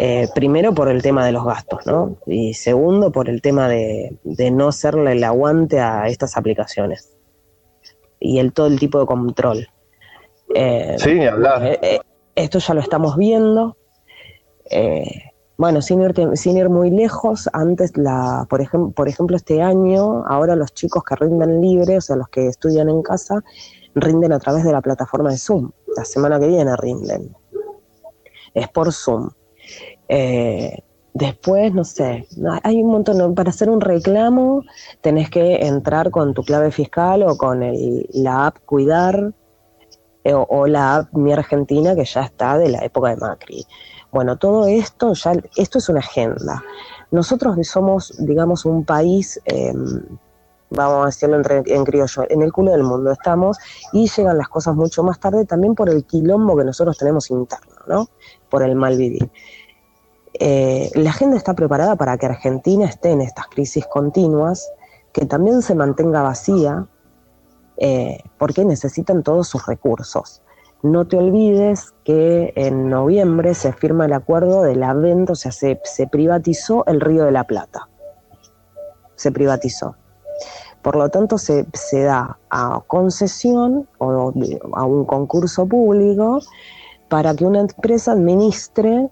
Eh, 0.00 0.28
primero 0.32 0.72
por 0.74 0.88
el 0.88 1.02
tema 1.02 1.26
de 1.26 1.32
los 1.32 1.44
gastos, 1.44 1.84
¿no? 1.84 2.18
Y 2.24 2.54
segundo 2.54 3.10
por 3.10 3.28
el 3.28 3.42
tema 3.42 3.68
de, 3.68 4.16
no 4.52 4.68
hacerle 4.68 5.12
el 5.12 5.24
aguante 5.24 5.80
a 5.80 6.06
estas 6.06 6.36
aplicaciones 6.36 7.16
y 8.20 8.38
el 8.38 8.52
todo 8.52 8.68
el 8.68 8.78
tipo 8.78 9.00
de 9.00 9.06
control. 9.06 9.66
Eh, 10.54 10.94
sí, 10.98 11.24
hablar. 11.24 11.78
Eh, 11.82 11.98
esto 12.36 12.60
ya 12.60 12.74
lo 12.74 12.80
estamos 12.80 13.16
viendo. 13.16 13.76
Bueno, 15.58 15.82
sin 15.82 16.00
ir, 16.00 16.14
sin 16.34 16.56
ir 16.56 16.70
muy 16.70 16.90
lejos, 16.90 17.50
antes, 17.52 17.96
la, 17.96 18.46
por, 18.48 18.60
ejemplo, 18.60 18.92
por 18.92 19.08
ejemplo, 19.08 19.36
este 19.36 19.60
año, 19.60 20.24
ahora 20.26 20.54
los 20.54 20.72
chicos 20.72 21.02
que 21.02 21.16
rinden 21.16 21.60
libre, 21.60 21.98
o 21.98 22.00
sea, 22.00 22.14
los 22.14 22.28
que 22.28 22.46
estudian 22.46 22.88
en 22.88 23.02
casa, 23.02 23.42
rinden 23.94 24.32
a 24.32 24.38
través 24.38 24.62
de 24.62 24.72
la 24.72 24.80
plataforma 24.80 25.30
de 25.30 25.38
Zoom. 25.38 25.72
La 25.96 26.04
semana 26.04 26.38
que 26.38 26.46
viene 26.46 26.76
rinden 26.76 27.34
es 28.54 28.68
por 28.68 28.92
Zoom. 28.92 29.30
Eh, 30.08 30.78
después, 31.12 31.74
no 31.74 31.84
sé, 31.84 32.26
hay 32.62 32.82
un 32.82 32.90
montón, 32.92 33.34
para 33.34 33.50
hacer 33.50 33.68
un 33.68 33.80
reclamo 33.80 34.62
tenés 35.00 35.28
que 35.28 35.66
entrar 35.66 36.10
con 36.10 36.34
tu 36.34 36.42
clave 36.44 36.70
fiscal 36.70 37.24
o 37.24 37.36
con 37.36 37.62
la 38.12 38.46
app 38.46 38.58
Cuidar. 38.64 39.34
eh, 40.24 40.34
o, 40.34 40.66
la 40.66 40.96
app 40.96 41.12
Mi 41.14 41.32
Argentina 41.32 41.94
que 41.94 42.04
ya 42.04 42.22
está 42.22 42.58
de 42.58 42.68
la 42.68 42.84
época 42.84 43.10
de 43.10 43.16
Macri. 43.16 43.66
Bueno, 44.10 44.38
todo 44.38 44.66
esto 44.66 45.12
ya, 45.12 45.32
esto 45.56 45.78
es 45.78 45.88
una 45.88 46.00
agenda. 46.00 46.62
Nosotros 47.10 47.56
somos, 47.66 48.14
digamos, 48.18 48.64
un 48.64 48.84
país, 48.84 49.40
em, 49.44 50.02
vamos 50.70 51.02
a 51.02 51.06
decirlo 51.06 51.40
en 51.46 51.84
criollo, 51.84 52.24
en 52.28 52.42
el 52.42 52.52
culo 52.52 52.72
del 52.72 52.82
mundo 52.82 53.10
estamos 53.10 53.58
y 53.92 54.08
llegan 54.08 54.38
las 54.38 54.48
cosas 54.48 54.74
mucho 54.74 55.02
más 55.02 55.18
tarde 55.18 55.44
también 55.44 55.74
por 55.74 55.88
el 55.88 56.04
quilombo 56.04 56.56
que 56.56 56.64
nosotros 56.64 56.96
tenemos 56.98 57.30
interno, 57.30 57.74
¿no? 57.86 58.08
Por 58.50 58.62
el 58.62 58.74
mal 58.74 58.96
vivir. 58.96 59.30
Eh, 60.34 60.90
la 60.94 61.10
agenda 61.10 61.36
está 61.36 61.54
preparada 61.54 61.96
para 61.96 62.16
que 62.16 62.26
Argentina 62.26 62.86
esté 62.86 63.10
en 63.10 63.20
estas 63.22 63.46
crisis 63.48 63.86
continuas, 63.86 64.70
que 65.12 65.26
también 65.26 65.62
se 65.62 65.74
mantenga 65.74 66.22
vacía, 66.22 66.86
eh, 67.78 68.18
porque 68.38 68.64
necesitan 68.64 69.22
todos 69.22 69.48
sus 69.48 69.66
recursos. 69.66 70.42
No 70.82 71.06
te 71.06 71.16
olvides 71.16 71.92
que 72.04 72.52
en 72.56 72.88
noviembre 72.88 73.54
se 73.54 73.72
firma 73.72 74.06
el 74.06 74.12
acuerdo 74.12 74.62
de 74.62 74.76
la 74.76 74.94
venta, 74.94 75.32
o 75.32 75.36
sea, 75.36 75.52
se, 75.52 75.76
privatizó 76.10 76.84
el 76.86 77.00
Río 77.00 77.24
de 77.24 77.32
la 77.32 77.44
Plata. 77.44 77.88
Se 79.16 79.32
privatizó. 79.32 79.96
Por 80.82 80.94
lo 80.96 81.08
tanto, 81.08 81.36
se, 81.38 81.66
da 81.92 82.38
a 82.50 82.82
concesión 82.86 83.88
o 83.98 84.32
a 84.74 84.84
un 84.84 85.04
concurso 85.04 85.66
público 85.66 86.40
para 87.08 87.34
que 87.34 87.44
una 87.44 87.60
empresa 87.60 88.12
administre 88.12 89.10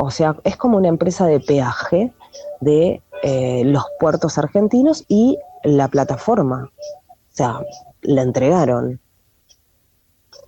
o 0.00 0.12
sea, 0.12 0.36
es 0.44 0.56
como 0.56 0.78
una 0.78 0.86
empresa 0.86 1.26
de 1.26 1.40
peaje 1.40 2.12
de 2.60 3.02
eh, 3.24 3.62
los 3.64 3.84
puertos 3.98 4.38
argentinos 4.38 5.04
y 5.08 5.38
la 5.64 5.88
plataforma. 5.88 6.70
O 7.08 7.30
sea, 7.30 7.60
la 8.02 8.22
entregaron. 8.22 9.00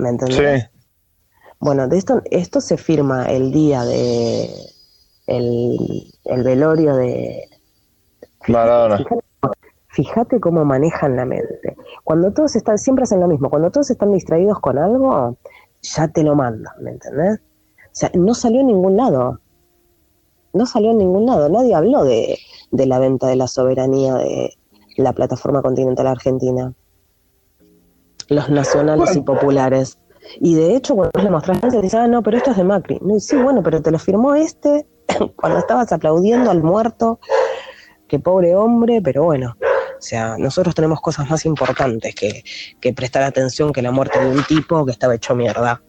¿Me 0.01 0.09
entendés? 0.09 0.62
Sí. 0.62 0.68
Bueno, 1.61 1.86
de 1.88 1.98
esto, 1.98 2.22
esto 2.30 2.61
se 2.61 2.76
firma 2.78 3.26
el 3.26 3.53
día 3.53 3.84
de 3.84 4.48
el, 5.26 6.44
velorio 6.44 6.96
de 6.96 7.48
Maradona. 8.48 9.05
Fíjate, 9.88 10.40
cómo 10.40 10.64
manejan 10.64 11.16
la 11.16 11.24
mente. 11.24 11.76
Cuando 12.05 12.32
todos 12.32 12.57
están, 12.57 12.78
siempre 12.78 13.03
hacen 13.03 13.20
lo 13.20 13.28
mismo, 13.28 13.51
cuando 13.51 13.70
todos 13.70 13.90
están 13.90 14.12
distraídos 14.12 14.59
con 14.61 14.78
algo, 14.78 15.36
ya 15.82 16.09
te 16.09 16.22
lo 16.22 16.34
mandan, 16.34 16.72
¿me 16.80 16.92
entendés? 16.92 17.40
O 17.86 17.92
sea, 17.92 18.11
no 18.14 18.34
salió 18.34 18.61
en 18.61 18.68
ningún 18.68 18.96
lado. 18.96 19.40
No 20.53 20.64
salió 20.64 20.92
en 20.92 20.98
ningún 20.98 21.26
lado. 21.26 21.48
Nadie 21.48 21.74
habló 21.74 22.05
de, 22.05 22.38
la 22.70 22.98
venta 22.98 23.26
de 23.26 23.36
la 23.36 23.48
soberanía 23.48 24.14
de 24.14 24.57
la 24.96 25.12
plataforma 25.12 25.61
continental 25.61 26.07
argentina. 26.07 26.72
Los 28.31 28.49
nacionales 28.49 29.14
y 29.16 29.20
populares. 29.20 29.99
Y 30.41 30.55
de 30.55 30.76
hecho, 30.76 30.95
cuando 30.95 31.20
le 31.22 31.31
mostraste, 31.31 31.68
te 31.68 31.83
decían, 31.83 32.03
ah, 32.05 32.09
no, 32.09 32.22
pero 32.22 32.39
esto 32.39 32.53
es 32.53 32.57
de 32.57 32.64
Macri. 32.64 33.01
sí, 33.18 33.37
bueno, 33.37 33.62
pero 33.62 33.83
te 33.83 33.91
lo 33.91 33.99
firmó 33.99 34.35
este 34.35 34.87
cuando 35.37 35.59
estabas 35.59 35.93
aplaudiendo 35.93 36.51
al 36.51 36.62
muerto. 36.62 37.20
Qué 38.09 38.18
pobre 38.18 38.55
hombre, 38.55 39.01
pero 39.03 39.24
bueno. 39.24 39.57
O 39.61 40.03
sea, 40.03 40.37
nosotros 40.39 40.74
tenemos 40.74 41.01
cosas 41.01 41.28
más 41.28 41.45
importantes 41.45 42.14
que, 42.14 42.43
que 42.81 42.95
prestar 42.95 43.22
atención 43.22 43.72
que 43.72 43.83
la 43.83 43.91
muerte 43.91 44.18
de 44.18 44.31
un 44.31 44.43
tipo 44.45 44.87
que 44.87 44.93
estaba 44.93 45.14
hecho 45.14 45.35
mierda 45.35 45.83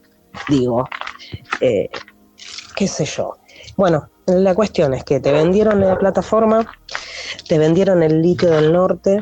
digo, 0.50 0.88
eh, 1.62 1.90
qué 2.76 2.88
sé 2.88 3.06
yo. 3.06 3.38
Bueno, 3.78 4.10
la 4.28 4.56
cuestión 4.56 4.94
es 4.94 5.04
que 5.04 5.20
te 5.20 5.32
vendieron 5.32 5.80
la 5.82 5.98
plataforma, 5.98 6.66
te 7.48 7.58
vendieron 7.58 8.04
el 8.04 8.22
litio 8.22 8.50
del 8.52 8.74
norte 8.74 9.20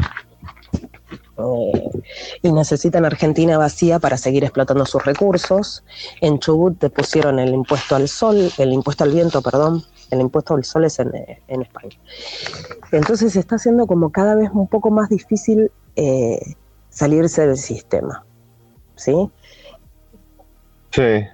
eh, 1.39 2.01
y 2.41 2.51
necesitan 2.51 3.05
Argentina 3.05 3.57
vacía 3.57 3.99
para 3.99 4.17
seguir 4.17 4.43
explotando 4.43 4.85
sus 4.85 5.03
recursos. 5.05 5.83
En 6.21 6.39
Chubut 6.39 6.77
te 6.77 6.89
pusieron 6.89 7.39
el 7.39 7.53
impuesto 7.53 7.95
al 7.95 8.07
sol, 8.07 8.51
el 8.57 8.73
impuesto 8.73 9.03
al 9.03 9.11
viento, 9.11 9.41
perdón, 9.41 9.83
el 10.11 10.21
impuesto 10.21 10.55
al 10.55 10.63
sol 10.63 10.85
es 10.85 10.99
en, 10.99 11.13
eh, 11.15 11.41
España. 11.47 11.97
Entonces 12.91 13.35
está 13.35 13.57
siendo 13.57 13.87
como 13.87 14.11
cada 14.11 14.35
vez 14.35 14.49
un 14.53 14.67
poco 14.67 14.91
más 14.91 15.09
difícil 15.09 15.71
salirse 16.89 17.45
del 17.45 17.57
sistema. 17.57 18.23
¿Sí? 18.95 19.29
Sí. 20.91 21.25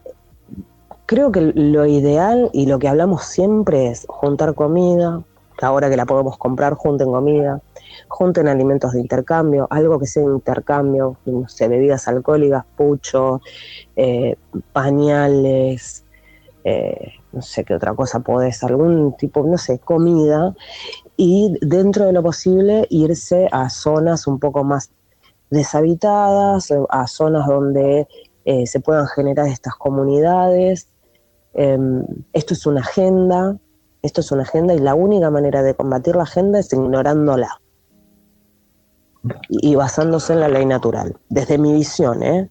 Creo 1.05 1.31
que 1.31 1.41
lo 1.41 1.85
ideal 1.85 2.49
y 2.51 2.65
lo 2.65 2.79
que 2.79 2.87
hablamos 2.87 3.25
siempre 3.25 3.89
es 3.89 4.05
juntar 4.07 4.55
comida, 4.55 5.23
ahora 5.61 5.89
que 5.89 5.97
la 5.97 6.05
podemos 6.05 6.37
comprar, 6.37 6.73
junten 6.73 7.11
comida, 7.11 7.61
junten 8.07 8.47
alimentos 8.47 8.93
de 8.93 9.01
intercambio, 9.01 9.67
algo 9.69 9.99
que 9.99 10.07
sea 10.07 10.23
de 10.23 10.33
intercambio, 10.33 11.17
no 11.25 11.47
sé, 11.47 11.67
bebidas 11.67 12.07
alcohólicas, 12.07 12.65
pucho, 12.75 13.41
eh, 13.95 14.35
pañales, 14.73 16.05
eh, 16.63 17.13
no 17.31 17.41
sé 17.41 17.63
qué 17.63 17.75
otra 17.75 17.93
cosa 17.93 18.21
podés, 18.21 18.63
algún 18.63 19.15
tipo, 19.17 19.43
no 19.45 19.57
sé, 19.57 19.79
comida, 19.79 20.55
y 21.17 21.55
dentro 21.61 22.05
de 22.05 22.13
lo 22.13 22.23
posible 22.23 22.87
irse 22.89 23.47
a 23.51 23.69
zonas 23.69 24.27
un 24.27 24.39
poco 24.39 24.63
más 24.63 24.91
deshabitadas, 25.49 26.73
a 26.89 27.07
zonas 27.07 27.47
donde 27.47 28.07
eh, 28.45 28.67
se 28.67 28.79
puedan 28.79 29.07
generar 29.07 29.47
estas 29.47 29.75
comunidades. 29.75 30.89
Em, 31.53 32.03
esto 32.33 32.53
es 32.53 32.65
una 32.65 32.81
agenda, 32.81 33.57
esto 34.01 34.21
es 34.21 34.31
una 34.31 34.43
agenda 34.43 34.73
y 34.73 34.79
la 34.79 34.95
única 34.95 35.29
manera 35.29 35.63
de 35.63 35.73
combatir 35.73 36.15
la 36.15 36.23
agenda 36.23 36.59
es 36.59 36.71
ignorándola 36.73 37.61
y, 39.49 39.75
basándose 39.75 40.33
en 40.33 40.39
la 40.39 40.49
ley 40.49 40.65
natural. 40.65 41.17
Desde 41.29 41.57
mi 41.57 41.73
visión, 41.73 42.23
¿eh? 42.23 42.49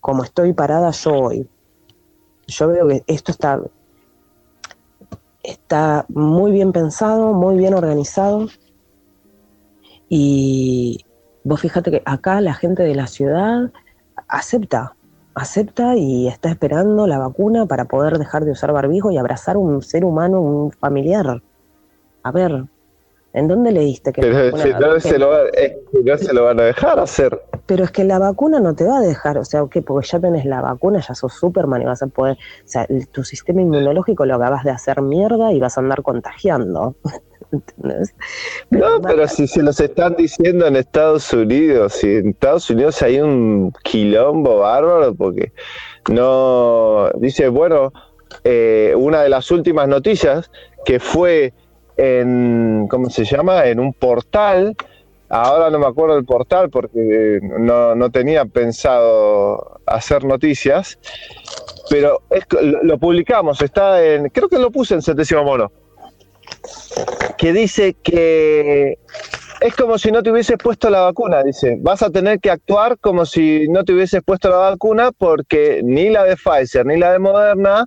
como 0.00 0.22
estoy 0.22 0.52
parada 0.52 0.90
yo 0.90 1.12
hoy, 1.12 1.48
yo 2.46 2.68
veo 2.68 2.88
que 2.88 3.02
esto 3.06 3.32
está, 3.32 3.60
está 5.42 6.04
muy 6.08 6.52
bien 6.52 6.72
pensado, 6.72 7.32
muy 7.32 7.56
bien 7.56 7.74
organizado 7.74 8.48
y 10.08 11.04
vos 11.42 11.60
fíjate 11.60 11.90
que 11.90 12.02
acá 12.04 12.40
la 12.40 12.54
gente 12.54 12.82
de 12.82 12.94
la 12.94 13.06
ciudad 13.06 13.72
acepta, 14.28 14.94
acepta 15.34 15.96
y 15.96 16.28
está 16.28 16.50
esperando 16.50 17.06
la 17.06 17.18
vacuna 17.18 17.66
para 17.66 17.86
poder 17.86 18.18
dejar 18.18 18.44
de 18.44 18.52
usar 18.52 18.72
barbijo 18.72 19.10
y 19.10 19.16
abrazar 19.16 19.56
un 19.56 19.82
ser 19.82 20.04
humano, 20.04 20.40
un 20.40 20.70
familiar. 20.70 21.42
A 22.22 22.30
ver, 22.30 22.66
¿en 23.34 23.48
dónde 23.48 23.72
leíste 23.72 24.12
que 24.12 24.22
Pero 24.22 24.56
si 24.56 24.70
no, 24.70 25.00
se 25.00 25.18
lo, 25.18 25.30
no 26.04 26.18
se 26.18 26.32
lo 26.32 26.44
van 26.44 26.60
a 26.60 26.64
dejar 26.64 27.00
hacer. 27.00 27.42
Pero 27.66 27.84
es 27.84 27.90
que 27.90 28.04
la 28.04 28.18
vacuna 28.18 28.60
no 28.60 28.74
te 28.74 28.84
va 28.84 28.98
a 28.98 29.00
dejar, 29.00 29.38
o 29.38 29.44
sea, 29.44 29.64
¿qué? 29.70 29.82
Porque 29.82 30.06
ya 30.06 30.20
tenés 30.20 30.44
la 30.44 30.62
vacuna, 30.62 31.00
ya 31.00 31.14
sos 31.14 31.34
Superman 31.34 31.82
y 31.82 31.84
vas 31.84 32.02
a 32.02 32.06
poder, 32.06 32.36
o 32.36 32.68
sea, 32.68 32.86
tu 33.10 33.24
sistema 33.24 33.60
inmunológico 33.60 34.24
lo 34.24 34.36
acabas 34.36 34.64
de 34.64 34.70
hacer 34.70 35.02
mierda 35.02 35.52
y 35.52 35.58
vas 35.58 35.76
a 35.76 35.80
andar 35.80 36.02
contagiando. 36.02 36.94
no, 38.70 39.00
pero 39.02 39.26
si 39.28 39.48
se 39.48 39.62
los 39.62 39.80
están 39.80 40.14
diciendo 40.16 40.66
en 40.66 40.76
Estados 40.76 41.32
Unidos, 41.32 41.94
si 41.94 42.16
en 42.16 42.28
Estados 42.30 42.70
Unidos 42.70 43.02
hay 43.02 43.20
un 43.20 43.72
quilombo 43.82 44.60
bárbaro, 44.60 45.14
porque 45.14 45.52
no. 46.08 47.10
Dice, 47.16 47.48
bueno, 47.48 47.92
eh, 48.44 48.94
una 48.96 49.22
de 49.22 49.28
las 49.28 49.50
últimas 49.50 49.88
noticias 49.88 50.50
que 50.84 51.00
fue 51.00 51.52
en. 51.96 52.86
¿Cómo 52.88 53.10
se 53.10 53.24
llama? 53.24 53.66
En 53.66 53.80
un 53.80 53.92
portal. 53.92 54.76
Ahora 55.28 55.70
no 55.70 55.78
me 55.78 55.86
acuerdo 55.86 56.14
del 56.14 56.24
portal 56.24 56.70
porque 56.70 57.40
no, 57.42 57.94
no 57.94 58.10
tenía 58.10 58.44
pensado 58.44 59.80
hacer 59.86 60.22
noticias, 60.24 60.98
pero 61.90 62.20
lo, 62.82 62.98
publicamos, 62.98 63.60
está 63.62 64.04
en, 64.04 64.28
creo 64.28 64.48
que 64.48 64.58
lo 64.58 64.70
puse 64.70 64.94
en 64.94 65.02
Centésimo 65.02 65.42
Mono 65.42 65.72
que 67.36 67.52
dice 67.52 67.94
que 68.02 68.98
es 69.60 69.74
como 69.76 69.98
si 69.98 70.10
no 70.10 70.22
te 70.22 70.30
hubieses 70.30 70.56
puesto 70.62 70.90
la 70.90 71.00
vacuna, 71.00 71.42
dice, 71.42 71.76
vas 71.80 72.02
a 72.02 72.10
tener 72.10 72.40
que 72.40 72.50
actuar 72.50 72.98
como 72.98 73.24
si 73.26 73.66
no 73.68 73.84
te 73.84 73.92
hubieses 73.92 74.22
puesto 74.24 74.50
la 74.50 74.56
vacuna 74.56 75.10
porque 75.16 75.80
ni 75.82 76.10
la 76.10 76.24
de 76.24 76.36
Pfizer 76.36 76.84
ni 76.86 76.98
la 76.98 77.12
de 77.12 77.18
Moderna 77.18 77.86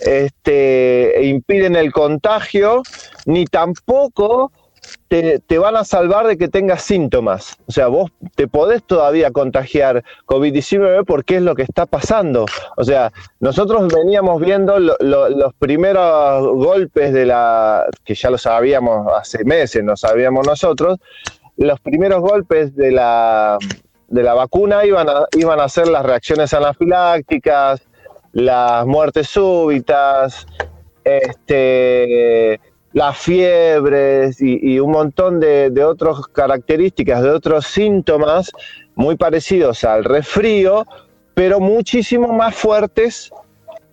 este, 0.00 1.14
impiden 1.22 1.76
el 1.76 1.92
contagio, 1.92 2.82
ni 3.26 3.44
tampoco 3.44 4.52
te, 5.08 5.58
van 5.58 5.76
a 5.76 5.84
salvar 5.84 6.26
de 6.26 6.36
que 6.36 6.48
tengas 6.48 6.82
síntomas. 6.82 7.56
O 7.66 7.72
sea, 7.72 7.88
vos 7.88 8.10
te 8.34 8.46
podés 8.46 8.82
todavía 8.84 9.30
contagiar 9.30 10.04
COVID-19 10.26 11.04
porque 11.04 11.36
es 11.36 11.42
lo 11.42 11.54
que 11.54 11.62
está 11.62 11.86
pasando. 11.86 12.46
O 12.76 12.84
sea, 12.84 13.12
nosotros 13.40 13.92
veníamos 13.92 14.40
viendo 14.40 14.78
los 14.78 15.54
primeros 15.58 16.46
golpes 16.56 17.12
de 17.12 17.26
la, 17.26 17.86
que 18.04 18.14
ya 18.14 18.30
lo 18.30 18.38
sabíamos 18.38 19.12
hace 19.12 19.44
meses, 19.44 19.82
no 19.82 19.96
sabíamos 19.96 20.46
nosotros, 20.46 20.98
los 21.56 21.80
primeros 21.80 22.20
golpes 22.20 22.74
de 22.74 22.92
la, 22.92 23.58
de 24.08 24.22
la 24.22 24.34
vacuna 24.34 24.84
iban 24.84 25.08
a, 25.08 25.26
iban 25.36 25.60
a 25.60 25.68
ser 25.68 25.88
las 25.88 26.06
reacciones 26.06 26.54
anafilácticas, 26.54 27.82
las 28.32 28.86
muertes 28.86 29.28
súbitas, 29.28 30.46
este 31.04 32.60
las 32.92 33.16
fiebres 33.18 34.40
y, 34.40 34.78
un 34.80 34.90
montón 34.90 35.40
de, 35.40 35.84
otras 35.84 36.26
características, 36.32 37.22
de 37.22 37.30
otros 37.30 37.66
síntomas 37.66 38.50
muy 38.94 39.16
parecidos 39.16 39.84
al 39.84 40.04
resfrío, 40.04 40.84
pero 41.34 41.60
muchísimo 41.60 42.32
más 42.32 42.54
fuertes 42.54 43.30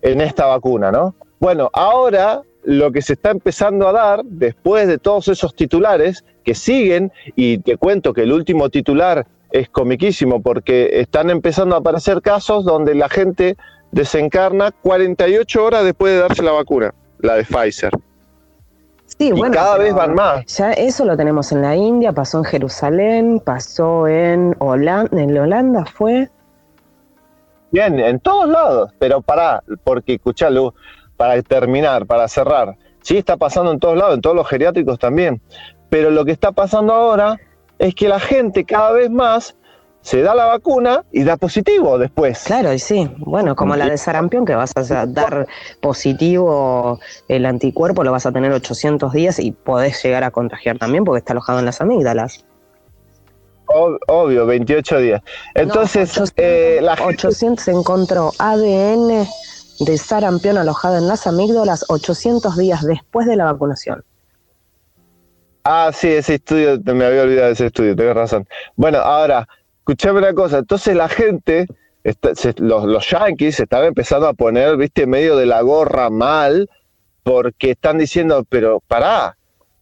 en 0.02 0.20
esta 0.20 0.46
vacuna, 0.46 0.90
¿no? 0.90 1.14
Bueno, 1.38 1.70
ahora 1.72 2.42
lo 2.64 2.90
que 2.90 3.00
se 3.00 3.14
está 3.14 3.30
empezando 3.30 3.88
a 3.88 3.92
dar, 3.92 4.24
después 4.24 4.88
de 4.88 4.98
todos 4.98 5.28
esos 5.28 5.54
titulares 5.54 6.24
que 6.44 6.54
siguen, 6.54 7.12
y 7.36 7.58
te 7.58 7.76
cuento 7.76 8.12
que 8.12 8.22
el 8.22 8.32
último 8.32 8.68
titular 8.68 9.26
es 9.50 9.68
comiquísimo 9.68 10.42
porque 10.42 11.00
están 11.00 11.30
empezando 11.30 11.74
a 11.74 11.78
aparecer 11.78 12.20
casos 12.20 12.64
donde 12.64 12.94
la 12.94 13.08
gente 13.08 13.56
desencarna 13.92 14.72
48 14.72 15.64
horas 15.64 15.84
después 15.84 16.12
de 16.12 16.18
darse 16.18 16.42
la 16.42 16.52
vacuna, 16.52 16.94
la 17.20 17.36
de 17.36 17.44
Pfizer. 17.44 17.92
Sí, 19.18 19.32
bueno, 19.32 19.54
cada 19.54 19.78
vez 19.78 19.92
van 19.94 20.14
más. 20.14 20.46
Ya 20.46 20.72
eso 20.72 21.04
lo 21.04 21.16
tenemos 21.16 21.50
en 21.50 21.62
la 21.62 21.74
India, 21.74 22.12
pasó 22.12 22.38
en 22.38 22.44
Jerusalén, 22.44 23.42
pasó 23.44 24.06
en 24.06 24.54
Holanda, 24.60 25.20
en 25.20 25.36
Holanda 25.36 25.84
fue. 25.84 26.30
Bien, 27.72 27.98
en 27.98 28.20
todos 28.20 28.48
lados, 28.48 28.92
pero 28.98 29.20
pará, 29.20 29.62
porque 29.82 30.14
escuchalo, 30.14 30.74
para 31.16 31.42
terminar, 31.42 32.06
para 32.06 32.28
cerrar, 32.28 32.76
sí 33.02 33.16
está 33.16 33.36
pasando 33.36 33.72
en 33.72 33.80
todos 33.80 33.98
lados, 33.98 34.14
en 34.14 34.20
todos 34.20 34.36
los 34.36 34.48
geriátricos 34.48 34.98
también, 34.98 35.42
pero 35.90 36.10
lo 36.10 36.24
que 36.24 36.30
está 36.30 36.52
pasando 36.52 36.94
ahora 36.94 37.38
es 37.78 37.94
que 37.94 38.08
la 38.08 38.20
gente 38.20 38.64
cada 38.64 38.92
vez 38.92 39.10
más 39.10 39.56
se 40.02 40.22
da 40.22 40.34
la 40.34 40.46
vacuna 40.46 41.04
y 41.12 41.24
da 41.24 41.36
positivo 41.36 41.98
después. 41.98 42.44
Claro, 42.44 42.72
y 42.72 42.78
sí. 42.78 43.10
Bueno, 43.18 43.54
como 43.56 43.76
la 43.76 43.88
de 43.88 43.98
sarampión, 43.98 44.44
que 44.44 44.54
vas 44.54 44.72
a 44.76 45.06
dar 45.06 45.46
positivo 45.80 46.98
el 47.28 47.44
anticuerpo, 47.46 48.04
lo 48.04 48.12
vas 48.12 48.26
a 48.26 48.32
tener 48.32 48.52
800 48.52 49.12
días 49.12 49.38
y 49.38 49.52
podés 49.52 50.02
llegar 50.02 50.24
a 50.24 50.30
contagiar 50.30 50.78
también 50.78 51.04
porque 51.04 51.18
está 51.18 51.32
alojado 51.32 51.58
en 51.58 51.66
las 51.66 51.80
amígdalas. 51.80 52.44
Obvio, 53.66 54.46
28 54.46 54.98
días. 54.98 55.22
Entonces, 55.54 56.10
800, 56.16 56.32
eh, 56.36 56.78
la 56.80 56.94
800 56.94 57.62
se 57.62 57.70
encontró 57.72 58.32
ADN 58.38 59.26
de 59.80 59.98
sarampión 59.98 60.56
alojado 60.56 60.96
en 60.96 61.06
las 61.06 61.26
amígdalas 61.26 61.84
800 61.88 62.56
días 62.56 62.82
después 62.82 63.26
de 63.26 63.36
la 63.36 63.44
vacunación. 63.44 64.04
Ah, 65.64 65.90
sí, 65.92 66.08
ese 66.08 66.36
estudio, 66.36 66.80
me 66.82 67.04
había 67.04 67.22
olvidado 67.22 67.48
de 67.48 67.52
ese 67.52 67.66
estudio, 67.66 67.94
tenés 67.94 68.14
razón. 68.14 68.48
Bueno, 68.74 68.98
ahora, 68.98 69.46
escuchame 69.88 70.18
una 70.18 70.34
cosa, 70.34 70.58
entonces 70.58 70.94
la 70.94 71.08
gente, 71.08 71.66
los, 72.58 72.84
los 72.84 73.08
yankees 73.08 73.58
están 73.58 73.84
empezando 73.84 74.28
a 74.28 74.34
poner, 74.34 74.76
viste, 74.76 75.06
medio 75.06 75.34
de 75.34 75.46
la 75.46 75.62
gorra 75.62 76.10
mal, 76.10 76.68
porque 77.22 77.70
están 77.70 77.96
diciendo, 77.96 78.44
pero 78.50 78.80
pará, 78.86 79.38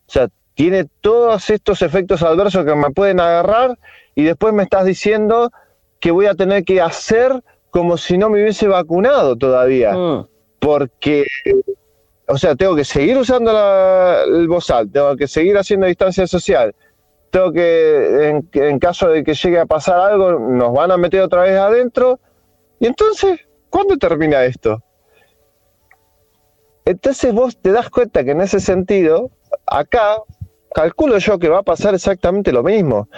o 0.06 0.12
sea, 0.12 0.28
tiene 0.54 0.86
todos 1.00 1.50
estos 1.50 1.82
efectos 1.82 2.22
adversos 2.22 2.64
que 2.64 2.76
me 2.76 2.90
pueden 2.90 3.18
agarrar 3.18 3.76
y 4.14 4.22
después 4.22 4.54
me 4.54 4.62
estás 4.62 4.84
diciendo 4.84 5.50
que 5.98 6.12
voy 6.12 6.26
a 6.26 6.34
tener 6.34 6.64
que 6.64 6.80
hacer 6.80 7.42
como 7.70 7.96
si 7.96 8.16
no 8.16 8.30
me 8.30 8.40
hubiese 8.40 8.68
vacunado 8.68 9.34
todavía. 9.34 9.92
Mm. 9.92 10.28
Porque, 10.60 11.26
o 12.28 12.38
sea, 12.38 12.54
tengo 12.54 12.76
que 12.76 12.84
seguir 12.84 13.18
usando 13.18 13.50
el 14.24 14.46
bozal, 14.46 14.88
tengo 14.90 15.16
que 15.16 15.26
seguir 15.26 15.58
haciendo 15.58 15.86
distancia 15.86 16.28
social, 16.28 16.74
que, 17.52 18.42
en, 18.52 18.78
caso 18.78 19.08
de 19.08 19.22
que 19.22 19.34
llegue 19.34 19.60
a 19.60 19.66
pasar 19.66 20.00
algo, 20.00 20.38
nos 20.38 20.72
van 20.72 20.90
a 20.90 20.96
meter 20.96 21.20
otra 21.22 21.42
vez 21.42 21.58
adentro. 21.58 22.18
Y 22.80 22.86
entonces, 22.86 23.40
¿cuándo 23.70 23.96
termina 23.96 24.44
esto? 24.44 24.82
Entonces 26.84 27.32
vos 27.32 27.56
te 27.60 27.72
das 27.72 27.90
cuenta 27.90 28.24
que 28.24 28.30
en 28.30 28.40
ese 28.40 28.60
sentido, 28.60 29.30
acá, 29.66 30.18
calculo 30.74 31.18
yo 31.18 31.38
que 31.38 31.48
va 31.48 31.58
a 31.58 31.62
pasar 31.62 31.94
exactamente 31.94 32.52
lo 32.52 32.62
mismo. 32.62 33.08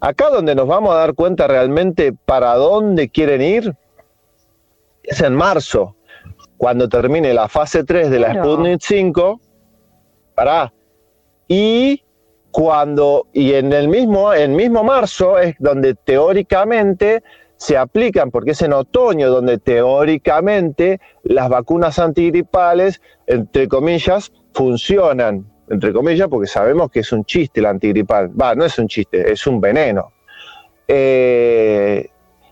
Acá 0.00 0.30
donde 0.30 0.54
nos 0.54 0.66
vamos 0.66 0.94
a 0.94 0.98
dar 0.98 1.14
cuenta 1.14 1.46
realmente 1.46 2.12
para 2.12 2.54
dónde 2.54 3.08
quieren 3.08 3.42
ir, 3.42 3.74
es 5.02 5.20
en 5.20 5.34
marzo, 5.34 5.96
cuando 6.56 6.88
termine 6.88 7.34
la 7.34 7.48
fase 7.48 7.84
3 7.84 8.10
de 8.10 8.18
la 8.20 8.34
Sputnik 8.34 8.80
5, 8.80 9.40
para, 10.34 10.72
y 11.48 12.02
cuando, 12.56 13.26
y 13.34 13.52
en 13.52 13.70
el 13.74 13.86
mismo, 13.86 14.32
en 14.32 14.56
mismo 14.56 14.82
marzo 14.82 15.38
es 15.38 15.56
donde 15.58 15.94
teóricamente 15.94 17.22
se 17.58 17.76
aplican, 17.76 18.30
porque 18.30 18.52
es 18.52 18.62
en 18.62 18.72
otoño 18.72 19.28
donde 19.28 19.58
teóricamente 19.58 20.98
las 21.22 21.50
vacunas 21.50 21.98
antigripales, 21.98 23.02
entre 23.26 23.68
comillas, 23.68 24.32
funcionan, 24.54 25.44
entre 25.68 25.92
comillas, 25.92 26.28
porque 26.28 26.46
sabemos 26.46 26.90
que 26.90 27.00
es 27.00 27.12
un 27.12 27.26
chiste 27.26 27.60
el 27.60 27.66
antigripal. 27.66 28.30
Va, 28.40 28.54
no 28.54 28.64
es 28.64 28.78
un 28.78 28.88
chiste, 28.88 29.30
es 29.30 29.46
un 29.46 29.60
veneno. 29.60 30.12
Eh, 30.88 32.08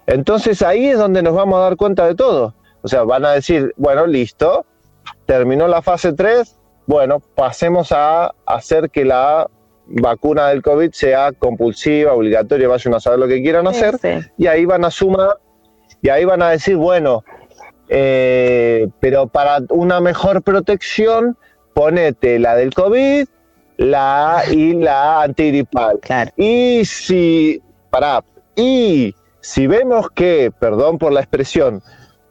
entonces 0.07 0.61
ahí 0.61 0.89
es 0.89 0.99
donde 0.99 1.23
nos 1.23 1.35
vamos 1.35 1.57
a 1.57 1.63
dar 1.63 1.77
cuenta 1.77 2.07
de 2.07 2.15
todo. 2.15 2.53
O 2.83 2.89
sea, 2.89 3.05
van 3.05 3.25
a 3.25 3.31
decir, 3.31 3.73
bueno, 3.79 4.07
listo, 4.07 4.67
terminó 5.25 5.67
la 5.67 5.81
fase 5.81 6.13
3, 6.13 6.59
bueno, 6.87 7.21
pasemos 7.21 7.91
a 7.91 8.35
hacer 8.45 8.91
que 8.91 9.07
la 9.07 9.49
vacuna 9.87 10.49
del 10.49 10.63
COVID 10.63 10.93
sea 10.93 11.33
compulsiva, 11.33 12.13
obligatoria, 12.13 12.69
vayan 12.69 12.95
a 12.95 13.01
saber 13.01 13.19
lo 13.19 13.29
que 13.29 13.43
quieran 13.43 13.67
hacer, 13.67 13.99
y 14.37 14.47
ahí 14.47 14.65
van 14.65 14.85
a 14.85 14.91
sumar, 14.91 15.39
y 16.03 16.09
ahí 16.09 16.25
van 16.25 16.43
a 16.43 16.51
decir, 16.51 16.77
bueno, 16.77 17.25
eh, 17.89 18.89
pero 19.01 19.27
para 19.27 19.59
una 19.71 20.01
mejor 20.01 20.43
protección, 20.43 21.37
ponete 21.75 22.39
la 22.39 22.57
del 22.57 22.73
COVID 22.73 23.27
la 23.77 24.43
y 24.51 24.75
la 24.75 25.23
antigripal. 25.23 26.01
Y 26.37 26.85
si, 26.85 27.61
para, 27.91 28.25
y 28.57 29.15
si 29.41 29.67
vemos 29.67 30.11
que, 30.11 30.53
perdón 30.59 30.99
por 30.99 31.13
la 31.13 31.21
expresión, 31.21 31.83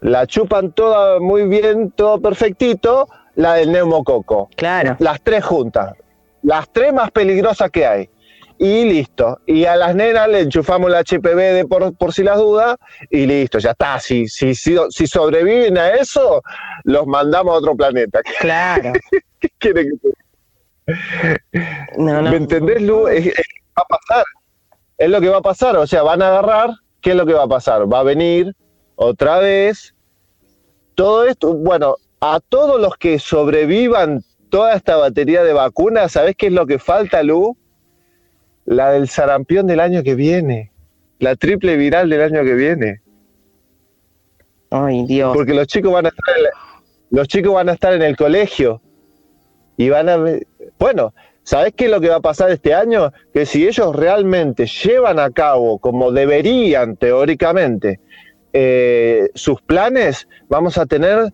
la 0.02 0.28
chupan 0.28 0.72
toda 0.72 1.20
muy 1.20 1.48
bien, 1.48 1.92
todo 1.92 2.22
perfectito, 2.22 3.08
la 3.36 3.56
del 3.56 3.72
neumococo. 3.72 4.50
Claro. 4.56 4.96
Las 5.00 5.22
tres 5.22 5.44
juntas 5.44 5.94
las 6.44 6.72
tres 6.72 6.94
más 6.94 7.12
peligrosas 7.12 7.72
que 7.72 7.86
hay. 7.86 8.10
Y 8.60 8.86
listo. 8.86 9.40
Y 9.46 9.66
a 9.66 9.76
las 9.76 9.96
nenas 9.96 10.30
le 10.30 10.42
enchufamos 10.42 10.90
la 10.90 11.00
HPV 11.00 11.36
de 11.36 11.66
por, 11.66 12.14
si 12.14 12.24
las 12.24 12.38
dudas 12.38 12.78
y 13.10 13.26
listo, 13.26 13.60
ya 13.60 13.72
está. 13.72 14.00
Si, 14.00 14.28
si, 14.28 14.54
si, 14.54 15.08
sobreviven 15.08 15.78
a 15.78 15.90
eso, 15.90 16.42
los 16.84 17.08
mandamos 17.08 17.54
a 17.54 17.58
otro 17.58 17.76
planeta. 17.76 18.22
Claro. 18.40 18.94
¿Qué 19.40 19.50
quiere 19.58 19.86
que 19.86 20.14
¿Me 21.98 22.36
entendés, 22.36 22.82
Lu? 22.82 23.08
Es, 23.08 23.28
va 23.28 23.84
a 23.84 23.86
pasar. 23.86 24.26
Es 24.98 25.10
lo 25.10 25.20
que 25.20 25.30
va 25.30 25.38
a 25.38 25.42
pasar. 25.42 25.78
O 25.78 25.88
sea, 25.88 26.04
van 26.04 26.22
a 26.22 26.28
agarrar. 26.28 26.70
¿Qué 27.02 27.12
es 27.12 27.16
lo 27.16 27.26
que 27.26 27.34
va 27.34 27.44
a 27.44 27.48
pasar? 27.48 27.92
Va 27.92 28.00
a 28.00 28.04
venir 28.04 28.56
otra 28.96 29.40
vez. 29.40 29.94
Todo 30.96 31.26
esto, 31.26 31.54
bueno, 31.54 31.96
a 32.22 32.40
todos 32.40 32.80
los 32.80 32.96
que 32.98 33.20
sobrevivan 33.20 34.24
toda 34.54 34.76
esta 34.76 34.98
batería 34.98 35.44
de 35.44 35.52
vacunas, 35.52 36.12
¿sabes 36.12 36.36
qué 36.38 36.46
es 36.46 36.54
lo 36.54 36.68
que 36.68 36.78
falta, 36.78 37.24
Lu? 37.24 37.58
La 38.66 38.92
del 38.92 39.10
sarampión 39.10 39.66
del 39.66 39.80
año 39.80 40.04
que 40.04 40.14
viene, 40.14 40.72
la 41.18 41.36
triple 41.36 41.76
viral 41.76 42.08
del 42.08 42.22
año 42.22 42.44
que 42.44 42.54
viene. 42.54 43.02
Ay, 44.70 45.08
Dios. 45.08 45.36
Porque 45.36 45.56
los 45.56 45.66
chicos 45.66 45.92
van 45.92 46.06
a 46.06 46.10
estar 46.10 46.38
en, 46.38 46.46
los 47.10 47.28
chicos 47.28 47.52
van 47.52 47.68
a 47.68 47.72
estar 47.72 47.94
en 47.94 48.04
el 48.04 48.16
colegio 48.16 48.80
y 49.76 49.90
van 49.90 50.08
a 50.08 50.24
bueno, 50.78 51.16
¿sabes 51.42 51.74
qué 51.76 51.86
es 51.86 51.92
lo 51.92 52.00
que 52.00 52.10
va 52.10 52.18
a 52.18 52.22
pasar 52.22 52.52
este 52.52 52.76
año? 52.76 53.12
Que 53.34 53.48
si 53.48 53.68
ellos 53.68 53.96
realmente 53.96 54.68
llevan 54.68 55.18
a 55.18 55.32
cabo 55.32 55.80
como 55.80 56.12
deberían 56.12 56.96
teóricamente 56.96 58.00
eh, 58.54 59.32
sus 59.34 59.64
planes, 59.64 60.28
vamos 60.48 60.78
a 60.78 60.86
tener 60.86 61.34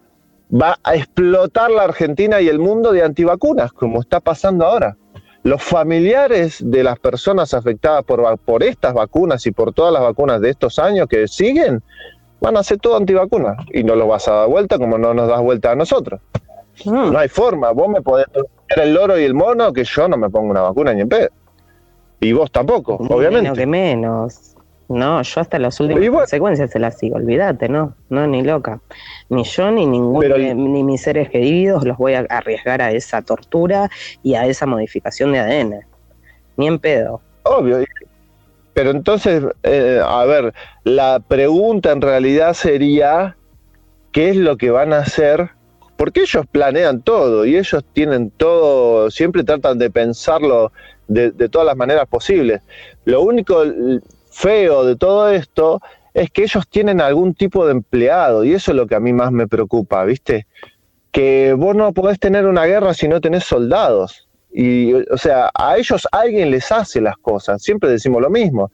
va 0.51 0.77
a 0.83 0.95
explotar 0.95 1.71
la 1.71 1.83
Argentina 1.83 2.41
y 2.41 2.47
el 2.47 2.59
mundo 2.59 2.91
de 2.91 3.03
antivacunas, 3.03 3.71
como 3.71 4.01
está 4.01 4.19
pasando 4.19 4.65
ahora. 4.65 4.97
Los 5.43 5.63
familiares 5.63 6.57
de 6.63 6.83
las 6.83 6.99
personas 6.99 7.53
afectadas 7.53 8.03
por, 8.03 8.37
por 8.39 8.63
estas 8.63 8.93
vacunas 8.93 9.45
y 9.45 9.51
por 9.51 9.73
todas 9.73 9.93
las 9.93 10.01
vacunas 10.01 10.41
de 10.41 10.49
estos 10.49 10.79
años 10.79 11.07
que 11.07 11.27
siguen, 11.27 11.81
van 12.41 12.57
a 12.57 12.63
ser 12.63 12.79
todo 12.79 12.97
antivacunas 12.97 13.57
y 13.73 13.83
no 13.83 13.95
lo 13.95 14.07
vas 14.07 14.27
a 14.27 14.33
dar 14.33 14.49
vuelta 14.49 14.77
como 14.77 14.97
no 14.97 15.13
nos 15.13 15.27
das 15.27 15.41
vuelta 15.41 15.71
a 15.71 15.75
nosotros. 15.75 16.19
Mm. 16.85 17.11
No 17.11 17.19
hay 17.19 17.29
forma, 17.29 17.71
vos 17.71 17.89
me 17.89 18.01
podés 18.01 18.27
poner 18.27 18.49
el 18.87 18.93
loro 18.93 19.19
y 19.19 19.23
el 19.23 19.33
mono 19.33 19.71
que 19.73 19.83
yo 19.83 20.07
no 20.07 20.17
me 20.17 20.29
pongo 20.29 20.49
una 20.51 20.61
vacuna 20.61 20.93
ni 20.93 21.01
en 21.01 21.09
pedo. 21.09 21.29
Y 22.21 22.33
vos 22.33 22.51
tampoco, 22.51 22.95
obviamente. 22.95 23.43
Menos 23.43 23.57
que 23.57 23.65
menos. 23.65 24.55
No, 24.89 25.21
yo 25.21 25.39
hasta 25.39 25.59
las 25.59 25.79
últimas 25.79 26.09
consecuencias 26.09 26.71
se 26.71 26.79
las 26.79 26.97
sigo, 26.97 27.17
olvídate, 27.17 27.69
no, 27.69 27.93
no, 28.09 28.25
ni 28.25 28.41
loca. 28.41 28.81
Ni 29.29 29.43
yo 29.43 29.69
ni 29.69 29.85
ningún, 29.85 30.25
ni 30.73 30.83
mis 30.83 31.01
seres 31.01 31.29
queridos 31.29 31.85
los 31.85 31.95
voy 31.95 32.15
a 32.15 32.21
arriesgar 32.21 32.81
a 32.81 32.91
esa 32.91 33.21
tortura 33.21 33.87
y 34.23 34.33
a 34.33 34.47
esa 34.47 34.65
modificación 34.65 35.31
de 35.31 35.39
ADN. 35.39 35.85
Ni 36.57 36.67
en 36.67 36.79
pedo. 36.79 37.21
Obvio. 37.43 37.85
Pero 38.73 38.89
entonces, 38.89 39.43
eh, 39.61 40.01
a 40.03 40.25
ver, 40.25 40.55
la 40.83 41.19
pregunta 41.19 41.91
en 41.91 42.01
realidad 42.01 42.55
sería, 42.55 43.35
¿qué 44.11 44.29
es 44.29 44.37
lo 44.37 44.57
que 44.57 44.71
van 44.71 44.91
a 44.91 44.99
hacer? 44.99 45.51
Porque 45.97 46.21
ellos 46.21 46.47
planean 46.51 47.03
todo 47.03 47.45
y 47.45 47.57
ellos 47.57 47.85
tienen 47.93 48.31
todo, 48.31 49.11
siempre 49.11 49.43
tratan 49.43 49.77
de 49.77 49.91
pensarlo 49.91 50.71
de, 51.07 51.29
de 51.29 51.47
todas 51.47 51.67
las 51.67 51.77
maneras 51.77 52.07
posibles. 52.07 52.61
Lo 53.05 53.21
único 53.21 53.63
feo 54.39 54.85
de 54.85 54.95
todo 54.95 55.29
esto 55.29 55.81
es 56.13 56.29
que 56.31 56.43
ellos 56.43 56.67
tienen 56.69 57.01
algún 57.01 57.33
tipo 57.33 57.65
de 57.65 57.73
empleado 57.73 58.45
y 58.45 58.53
eso 58.53 58.71
es 58.71 58.77
lo 58.77 58.87
que 58.87 58.95
a 58.95 58.99
mí 58.99 59.11
más 59.11 59.31
me 59.31 59.47
preocupa, 59.47 60.03
¿viste? 60.05 60.47
Que 61.11 61.53
vos 61.57 61.75
no 61.75 61.91
podés 61.93 62.19
tener 62.19 62.45
una 62.45 62.65
guerra 62.65 62.93
si 62.93 63.07
no 63.07 63.19
tenés 63.19 63.43
soldados. 63.43 64.27
Y, 64.51 64.93
o 64.93 65.17
sea, 65.17 65.51
a 65.53 65.77
ellos 65.77 66.07
alguien 66.11 66.51
les 66.51 66.71
hace 66.71 67.01
las 67.01 67.17
cosas, 67.17 67.61
siempre 67.61 67.89
decimos 67.89 68.21
lo 68.21 68.29
mismo. 68.29 68.71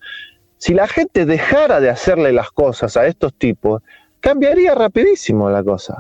Si 0.58 0.74
la 0.74 0.88
gente 0.88 1.26
dejara 1.26 1.80
de 1.82 1.90
hacerle 1.90 2.32
las 2.32 2.52
cosas 2.52 2.96
a 2.96 3.08
estos 3.08 3.34
tipos, 3.34 3.82
cambiaría 4.20 4.76
rapidísimo 4.76 5.50
la 5.50 5.64
cosa. 5.64 5.98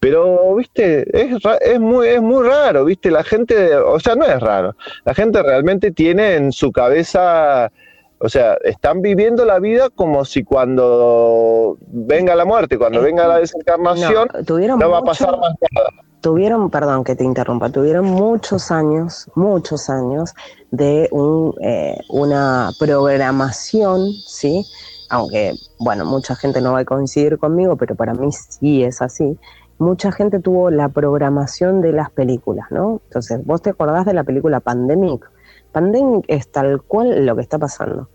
Pero, 0.00 0.54
viste, 0.54 1.04
es, 1.12 1.42
es, 1.60 1.80
muy, 1.80 2.08
es 2.08 2.22
muy 2.22 2.46
raro, 2.46 2.84
viste, 2.84 3.10
la 3.10 3.24
gente, 3.24 3.74
o 3.74 3.98
sea, 3.98 4.14
no 4.14 4.24
es 4.26 4.38
raro, 4.40 4.76
la 5.04 5.14
gente 5.14 5.42
realmente 5.42 5.90
tiene 5.92 6.34
en 6.34 6.52
su 6.52 6.70
cabeza, 6.72 7.70
o 8.24 8.28
sea, 8.30 8.54
están 8.64 9.02
viviendo 9.02 9.44
la 9.44 9.58
vida 9.58 9.90
como 9.90 10.24
si 10.24 10.44
cuando 10.44 11.76
venga 11.88 12.34
la 12.34 12.46
muerte, 12.46 12.78
cuando 12.78 13.02
venga 13.02 13.28
la 13.28 13.38
desencarnación, 13.38 14.28
no, 14.78 14.90
va 14.90 14.98
a 15.00 15.02
pasar 15.02 15.38
más 15.38 15.52
nada. 15.74 15.90
Tuvieron, 16.22 16.70
perdón 16.70 17.04
que 17.04 17.16
te 17.16 17.22
interrumpa, 17.22 17.68
tuvieron 17.68 18.06
muchos 18.06 18.70
años, 18.70 19.30
muchos 19.34 19.90
años 19.90 20.32
de 20.70 21.06
un, 21.12 21.54
eh, 21.60 21.98
una 22.08 22.70
programación, 22.78 24.10
¿sí? 24.26 24.64
Aunque, 25.10 25.52
bueno, 25.78 26.06
mucha 26.06 26.34
gente 26.34 26.62
no 26.62 26.72
va 26.72 26.78
a 26.78 26.84
coincidir 26.86 27.36
conmigo, 27.36 27.76
pero 27.76 27.94
para 27.94 28.14
mí 28.14 28.32
sí 28.32 28.84
es 28.84 29.02
así, 29.02 29.38
mucha 29.78 30.12
gente 30.12 30.40
tuvo 30.40 30.70
la 30.70 30.88
programación 30.88 31.82
de 31.82 31.92
las 31.92 32.10
películas, 32.10 32.68
¿no? 32.70 33.02
Entonces, 33.04 33.44
vos 33.44 33.60
te 33.60 33.68
acordás 33.68 34.06
de 34.06 34.14
la 34.14 34.24
película 34.24 34.60
Pandemic. 34.60 35.30
Pandemic 35.74 36.24
es 36.28 36.50
tal 36.50 36.80
cual 36.82 37.26
lo 37.26 37.34
que 37.34 37.42
está 37.42 37.58
pasando. 37.58 38.08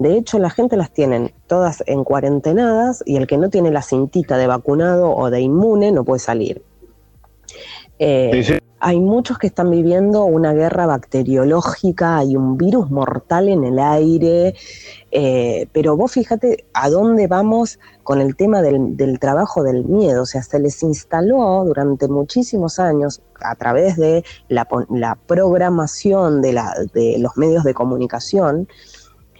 De 0.00 0.16
hecho, 0.16 0.40
la 0.40 0.50
gente 0.50 0.76
las 0.76 0.92
tienen 0.92 1.32
todas 1.46 1.84
en 1.86 2.02
cuarentenadas 2.02 3.04
y 3.06 3.16
el 3.16 3.28
que 3.28 3.38
no 3.38 3.48
tiene 3.48 3.70
la 3.70 3.82
cintita 3.82 4.36
de 4.36 4.48
vacunado 4.48 5.14
o 5.14 5.30
de 5.30 5.40
inmune 5.40 5.92
no 5.92 6.04
puede 6.04 6.18
salir. 6.18 6.62
Eh, 7.98 8.60
hay 8.80 9.00
muchos 9.00 9.38
que 9.38 9.46
están 9.46 9.70
viviendo 9.70 10.24
una 10.24 10.52
guerra 10.52 10.84
bacteriológica, 10.84 12.18
hay 12.18 12.36
un 12.36 12.58
virus 12.58 12.90
mortal 12.90 13.48
en 13.48 13.64
el 13.64 13.78
aire, 13.78 14.54
eh, 15.10 15.68
pero 15.72 15.96
vos 15.96 16.12
fíjate 16.12 16.66
a 16.74 16.90
dónde 16.90 17.26
vamos 17.26 17.78
con 18.02 18.20
el 18.20 18.36
tema 18.36 18.60
del, 18.60 19.18
trabajo 19.20 19.62
del 19.62 19.86
miedo, 19.86 20.24
o 20.24 20.26
sea, 20.26 20.42
se 20.42 20.58
les 20.58 20.82
instaló 20.82 21.64
durante 21.64 22.08
muchísimos 22.08 22.78
años 22.78 23.22
a 23.40 23.54
través 23.54 23.96
de 23.96 24.22
la, 24.48 24.66
programación 25.26 26.42
de, 26.42 26.60
de 26.92 27.16
los 27.18 27.38
medios 27.38 27.64
de 27.64 27.72
comunicación, 27.72 28.68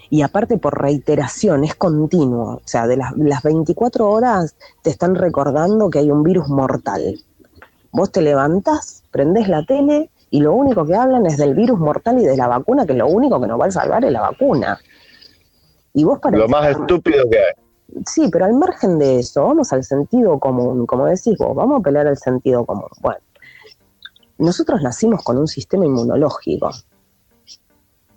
y 0.09 0.23
aparte 0.23 0.59
por 0.59 0.81
reiteración, 0.81 1.65
es 1.65 1.75
continuo. 1.75 2.57
O 2.57 2.63
sea, 2.65 2.87
de 2.87 2.97
las, 2.97 3.17
las, 3.17 3.43
24 3.43 4.09
horas 4.09 4.55
te 4.83 4.91
están 4.91 5.17
recordando 5.17 5.91
que 5.91 5.99
hay 5.99 6.11
un 6.11 6.23
virus 6.23 6.49
mortal. 6.49 7.19
Vos 7.95 8.11
te 8.11 8.23
levantás, 8.23 9.05
prendés 9.13 9.47
la 9.47 9.65
tele 9.65 10.11
y 10.29 10.41
lo 10.41 10.53
único 10.53 10.85
que 10.85 10.97
hablan 10.97 11.27
es 11.27 11.37
del 11.37 11.55
virus 11.55 11.79
mortal 11.79 12.19
y 12.19 12.25
de 12.25 12.37
la 12.37 12.49
vacuna, 12.49 12.85
que 12.85 12.93
lo 12.93 13.07
único 13.07 13.41
que 13.41 13.47
nos 13.47 13.61
va 13.61 13.67
a 13.67 13.71
salvar 13.71 14.05
es 14.05 14.11
la 14.11 14.21
vacuna. 14.21 14.81
Y 15.93 16.03
vos 16.03 16.19
para 16.19 16.37
Lo 16.37 16.49
más 16.49 16.71
estúpido 16.71 17.31
que 17.31 17.39
hay. 17.39 18.03
Sí, 18.05 18.29
pero 18.33 18.47
al 18.47 18.55
margen 18.55 18.99
de 18.99 19.21
eso, 19.21 19.45
vamos 19.45 19.73
al 19.73 19.85
sentido 19.85 20.41
común, 20.41 20.87
como 20.87 21.07
decís 21.07 21.39
vos, 21.39 21.55
vamos 21.55 21.79
a 21.79 21.83
pelear 21.85 22.09
el 22.09 22.17
sentido 22.17 22.67
común. 22.67 22.89
Bueno, 23.01 23.21
nosotros 24.39 24.83
nacimos 24.83 25.23
con 25.23 25.39
un 25.39 25.47
sistema 25.47 25.87
inmunológico. 25.87 26.71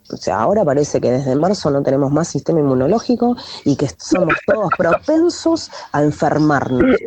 O 0.10 0.18
sea, 0.18 0.40
ahora 0.40 0.64
parece 0.64 1.02
que 1.02 1.12
desde 1.12 1.36
marzo 1.36 1.70
no 1.70 1.84
tenemos 1.84 2.12
más 2.12 2.30
sistema 2.30 2.60
inmunológico 2.60 3.36
y 3.66 3.76
que 3.76 3.90
somos 3.98 4.36
todos 4.46 4.70
propensos 4.78 5.70
a 5.92 6.04
enfermarnos. 6.04 6.98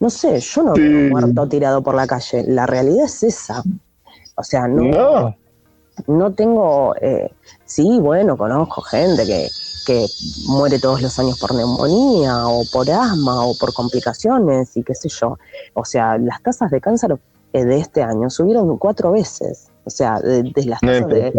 No 0.00 0.10
sé, 0.10 0.40
yo 0.40 0.62
no 0.62 0.72
veo 0.74 1.10
muerto 1.10 1.48
tirado 1.48 1.82
por 1.82 1.94
la 1.94 2.06
calle. 2.06 2.44
La 2.46 2.66
realidad 2.66 3.04
es 3.04 3.22
esa. 3.22 3.62
O 4.36 4.42
sea, 4.42 4.66
no. 4.68 5.36
No, 6.06 6.32
tengo. 6.32 6.94
Eh, 7.00 7.30
sí, 7.64 7.98
bueno, 8.00 8.36
conozco 8.36 8.82
gente 8.82 9.24
que, 9.24 9.48
que 9.86 10.06
muere 10.46 10.78
todos 10.78 11.00
los 11.00 11.18
años 11.18 11.38
por 11.38 11.54
neumonía 11.54 12.46
o 12.46 12.64
por 12.70 12.90
asma 12.90 13.46
o 13.46 13.56
por 13.58 13.72
complicaciones 13.72 14.76
y 14.76 14.82
qué 14.82 14.94
sé 14.94 15.08
yo. 15.08 15.38
O 15.74 15.84
sea, 15.84 16.18
las 16.18 16.42
tasas 16.42 16.70
de 16.70 16.80
cáncer 16.80 17.18
eh, 17.52 17.64
de 17.64 17.78
este 17.78 18.02
año 18.02 18.28
subieron 18.28 18.76
cuatro 18.76 19.12
veces. 19.12 19.68
O 19.84 19.90
sea, 19.90 20.20
de, 20.20 20.52
las 20.66 20.80
tasas 20.80 21.08
de 21.08 21.32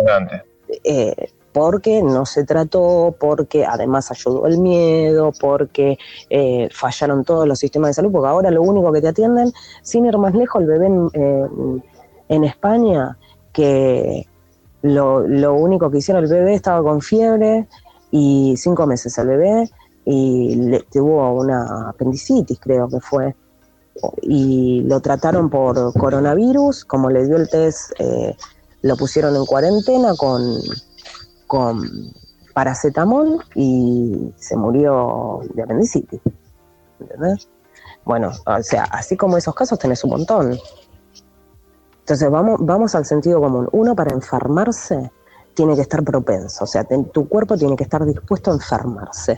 eh, 0.84 1.30
porque 1.58 2.04
no 2.04 2.28
se 2.28 2.44
trató, 2.44 3.16
porque 3.20 3.66
además 3.66 4.12
ayudó 4.12 4.46
el 4.46 4.60
miedo, 4.60 5.32
porque 5.40 5.98
eh, 6.30 6.70
fallaron 6.72 7.24
todos 7.24 7.48
los 7.48 7.58
sistemas 7.58 7.90
de 7.90 7.94
salud, 7.96 8.12
porque 8.12 8.28
ahora 8.28 8.52
lo 8.52 8.62
único 8.62 8.92
que 8.92 9.02
te 9.02 9.08
atienden, 9.08 9.52
sin 9.82 10.06
ir 10.06 10.18
más 10.20 10.36
lejos, 10.36 10.62
el 10.62 10.68
bebé 10.68 10.86
en, 10.86 11.10
eh, 11.14 12.48
España, 12.48 13.18
que 13.54 14.28
lo, 14.84 15.24
único 15.56 15.90
que 15.90 15.98
hicieron, 15.98 16.24
el 16.26 16.30
bebé 16.30 16.54
estaba 16.54 16.84
con 16.84 17.02
fiebre 17.02 17.68
y 18.12 18.54
cinco 18.56 18.86
meses 18.86 19.18
el 19.18 19.28
bebé 19.28 19.70
y 20.06 20.56
le, 20.58 20.82
tuvo 20.92 21.42
una 21.42 21.90
apendicitis, 21.90 22.60
creo 22.60 22.88
que 22.88 23.00
fue, 23.00 23.36
y 24.22 24.82
lo 24.82 25.00
trataron 25.00 25.50
por 25.50 25.92
coronavirus, 25.94 26.86
como 26.86 27.10
le 27.10 27.26
dio 27.26 27.38
el 27.38 27.50
test 27.50 27.94
lo 28.88 28.96
pusieron 28.96 29.36
en 29.36 29.46
cuarentena 29.46 30.16
con, 30.16 30.60
con 31.46 32.14
paracetamol 32.54 33.44
y 33.56 34.34
se 34.38 34.56
murió 34.56 35.42
de 35.54 35.64
apendicitis. 35.64 36.22
¿Entendés? 37.00 37.50
Bueno, 38.06 38.32
o 38.46 38.64
sea, 38.64 38.86
así 38.86 39.18
como 39.18 39.38
esos 39.38 39.54
casos 39.54 39.78
tenés 39.78 40.04
un 40.04 40.12
montón. 40.12 40.58
Entonces 42.00 42.32
vamos, 42.32 42.58
vamos 42.62 42.96
al 42.96 43.06
sentido 43.06 43.42
común. 43.42 43.68
Uno 43.74 43.96
para 43.96 44.14
enfermarse 44.14 45.12
tiene 45.54 45.76
que 45.76 45.82
estar 45.82 46.04
propenso, 46.04 46.64
o 46.64 46.68
sea, 46.68 46.86
tu 47.12 47.28
cuerpo 47.28 47.58
tiene 47.58 47.76
que 47.76 47.84
estar 47.84 48.06
dispuesto 48.06 48.52
a 48.52 48.54
enfermarse. 48.54 49.38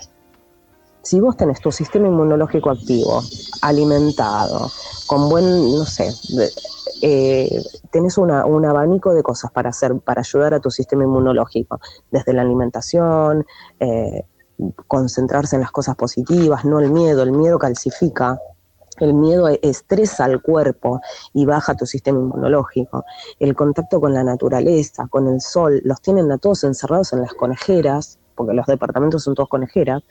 Si 1.10 1.20
vos 1.20 1.36
tenés 1.36 1.60
tu 1.60 1.72
sistema 1.72 2.08
inmunológico 2.08 2.70
activo, 2.70 3.24
alimentado, 3.64 4.70
con 5.08 5.28
buen, 5.28 5.44
no 5.44 5.84
sé, 5.84 6.14
eh, 7.02 7.64
tenés 7.92 8.20
un 8.20 8.30
abanico 8.30 9.16
de 9.16 9.24
cosas 9.24 9.52
para 9.52 9.70
hacer, 9.72 9.98
para 10.02 10.22
ayudar 10.22 10.54
a 10.54 10.60
tu 10.60 10.70
sistema 10.70 11.06
inmunológico, 11.06 11.80
desde 12.12 12.32
la 12.34 12.44
alimentación, 12.44 13.44
eh, 13.80 14.26
concentrarse 14.86 15.56
en 15.56 15.64
las 15.64 15.72
cosas 15.72 15.96
positivas, 15.96 16.64
no 16.64 16.80
el 16.80 16.92
miedo, 16.92 17.24
el 17.24 17.32
miedo 17.32 17.58
calcifica, 17.58 18.40
el 19.00 19.16
miedo 19.16 19.48
estresa 19.48 20.26
al 20.26 20.44
cuerpo 20.44 21.02
y 21.34 21.44
baja 21.48 21.74
tu 21.74 21.88
sistema 21.88 22.20
inmunológico. 22.20 23.04
El 23.40 23.56
contacto 23.56 24.00
con 24.00 24.14
la 24.14 24.24
naturaleza, 24.24 25.08
con 25.10 25.28
el 25.28 25.42
sol, 25.42 25.82
los 25.84 26.04
tienen 26.04 26.32
a 26.32 26.38
todos 26.38 26.64
encerrados 26.66 27.14
en 27.14 27.22
las 27.22 27.34
conejeras, 27.34 28.20
porque 28.36 28.54
los 28.54 28.68
departamentos 28.68 29.24
son 29.24 29.34
todos 29.34 29.50
conejeras. 29.50 30.04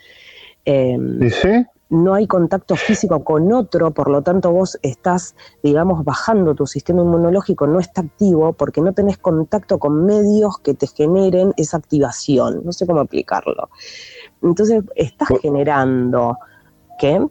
Eh, 0.71 1.31
sí? 1.31 1.65
no 1.91 2.15
hay 2.15 2.27
contacto 2.27 2.77
físico 2.77 3.25
con 3.25 3.53
otro, 3.53 3.91
por 3.93 4.11
lo 4.11 4.23
tanto 4.23 4.53
vos 4.53 4.79
estás, 4.83 5.35
digamos, 5.63 6.05
bajando 6.05 6.55
tu 6.55 6.67
sistema 6.67 7.01
inmunológico, 7.01 7.67
no 7.67 7.81
está 7.81 8.03
activo 8.03 8.53
porque 8.53 8.81
no 8.81 8.93
tenés 8.93 9.19
contacto 9.19 9.79
con 9.79 10.05
medios 10.05 10.59
que 10.59 10.75
te 10.75 10.87
generen 10.87 11.55
esa 11.57 11.79
activación. 11.79 12.63
No 12.65 12.73
sé 12.73 12.87
cómo 12.87 13.01
explicarlo. 13.01 13.71
Entonces, 14.43 14.85
estás 14.97 15.29
generando, 15.41 16.37
¿qué? 16.99 17.27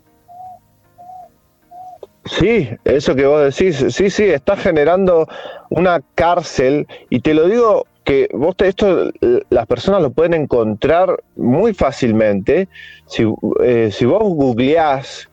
Sí, 2.25 2.67
eso 2.83 3.15
que 3.15 3.25
vos 3.25 3.55
decís, 3.55 3.93
sí, 3.93 4.09
sí, 4.09 4.23
estás 4.23 4.59
generando 4.59 5.27
una 5.69 6.01
cárcel 6.15 6.87
y 7.09 7.21
te 7.21 7.33
lo 7.33 7.47
digo 7.47 7.85
que 8.07 8.29
vos 8.31 8.55
esto 8.59 9.11
las 9.49 9.67
personas 9.67 10.01
lo 10.01 10.11
pueden 10.11 10.33
encontrar 10.33 11.21
muy 11.35 11.73
fácilmente 11.73 12.69
si, 13.05 13.25
eh, 13.61 13.89
si 13.91 14.05
vos 14.05 14.23
googleás 14.23 15.29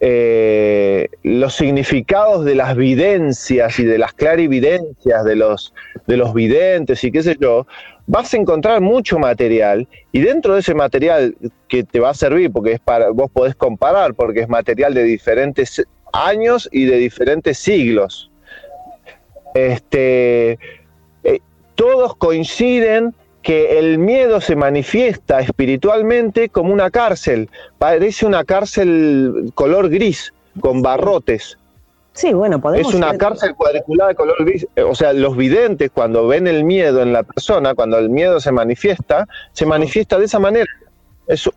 eh, 0.00 1.08
los 1.22 1.54
significados 1.54 2.46
de 2.46 2.54
las 2.54 2.76
videncias 2.76 3.78
y 3.78 3.84
de 3.84 3.98
las 3.98 4.14
clarividencias 4.14 5.22
de 5.22 5.36
los, 5.36 5.74
de 6.06 6.16
los 6.16 6.32
videntes 6.32 7.04
y 7.04 7.12
qué 7.12 7.22
sé 7.22 7.36
yo, 7.38 7.66
vas 8.06 8.32
a 8.32 8.38
encontrar 8.38 8.80
mucho 8.80 9.18
material 9.18 9.86
y 10.10 10.20
dentro 10.20 10.54
de 10.54 10.60
ese 10.60 10.74
material 10.74 11.36
que 11.68 11.84
te 11.84 12.00
va 12.00 12.08
a 12.08 12.14
servir, 12.14 12.50
porque 12.50 12.72
es 12.72 12.80
para, 12.80 13.10
vos 13.10 13.30
podés 13.30 13.54
comparar, 13.54 14.14
porque 14.14 14.40
es 14.40 14.48
material 14.48 14.94
de 14.94 15.02
diferentes 15.02 15.84
años 16.14 16.70
y 16.72 16.86
de 16.86 16.96
diferentes 16.96 17.58
siglos. 17.58 18.30
Este, 19.54 20.58
todos 21.74 22.16
coinciden 22.16 23.14
que 23.42 23.78
el 23.78 23.98
miedo 23.98 24.40
se 24.40 24.56
manifiesta 24.56 25.40
espiritualmente 25.40 26.48
como 26.48 26.72
una 26.72 26.90
cárcel, 26.90 27.50
parece 27.78 28.24
una 28.24 28.44
cárcel 28.44 29.52
color 29.54 29.90
gris, 29.90 30.32
con 30.60 30.82
barrotes. 30.82 31.58
Sí, 32.12 32.32
bueno, 32.32 32.60
podemos... 32.60 32.88
Es 32.88 32.94
una 32.94 33.18
cárcel 33.18 33.54
cuadriculada 33.54 34.10
de 34.10 34.14
color 34.14 34.36
gris, 34.44 34.66
o 34.76 34.94
sea, 34.94 35.12
los 35.12 35.36
videntes 35.36 35.90
cuando 35.92 36.26
ven 36.26 36.46
el 36.46 36.64
miedo 36.64 37.02
en 37.02 37.12
la 37.12 37.22
persona, 37.22 37.74
cuando 37.74 37.98
el 37.98 38.08
miedo 38.08 38.40
se 38.40 38.52
manifiesta, 38.52 39.26
se 39.52 39.66
manifiesta 39.66 40.18
de 40.18 40.24
esa 40.24 40.38
manera. 40.38 40.70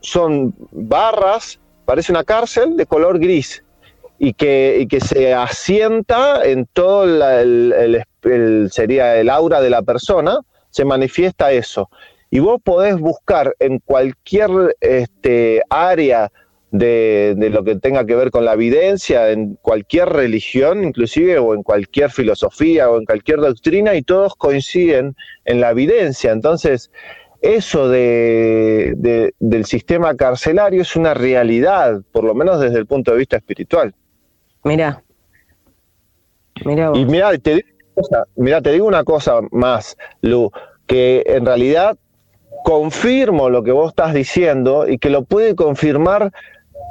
son 0.01 0.53
barras, 0.71 1.59
parece 1.85 2.11
una 2.11 2.23
cárcel 2.23 2.75
de 2.75 2.85
color 2.85 3.19
gris 3.19 3.63
y 4.19 4.33
que, 4.33 4.77
y 4.79 4.87
que 4.87 4.99
se 4.99 5.33
asienta 5.33 6.43
en 6.43 6.65
todo 6.65 7.03
el, 7.03 8.03
sería 8.69 9.17
el 9.17 9.29
aura 9.29 9.61
de 9.61 9.69
la 9.69 9.81
persona, 9.81 10.39
se 10.69 10.85
manifiesta 10.85 11.51
eso. 11.51 11.89
Y 12.29 12.39
vos 12.39 12.59
podés 12.63 12.97
buscar 12.97 13.55
en 13.59 13.79
cualquier 13.79 14.75
este, 14.81 15.61
área 15.69 16.31
de, 16.71 17.35
de, 17.37 17.49
lo 17.49 17.63
que 17.63 17.77
tenga 17.77 18.05
que 18.05 18.15
ver 18.15 18.31
con 18.31 18.43
la 18.43 18.53
evidencia, 18.53 19.31
en 19.31 19.55
cualquier 19.61 20.09
religión 20.09 20.83
inclusive, 20.83 21.39
o 21.39 21.53
en 21.53 21.63
cualquier 21.63 22.11
filosofía, 22.11 22.89
o 22.89 22.97
en 22.97 23.05
cualquier 23.05 23.39
doctrina, 23.39 23.95
y 23.95 24.01
todos 24.01 24.35
coinciden 24.35 25.15
en 25.45 25.61
la 25.61 25.71
evidencia. 25.71 26.31
Entonces, 26.33 26.91
eso 27.41 27.87
de, 27.87 29.33
del 29.39 29.65
sistema 29.65 30.15
carcelario 30.15 30.81
es 30.81 30.95
una 30.95 31.13
realidad, 31.13 32.01
por 32.11 32.23
lo 32.23 32.33
menos 32.33 32.59
desde 32.59 32.79
el 32.79 32.85
punto 32.85 33.11
de 33.11 33.17
vista 33.17 33.37
espiritual. 33.37 33.93
Mira. 34.63 35.03
Mira 36.65 36.91
Y 36.95 37.05
mira, 37.05 37.37
te, 37.37 37.63
mira, 38.35 38.61
te 38.61 38.71
digo 38.71 38.87
una 38.87 39.03
cosa 39.03 39.39
más, 39.51 39.97
Lu, 40.21 40.51
que 40.85 41.23
en 41.25 41.45
realidad 41.45 41.97
confirmo 42.63 43.49
lo 43.49 43.63
que 43.63 43.71
vos 43.71 43.89
estás 43.89 44.13
diciendo 44.13 44.87
y 44.87 44.97
que 44.97 45.09
lo 45.09 45.23
puede 45.23 45.55
confirmar, 45.55 46.31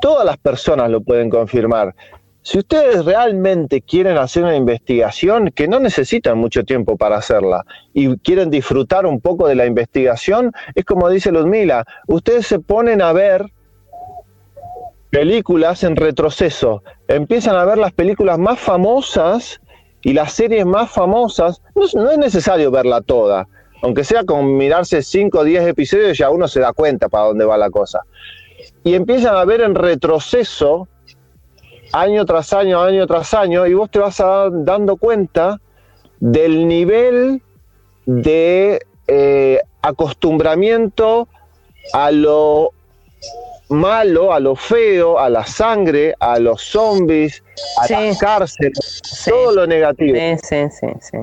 todas 0.00 0.24
las 0.24 0.36
personas 0.38 0.90
lo 0.90 1.00
pueden 1.00 1.30
confirmar. 1.30 1.94
Si 2.42 2.59
ustedes 2.59 3.04
realmente 3.04 3.80
quieren 3.80 4.18
hacer 4.18 4.44
una 4.44 4.54
investigación, 4.54 5.50
que 5.50 5.66
no 5.66 5.80
necesitan 5.80 6.38
mucho 6.38 6.62
tiempo 6.64 6.96
para 6.96 7.16
hacerla, 7.16 7.64
y 7.92 8.16
quieren 8.18 8.50
disfrutar 8.50 9.04
un 9.04 9.20
poco 9.20 9.48
de 9.48 9.57
la 9.57 9.66
investigación, 9.66 10.52
es 10.76 10.84
como 10.84 11.09
dice 11.09 11.32
Ludmila, 11.32 11.84
ustedes 12.07 12.46
se 12.46 12.61
ponen 12.61 13.02
a 13.02 13.12
ver 13.12 13.46
películas 15.11 15.82
en 15.82 15.96
retroceso, 15.96 16.84
empiezan 17.09 17.57
a 17.57 17.64
ver 17.64 17.78
las 17.78 17.92
películas 17.92 18.38
más 18.38 18.61
famosas 18.61 19.61
y 20.07 20.12
las 20.12 20.34
series 20.34 20.64
más 20.64 20.88
famosas, 20.92 21.61
no, 21.74 21.82
es 21.84 22.18
necesario 22.18 22.70
verla 22.70 23.00
toda, 23.00 23.48
aunque 23.82 24.04
sea 24.04 24.22
con 24.22 24.57
mirarse 24.57 25.02
5 25.02 25.36
o 25.36 25.42
10 25.42 25.66
episodios 25.66 26.16
ya 26.16 26.30
uno 26.30 26.46
se 26.46 26.61
da 26.61 26.72
cuenta 26.72 27.09
para 27.09 27.24
dónde 27.24 27.44
va 27.44 27.59
la 27.59 27.70
cosa. 27.70 28.02
Y 28.84 28.94
empiezan 28.94 29.34
a 29.34 29.44
ver 29.44 29.62
en 29.62 29.74
retroceso 29.74 30.86
año 31.92 32.24
tras 32.24 32.52
año, 32.52 32.80
año 32.82 33.04
tras 33.09 33.34
año, 33.34 33.66
y 33.66 33.74
vos 33.74 33.90
te 33.90 33.98
vas 33.98 34.22
dando 34.52 34.96
cuenta 34.96 35.61
del 36.20 36.68
nivel 36.68 37.42
de 38.04 38.78
eh, 39.09 39.61
acostumbramiento 39.82 41.26
a 41.92 42.12
lo 42.12 42.70
malo, 43.69 44.33
a 44.33 44.41
lo 44.41 44.55
feo, 44.55 45.19
a 45.19 45.29
la 45.29 45.45
sangre, 45.45 46.14
a 46.21 46.39
los 46.39 46.62
zombies, 46.62 47.43
a 47.79 47.91
las 47.91 48.19
cárceles, 48.19 49.03
todo 49.25 49.53
lo 49.53 49.67
negativo. 49.67 50.17
Sí, 50.43 50.57
sí, 50.71 50.87
sí, 51.01 51.19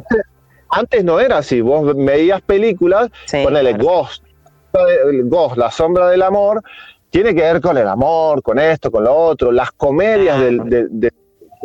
Antes 0.69 1.03
no 1.03 1.19
era 1.19 1.37
así, 1.37 1.61
vos 1.61 1.95
veías 1.95 2.41
películas, 2.41 3.09
ponele 3.31 3.73
Ghost, 3.73 4.23
Ghost, 5.25 5.57
La 5.57 5.71
sombra 5.71 6.09
del 6.09 6.23
amor, 6.23 6.61
tiene 7.09 7.35
que 7.35 7.41
ver 7.41 7.61
con 7.61 7.77
el 7.77 7.87
amor, 7.87 8.41
con 8.41 8.57
esto, 8.57 8.89
con 8.89 9.03
lo 9.03 9.15
otro, 9.15 9.51
las 9.51 9.71
comedias 9.71 10.39
de, 10.39 11.11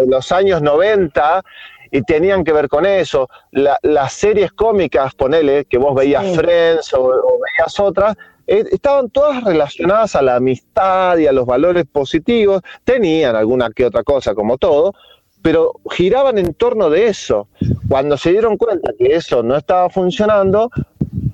los 0.06 0.30
años 0.30 0.62
90 0.62 1.42
y 1.90 2.02
tenían 2.02 2.44
que 2.44 2.52
ver 2.52 2.68
con 2.68 2.84
eso, 2.84 3.28
las 3.50 4.12
series 4.12 4.52
cómicas, 4.52 5.14
ponele, 5.14 5.64
que 5.64 5.78
vos 5.78 5.94
veías 5.94 6.36
Friends 6.36 6.92
o, 6.92 7.08
veías 7.08 7.80
otras, 7.80 8.14
eh, 8.48 8.64
estaban 8.72 9.10
todas 9.10 9.44
relacionadas 9.44 10.16
a 10.16 10.22
la 10.22 10.36
amistad 10.36 11.18
y 11.18 11.26
a 11.26 11.32
los 11.32 11.44
valores 11.44 11.84
positivos, 11.84 12.62
tenían 12.82 13.36
alguna 13.36 13.68
que 13.70 13.84
otra 13.84 14.02
cosa 14.02 14.34
como 14.34 14.56
todo, 14.56 14.94
pero 15.42 15.74
giraban 15.90 16.38
en 16.38 16.54
torno 16.54 16.88
de 16.88 17.08
eso. 17.08 17.48
Cuando 17.88 18.16
se 18.16 18.30
dieron 18.30 18.56
cuenta 18.56 18.92
que 18.98 19.14
eso 19.14 19.42
no 19.42 19.54
estaba 19.54 19.90
funcionando, 19.90 20.70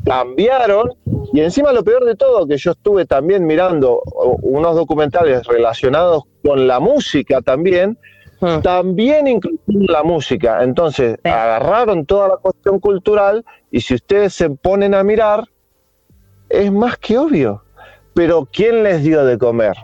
cambiaron 0.04 0.92
y 1.32 1.40
encima 1.40 1.72
lo 1.72 1.84
peor 1.84 2.04
de 2.04 2.16
todo, 2.16 2.48
que 2.48 2.56
yo 2.56 2.72
estuve 2.72 3.06
también 3.06 3.46
mirando 3.46 4.02
unos 4.42 4.74
documentales 4.74 5.46
relacionados 5.46 6.24
con 6.44 6.66
la 6.66 6.80
música 6.80 7.40
también, 7.42 7.96
hmm. 8.40 8.60
también 8.62 9.28
incluyeron 9.28 9.86
la 9.86 10.02
música. 10.02 10.64
Entonces 10.64 11.16
agarraron 11.22 12.06
toda 12.06 12.28
la 12.28 12.36
cuestión 12.38 12.80
cultural 12.80 13.44
y 13.70 13.80
si 13.82 13.94
ustedes 13.94 14.34
se 14.34 14.50
ponen 14.50 14.94
a 14.94 15.04
mirar, 15.04 15.44
es 16.62 16.72
más 16.72 16.98
que 16.98 17.18
obvio. 17.18 17.62
Pero 18.14 18.48
¿quién 18.50 18.82
les 18.82 19.02
dio 19.02 19.24
de 19.24 19.38
comer? 19.38 19.76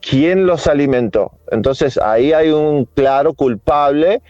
¿Quién 0.00 0.46
los 0.46 0.66
alimentó? 0.66 1.32
Entonces 1.50 1.98
ahí 1.98 2.32
hay 2.32 2.50
un 2.50 2.86
claro 2.86 3.34
culpable 3.34 4.22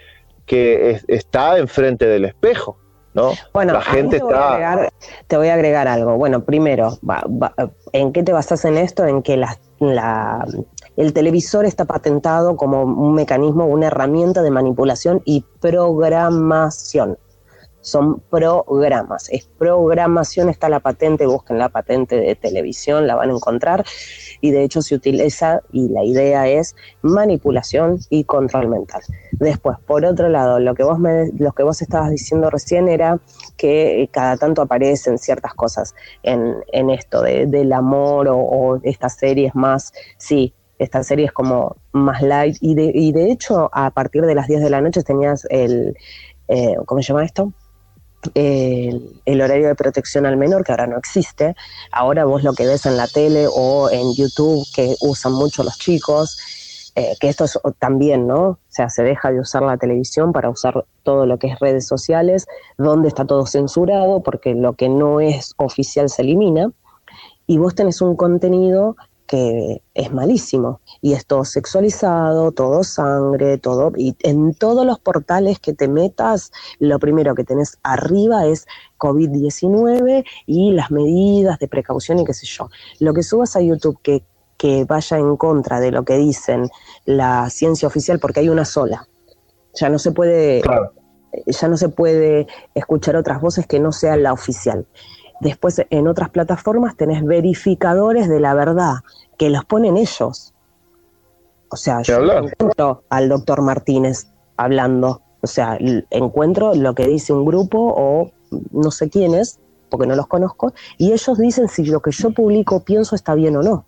que 0.47 1.01
está 1.09 1.59
enfrente 1.59 2.07
del 2.07 2.25
espejo. 2.25 2.79
Bueno, 3.53 3.73
la 3.73 3.81
gente 3.81 4.19
te 4.19 4.23
voy, 4.23 4.33
está... 4.33 4.49
agregar, 4.53 4.93
te 5.27 5.37
voy 5.37 5.49
a 5.49 5.55
agregar 5.55 5.89
algo. 5.89 6.17
Bueno, 6.17 6.45
primero, 6.45 6.99
¿en 7.93 8.13
qué 8.13 8.23
te 8.23 8.33
basas 8.33 8.65
en 8.65 8.77
esto? 8.77 9.07
En 9.07 9.23
que 9.23 9.37
la, 9.37 10.47
el 10.97 11.13
televisor 11.13 11.65
está 11.65 11.87
patentado 11.87 12.57
como 12.57 12.83
un 12.83 13.15
mecanismo, 13.15 13.67
una 13.67 13.87
herramienta 13.87 14.43
de 14.43 14.51
manipulación 14.51 15.23
y 15.25 15.45
programación 15.61 17.19
son 17.87 18.21
programas. 18.31 19.29
Es 19.31 19.47
programación, 19.59 20.49
está 20.49 20.69
la 20.69 20.81
patente, 20.81 21.25
busquen 21.25 21.59
la 21.59 21.69
patente 21.69 22.17
de 22.17 22.35
televisión, 22.35 23.07
la 23.07 23.15
van 23.15 23.31
a 23.31 23.35
encontrar. 23.35 23.85
Y 24.41 24.51
de 24.51 24.65
hecho 24.65 24.83
se 24.83 24.97
utiliza, 24.97 25.61
y 25.73 25.89
la 25.89 26.05
idea 26.05 26.49
es 26.49 26.75
manipulación 27.03 28.01
y 28.11 28.25
control 28.25 28.69
mental. 28.69 29.03
Después, 29.31 29.79
por 29.87 30.05
otro 30.05 30.29
lado, 30.29 30.59
lo 30.59 30.75
que 30.75 30.83
vos, 30.83 30.99
me, 30.99 31.31
lo 31.39 31.53
que 31.53 31.63
vos 31.63 31.81
estabas 31.81 32.11
diciendo 32.11 32.51
recién 32.51 32.89
era 32.89 33.21
que 33.57 34.09
cada 34.13 34.37
tanto 34.37 34.63
aparecen 34.63 35.19
ciertas 35.19 35.55
cosas 35.55 35.95
en, 36.25 36.57
en 36.73 36.91
esto 36.91 37.23
de, 37.23 37.47
del 37.47 37.73
amor 37.73 38.27
o, 38.29 38.37
o 38.37 38.81
estas 38.83 39.17
series 39.17 39.55
más, 39.55 39.93
sí, 40.19 40.53
estas 40.79 41.07
series 41.07 41.33
como 41.33 41.77
más 41.93 42.21
light 42.21 42.57
y 42.61 42.75
de, 42.75 42.91
y 42.93 43.13
de 43.13 43.31
hecho 43.31 43.71
a 43.73 43.91
partir 43.93 44.27
de 44.27 44.35
las 44.35 44.49
10 44.49 44.61
de 44.61 44.71
la 44.71 44.81
noche 44.81 45.03
tenías 45.03 45.47
el, 45.51 45.97
eh, 46.49 46.77
¿cómo 46.85 47.01
se 47.03 47.09
llama 47.09 47.25
esto? 47.25 47.53
El, 48.35 49.41
horario 49.41 49.69
de 49.69 49.75
protección 49.75 50.27
al 50.27 50.37
menor, 50.37 50.65
que 50.65 50.73
ahora 50.73 50.87
no 50.87 50.99
existe. 50.99 51.55
Ahora 51.93 52.25
vos 52.25 52.43
lo 52.43 52.53
que 52.53 52.67
ves 52.67 52.87
en 52.87 52.97
la 52.97 53.07
tele 53.07 53.47
o 53.53 53.91
en 53.91 54.15
YouTube, 54.15 54.67
que 54.75 54.95
usan 55.01 55.33
mucho 55.33 55.63
los 55.63 55.79
chicos, 55.79 56.39
eh, 56.95 57.15
que 57.21 57.29
esto 57.29 57.45
es 57.45 57.59
también, 57.79 58.27
¿no? 58.27 58.43
O 58.43 58.59
sea, 58.69 58.89
se 58.89 59.03
deja 59.03 59.31
de 59.31 59.41
usar 59.41 59.63
la 59.63 59.77
televisión 59.77 60.33
para 60.33 60.49
usar 60.49 60.87
todo 61.03 61.27
lo 61.27 61.39
que 61.39 61.49
es 61.49 61.59
redes 61.61 61.87
sociales, 61.87 62.47
donde 62.79 63.09
está 63.09 63.27
todo 63.27 63.47
censurado, 63.47 64.23
porque 64.23 64.55
lo 64.55 64.73
que 64.73 64.89
no 64.89 65.21
es 65.21 65.55
oficial 65.59 66.09
se 66.09 66.23
elimina. 66.23 66.73
Y 67.47 67.59
vos 67.59 67.75
tenés 67.75 68.01
un 68.01 68.17
contenido 68.17 68.97
que 69.27 69.83
es 69.95 70.13
malísimo 70.13 70.81
y 71.01 71.13
es 71.13 71.27
todo 71.27 71.45
sexualizado, 71.45 72.53
todo 72.53 72.85
sangre, 72.85 73.59
todo 73.59 73.93
y 73.97 74.17
en 74.23 74.55
todos 74.55 74.87
los 74.87 74.99
portales 74.99 75.59
que 75.59 75.73
te 75.73 75.89
metas, 75.89 76.53
lo 76.79 76.99
primero 76.99 77.35
que 77.35 77.45
tenés 77.45 77.79
arriba 77.83 78.47
es 78.47 78.67
COVID-19 78.99 80.25
y 80.47 80.73
las 80.73 80.91
medidas 80.91 81.59
de 81.59 81.69
precaución 81.69 82.19
y 82.19 82.25
qué 82.25 82.35
sé 82.35 82.47
yo. 82.47 82.71
Lo 83.01 83.13
que 83.15 83.23
subas 83.23 83.57
a 83.57 83.61
YouTube 83.61 83.99
que, 84.03 84.23
que 84.57 84.85
vaya 84.85 85.19
en 85.19 85.37
contra 85.37 85.81
de 85.81 85.91
lo 85.91 86.05
que 86.05 86.17
dicen 86.17 86.69
la 87.05 87.51
ciencia 87.51 87.89
oficial 87.89 88.19
porque 88.21 88.41
hay 88.41 88.49
una 88.49 88.65
sola. 88.65 89.09
Ya 89.75 89.89
no 89.89 89.99
se 89.99 90.13
puede 90.13 90.63
ya 91.47 91.69
no 91.69 91.77
se 91.77 91.89
puede 91.89 92.47
escuchar 92.75 93.17
otras 93.17 93.41
voces 93.41 93.67
que 93.67 93.81
no 93.81 93.93
sean 93.93 94.23
la 94.23 94.33
oficial. 94.33 94.87
Después 95.41 95.83
en 95.91 96.09
otras 96.09 96.31
plataformas 96.31 96.97
tenés 96.97 97.25
verificadores 97.25 98.29
de 98.29 98.41
la 98.41 98.55
verdad, 98.55 98.97
que 99.39 99.51
los 99.51 99.65
ponen 99.65 99.97
ellos. 99.97 100.55
O 101.69 101.77
sea, 101.77 102.03
yo 102.03 102.21
encuentro 102.23 103.03
al 103.11 103.29
doctor 103.29 103.63
Martínez 103.63 104.29
hablando. 104.57 105.23
O 105.43 105.47
sea, 105.47 105.79
encuentro 106.11 106.75
lo 106.75 106.95
que 106.95 107.07
dice 107.07 107.33
un 107.33 107.45
grupo 107.45 107.79
o 107.97 108.31
no 108.71 108.91
sé 108.91 109.11
quién 109.11 109.35
es, 109.35 109.61
porque 109.91 110.07
no 110.07 110.17
los 110.17 110.27
conozco, 110.27 110.73
y 110.99 111.13
ellos 111.13 111.39
dicen 111.39 111.69
si 111.69 111.85
lo 111.85 112.01
que 112.01 112.11
yo 112.11 112.31
publico 112.31 112.81
pienso 112.81 113.15
está 113.15 113.35
bien 113.35 113.57
o 113.57 113.63
no. 113.63 113.87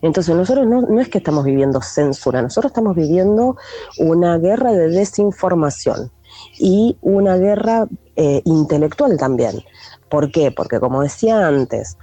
Entonces 0.00 0.34
nosotros 0.34 0.66
no, 0.66 1.00
es 1.00 1.08
que 1.08 1.18
estamos 1.18 1.44
viviendo 1.44 1.82
censura, 1.82 2.40
nosotros 2.42 2.70
estamos 2.70 2.96
viviendo 2.96 3.56
una 3.98 4.38
guerra 4.38 4.72
de 4.72 4.88
desinformación 4.88 6.10
y 6.58 6.96
una 7.02 7.36
guerra 7.36 7.86
eh, 8.16 8.40
intelectual 8.44 9.18
también. 9.18 9.62
¿Por 10.10 10.30
qué? 10.30 10.50
Porque 10.50 10.80
como 10.80 11.02
decía 11.02 11.46
antes, 11.46 11.96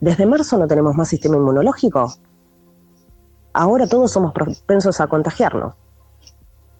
desde 0.00 0.26
marzo 0.26 0.58
no 0.58 0.66
tenemos 0.66 0.94
más 0.94 1.08
sistema 1.08 1.36
inmunológico. 1.36 2.12
Ahora 3.54 3.86
todos 3.86 4.12
somos 4.12 4.32
propensos 4.32 5.00
a 5.00 5.06
contagiarnos. 5.06 5.74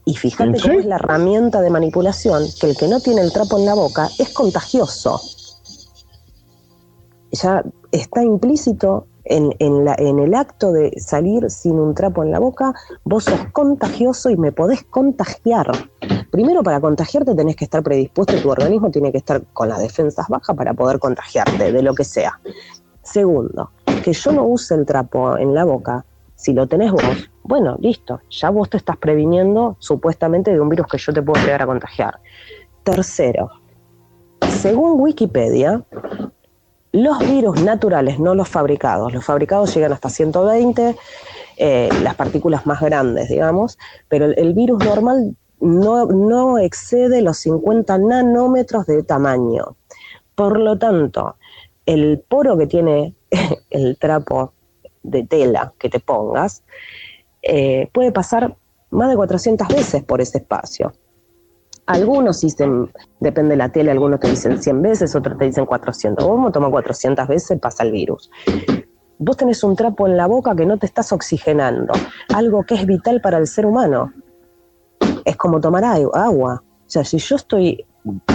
Y 0.05 0.17
fíjate 0.17 0.61
cómo 0.61 0.75
es 0.75 0.87
la 0.87 0.97
herramienta 0.97 1.61
de 1.61 1.71
manipulación 1.71 2.45
que 2.61 2.71
el 2.71 2.77
que 2.77 2.89
no 2.89 3.01
tiene 3.01 3.21
el 3.21 3.33
trapo 3.33 3.59
en 3.59 3.67
la 3.67 3.75
boca 3.75 4.09
es 4.19 4.33
contagioso. 4.35 5.21
Ya 7.31 7.63
está 7.93 8.23
implícito 8.23 9.07
en, 9.25 10.19
el 10.19 10.35
acto 10.35 10.73
de 10.73 10.93
salir 11.01 11.51
sin 11.51 11.79
un 11.79 11.95
trapo 11.95 12.23
en 12.23 12.31
la 12.31 12.39
boca, 12.39 12.75
vos 13.05 13.25
sos 13.25 13.41
contagioso 13.53 14.31
y 14.31 14.37
me 14.37 14.53
podés 14.53 14.83
contagiar. 14.85 15.71
Primero, 16.31 16.63
para 16.63 16.81
contagiarte 16.81 17.35
tenés 17.35 17.57
que 17.57 17.65
estar 17.65 17.83
predispuesto, 17.83 18.41
tu 18.41 18.51
organismo 18.51 18.91
tiene 18.91 19.13
que 19.13 19.19
estar 19.19 19.43
con 19.53 19.69
las 19.69 19.79
defensas 19.79 20.29
bajas 20.29 20.57
para 20.57 20.75
poder 20.75 20.99
contagiarte 20.99 21.73
de 21.73 21.83
lo 21.83 21.95
que 21.95 22.05
sea. 22.05 22.41
Segundo, 23.03 23.71
que 24.05 24.13
yo 24.13 24.33
no 24.33 24.45
use 24.45 24.75
el 24.75 24.87
trapo 24.87 25.37
en 25.37 25.55
la 25.55 25.65
boca, 25.65 26.05
si 26.35 26.53
lo 26.53 26.67
tenés 26.67 26.91
vos, 26.91 27.31
bueno, 27.45 27.77
listo, 27.81 28.21
ya 28.31 28.51
vos 28.51 28.71
te 28.71 28.77
estás 28.77 28.97
previniendo 28.97 29.77
supuestamente 29.79 30.53
de 30.53 30.61
un 30.61 30.69
virus 30.69 30.87
que 30.87 30.99
yo 30.99 31.13
te 31.13 31.23
puedo 31.23 31.45
llegar 31.45 31.63
a 31.63 31.67
contagiar. 31.67 32.19
Tercero, 32.83 33.51
según 34.49 35.01
Wikipedia, 35.01 35.83
los 36.93 37.19
virus 37.21 37.63
naturales, 37.63 38.19
no 38.19 38.35
los 38.35 38.49
fabricados, 38.49 39.13
los 39.13 39.25
fabricados 39.25 39.75
llegan 39.75 39.93
hasta 39.93 40.11
120, 40.11 40.95
eh, 41.57 41.89
las 42.03 42.15
partículas 42.15 42.67
más 42.67 42.81
grandes, 42.81 43.29
digamos, 43.29 43.79
pero 44.09 44.27
el, 44.27 44.55
virus 44.55 44.85
normal 44.85 45.35
no, 45.61 46.07
no 46.07 46.59
excede 46.59 47.23
los 47.23 47.39
50 47.39 47.99
nanómetros 47.99 48.87
de 48.87 49.03
tamaño. 49.03 49.77
Por 50.35 50.59
lo 50.59 50.79
tanto, 50.79 51.37
el 51.87 52.23
poro 52.29 52.59
que 52.59 52.67
tiene 52.67 53.15
el 53.71 53.97
trapo 53.99 54.53
de 55.03 55.25
tela 55.25 55.73
que 55.79 55.89
te 55.89 55.99
pongas 55.99 56.63
eh, 57.43 57.89
puede 57.93 58.13
pasar 58.13 58.57
más 58.91 59.11
de 59.11 59.17
400 59.17 59.69
veces 59.69 60.05
por 60.05 60.21
ese 60.21 60.39
espacio. 60.39 60.93
Algunos 61.93 62.41
dicen, 62.41 62.91
depende 63.21 63.51
de 63.51 63.57
la 63.59 63.69
tele, 63.69 63.91
algunos 63.91 64.19
te 64.19 64.31
dicen 64.31 64.63
100 64.63 64.81
veces, 64.81 65.15
otros 65.15 65.37
te 65.37 65.45
dicen 65.45 65.67
400. 65.67 66.27
Vos 66.27 66.51
toma 66.51 66.71
400 66.71 67.29
veces, 67.29 67.61
pasa 67.61 67.85
el 67.85 67.93
virus. 67.93 68.31
Vos 69.19 69.37
tenés 69.37 69.63
un 69.63 69.77
trapo 69.77 70.07
en 70.07 70.17
la 70.17 70.27
boca 70.27 70.57
que 70.57 70.65
no 70.65 70.79
te 70.79 70.87
estás 70.87 71.13
oxigenando, 71.13 71.93
algo 72.35 72.65
que 72.65 72.77
es 72.77 72.87
vital 72.87 73.21
para 73.21 73.37
el 73.37 73.47
ser 73.47 73.67
humano. 73.67 74.11
Es 75.27 75.37
como 75.37 75.61
tomar 75.61 75.85
agua. 75.85 76.63
O 76.65 76.91
sea, 76.91 77.05
si 77.05 77.19
yo 77.19 77.37
estoy 77.37 77.85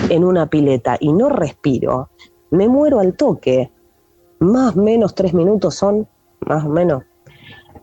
en 0.09 0.23
una 0.23 0.47
pileta 0.47 0.95
y 0.99 1.11
no 1.11 1.27
respiro, 1.27 2.09
me 2.51 2.69
muero 2.69 2.99
al 2.99 3.15
toque. 3.15 3.71
Más 4.39 4.77
o 4.77 4.81
menos 4.81 5.15
tres 5.15 5.33
minutos 5.33 5.73
son, 5.73 6.07
más 6.41 6.63
o 6.63 6.69
menos. 6.69 7.03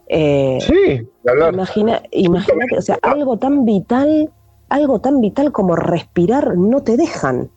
Eh, 0.07 0.59
sí, 0.61 1.09
imagina, 1.53 2.01
imagínate, 2.13 2.79
o 2.79 2.83
sea, 2.83 2.97
algo 3.03 3.39
tan 3.39 3.65
vital 3.65 4.31
algo 4.69 5.01
tan 5.01 5.21
vital 5.21 5.53
como 5.53 5.77
respirar 5.77 6.57
no 6.57 6.83
te 6.83 6.97
dejan. 6.97 7.51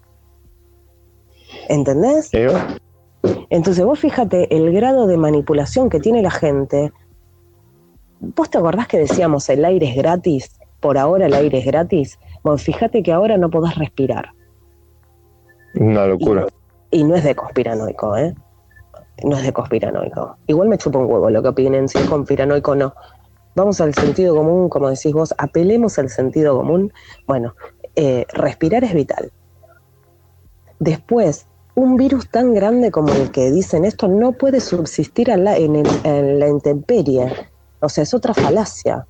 ¿Entendés? 1.69 2.31
Entonces 3.49 3.83
vos 3.83 3.99
fíjate 3.99 4.55
el 4.55 4.71
grado 4.73 5.07
de 5.07 5.17
manipulación 5.17 5.89
que 5.89 5.99
tiene 5.99 6.21
la 6.21 6.31
gente. 6.31 6.91
¿Vos 8.19 8.49
te 8.49 8.57
acordás 8.57 8.87
que 8.87 8.99
decíamos 8.99 9.49
el 9.49 9.63
aire 9.65 9.89
es 9.89 9.95
gratis? 9.95 10.59
Por 10.79 10.97
ahora 10.97 11.25
el 11.25 11.33
aire 11.33 11.59
es 11.59 11.65
gratis. 11.65 12.19
Bueno, 12.43 12.57
fíjate 12.57 13.03
que 13.03 13.11
ahora 13.11 13.37
no 13.37 13.49
podés 13.49 13.75
respirar. 13.75 14.31
Una 15.75 16.07
locura. 16.07 16.47
Y, 16.91 17.03
no 17.03 17.15
es 17.15 17.23
de 17.23 17.35
conspiranoico, 17.35 18.15
¿eh? 18.17 18.33
No 19.23 19.35
es 19.37 19.43
de 19.43 19.51
conspiranoico. 19.51 20.37
Igual 20.47 20.69
me 20.69 20.77
chupa 20.77 20.99
un 20.99 21.11
huevo 21.11 21.29
lo 21.29 21.41
que 21.41 21.49
opinen, 21.49 21.87
si 21.89 21.97
es 21.97 22.05
conspiranoico 22.05 22.71
o 22.71 22.75
no 22.75 22.93
vamos 23.57 23.81
al 23.81 23.93
sentido 23.95 24.35
común, 24.35 24.69
como 24.69 24.89
decís 24.89 25.11
vos, 25.11 25.33
apelemos 25.37 25.97
al 25.97 26.09
sentido 26.09 26.55
común. 26.55 26.93
Bueno, 27.25 27.55
eh, 27.95 28.25
respirar 28.31 28.83
es 28.83 28.93
vital. 28.93 29.31
Después, 30.79 31.47
un 31.73 31.97
virus 31.97 32.29
tan 32.29 32.53
grande 32.53 32.91
como 32.91 33.11
el 33.13 33.31
que 33.31 33.51
dicen 33.51 33.83
esto 33.83 34.07
no 34.07 34.33
puede 34.33 34.59
subsistir 34.59 35.31
en 35.31 35.43
la, 35.43 35.57
intemperie. 35.57 37.33
O 37.81 37.89
sea, 37.89 38.03
es 38.03 38.13
otra 38.13 38.35
falacia. 38.35 39.07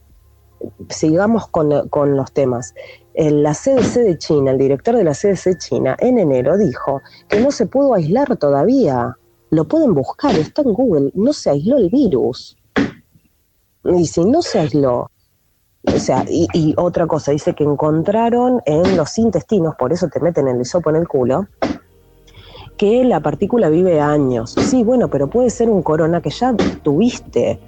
Sigamos 0.90 1.48
con, 1.50 1.90
con 1.90 2.16
los 2.16 2.32
temas. 2.32 2.74
La 3.16 3.54
CDC 3.54 3.96
de 4.00 4.18
China, 4.18 4.52
el 4.52 4.58
director 4.58 4.96
de 4.96 5.04
la 5.04 5.12
CDC 5.12 5.58
China, 5.58 5.98
en 6.00 6.20
enero 6.20 6.58
dijo 6.58 7.02
que 7.28 7.42
no 7.42 7.52
se 7.52 7.66
pudo 7.66 7.94
aislar 7.94 8.38
todavía. 8.38 9.18
Lo 9.50 9.68
pueden 9.68 9.94
buscar, 9.94 10.36
está 10.36 10.62
en 10.62 10.74
Google, 10.74 11.12
no 11.16 11.34
se 11.34 11.50
aisló 11.50 11.78
el 11.78 11.90
virus. 11.90 12.57
Y 13.96 14.06
si 14.06 14.26
no 14.26 14.42
se 14.42 14.60
aisló, 14.60 15.10
o 15.84 16.00
sea, 16.00 16.26
y, 16.28 16.74
otra 16.78 17.08
cosa, 17.08 17.32
dice 17.32 17.54
que 17.54 17.64
encontraron 17.64 18.62
en 18.66 18.98
los 18.98 19.18
intestinos, 19.18 19.76
por 19.76 19.94
eso 19.94 20.10
te 20.10 20.20
meten 20.20 20.48
el 20.48 20.60
hisopo 20.60 20.90
en 20.90 20.98
el 20.98 21.08
culo, 21.08 21.48
que 22.78 23.04
la 23.04 23.22
partícula 23.22 23.70
vive 23.70 24.00
años. 24.00 24.52
Sí, 24.52 24.84
bueno, 24.84 25.10
pero 25.10 25.30
puede 25.30 25.50
ser 25.50 25.70
un 25.70 25.82
corona 25.82 26.22
que 26.22 26.30
ya 26.30 26.54
tuviste. 26.84 27.60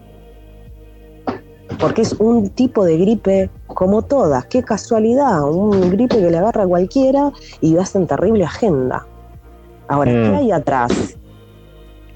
Porque 1.79 2.01
es 2.01 2.13
un 2.13 2.49
tipo 2.49 2.83
de 2.83 2.97
gripe 2.97 3.49
como 3.67 4.01
todas. 4.01 4.45
Qué 4.47 4.63
casualidad, 4.63 5.43
un 5.49 5.89
gripe 5.89 6.17
que 6.17 6.29
le 6.29 6.37
agarra 6.37 6.63
a 6.63 6.67
cualquiera 6.67 7.31
y 7.61 7.75
vas 7.75 7.95
en 7.95 8.05
terrible 8.05 8.43
agenda. 8.43 9.07
Ahora, 9.87 10.11
¿qué 10.11 10.29
mm. 10.29 10.35
hay 10.35 10.51
atrás? 10.51 11.17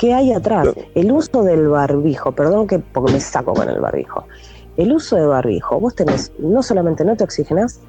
¿Qué 0.03 0.13
hay 0.13 0.33
atrás? 0.33 0.67
El 0.95 1.13
uso 1.13 1.43
del 1.43 1.69
barbijo, 1.69 2.33
perdón 2.33 2.67
que 2.67 2.77
porque 2.77 3.13
me 3.13 3.21
saco 3.21 3.53
con 3.53 3.69
el 3.69 3.79
barbijo. 3.79 4.25
El 4.75 4.91
uso 4.91 5.15
de 5.15 5.25
barbijo, 5.25 5.79
vos 5.79 5.95
tenés, 5.95 6.33
no 6.39 6.61
solamente 6.61 7.05
no 7.05 7.15
te 7.15 7.23
oxigenás, 7.23 7.79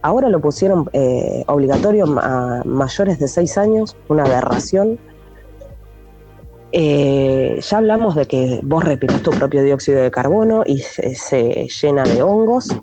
ahora 0.00 0.30
lo 0.30 0.40
pusieron 0.40 0.88
eh, 0.94 1.44
obligatorio 1.46 2.06
a 2.18 2.62
mayores 2.64 3.18
de 3.18 3.28
6 3.28 3.58
años, 3.58 3.98
una 4.08 4.24
aberración. 4.24 4.98
Eh, 6.72 7.60
ya 7.60 7.76
hablamos 7.76 8.14
de 8.14 8.24
que 8.24 8.60
vos 8.62 8.82
respirás 8.82 9.20
tu 9.20 9.30
propio 9.30 9.62
dióxido 9.62 10.00
de 10.00 10.10
carbono 10.10 10.62
y 10.64 10.78
se 10.78 11.68
llena 11.82 12.04
de 12.04 12.22
hongos 12.22 12.74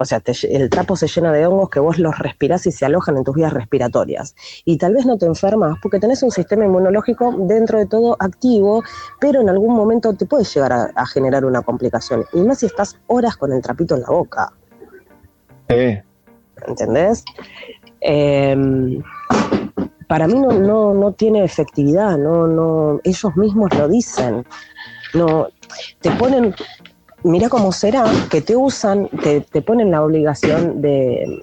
o 0.00 0.04
sea, 0.06 0.22
el 0.44 0.70
tapo 0.70 0.96
se 0.96 1.06
llena 1.06 1.30
de 1.30 1.46
hongos 1.46 1.68
que 1.68 1.78
vos 1.78 1.98
los 1.98 2.18
respirás 2.18 2.66
y 2.66 2.72
se 2.72 2.86
alojan 2.86 3.18
en 3.18 3.24
tus 3.24 3.34
vías 3.34 3.52
respiratorias. 3.52 4.34
Y 4.64 4.78
tal 4.78 4.94
vez 4.94 5.04
no 5.04 5.18
te 5.18 5.26
enfermas 5.26 5.76
porque 5.82 6.00
tenés 6.00 6.22
un 6.22 6.30
sistema 6.30 6.64
inmunológico 6.64 7.34
dentro 7.40 7.78
de 7.78 7.84
todo 7.84 8.16
activo, 8.18 8.82
pero 9.20 9.42
en 9.42 9.50
algún 9.50 9.76
momento 9.76 10.14
te 10.14 10.24
puede 10.24 10.44
llegar 10.44 10.72
a, 10.72 11.06
generar 11.06 11.44
una 11.44 11.60
complicación. 11.60 12.24
Y 12.32 12.40
más 12.40 12.60
si 12.60 12.66
estás 12.66 12.98
horas 13.08 13.36
con 13.36 13.52
el 13.52 13.60
trapito 13.60 13.94
en 13.94 14.00
la 14.00 14.08
boca. 14.08 14.50
Sí. 15.68 15.98
¿Entendés? 16.66 17.22
Em, 18.00 19.02
para 20.08 20.26
mí 20.26 20.40
no, 20.40 20.94
no, 20.94 21.12
tiene 21.12 21.44
efectividad, 21.44 22.16
no, 22.16 22.46
no, 22.46 23.00
ellos 23.04 23.36
mismos 23.36 23.68
lo 23.76 23.86
dicen. 23.86 24.46
No, 25.12 25.48
te 26.00 26.10
ponen, 26.12 26.54
mira 27.24 27.48
cómo 27.48 27.72
será 27.72 28.04
que 28.30 28.40
te 28.40 28.56
usan, 28.56 29.08
te, 29.22 29.40
te 29.40 29.62
ponen 29.62 29.90
la 29.90 30.02
obligación 30.02 30.80
de, 30.80 31.42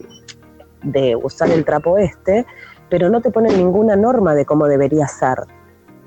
de 0.83 1.15
usar 1.15 1.49
el 1.51 1.65
trapo 1.65 1.97
este, 1.97 2.45
pero 2.89 3.09
no 3.09 3.21
te 3.21 3.31
ponen 3.31 3.57
ninguna 3.57 3.95
norma 3.95 4.35
de 4.35 4.45
cómo 4.45 4.67
debería 4.67 5.07
ser. 5.07 5.39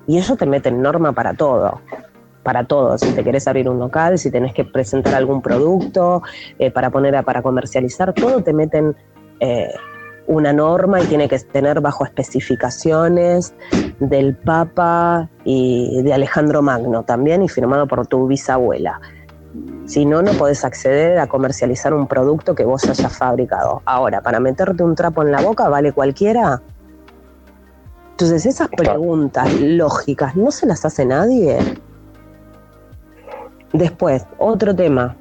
Y 0.06 0.18
ellos 0.18 0.36
te 0.38 0.46
meten 0.46 0.82
norma 0.82 1.12
para 1.12 1.34
todo, 1.34 1.80
para 2.42 2.64
todo. 2.64 2.98
Si 2.98 3.12
te 3.12 3.22
querés 3.22 3.46
abrir 3.46 3.68
un 3.68 3.78
local, 3.78 4.18
si 4.18 4.30
tenés 4.30 4.54
que 4.54 4.64
presentar 4.64 5.14
algún 5.14 5.42
producto 5.42 6.22
eh, 6.58 6.70
para 6.70 6.90
poner 6.90 7.16
a, 7.16 7.22
para 7.22 7.42
comercializar, 7.42 8.12
todo 8.14 8.42
te 8.42 8.52
meten 8.52 8.96
eh, 9.40 9.72
una 10.26 10.52
norma 10.52 11.00
y 11.00 11.06
tiene 11.06 11.28
que 11.28 11.38
tener 11.38 11.80
bajo 11.80 12.04
especificaciones 12.04 13.54
del 13.98 14.36
Papa 14.36 15.28
y 15.44 16.02
de 16.02 16.12
Alejandro 16.12 16.62
Magno 16.62 17.02
también 17.02 17.42
y 17.42 17.48
firmado 17.48 17.86
por 17.86 18.06
tu 18.06 18.26
bisabuela. 18.26 19.00
Si 19.86 20.04
no, 20.06 20.22
no 20.22 20.32
podés 20.32 20.64
acceder 20.64 21.18
a 21.18 21.26
comercializar 21.26 21.92
un 21.92 22.06
producto 22.06 22.54
que 22.54 22.64
vos 22.64 22.84
hayas 22.88 23.16
fabricado. 23.16 23.82
Ahora, 23.84 24.20
para 24.20 24.38
meterte 24.38 24.82
un 24.84 24.94
trapo 24.94 25.22
en 25.22 25.32
la 25.32 25.40
boca, 25.40 25.68
¿vale 25.68 25.92
cualquiera? 25.92 26.62
Entonces, 28.12 28.46
esas 28.46 28.68
preguntas 28.68 29.52
lógicas 29.60 30.36
no 30.36 30.50
se 30.50 30.66
las 30.66 30.84
hace 30.84 31.04
nadie. 31.04 31.58
Después, 33.72 34.26
otro 34.38 34.74
tema. 34.74 35.16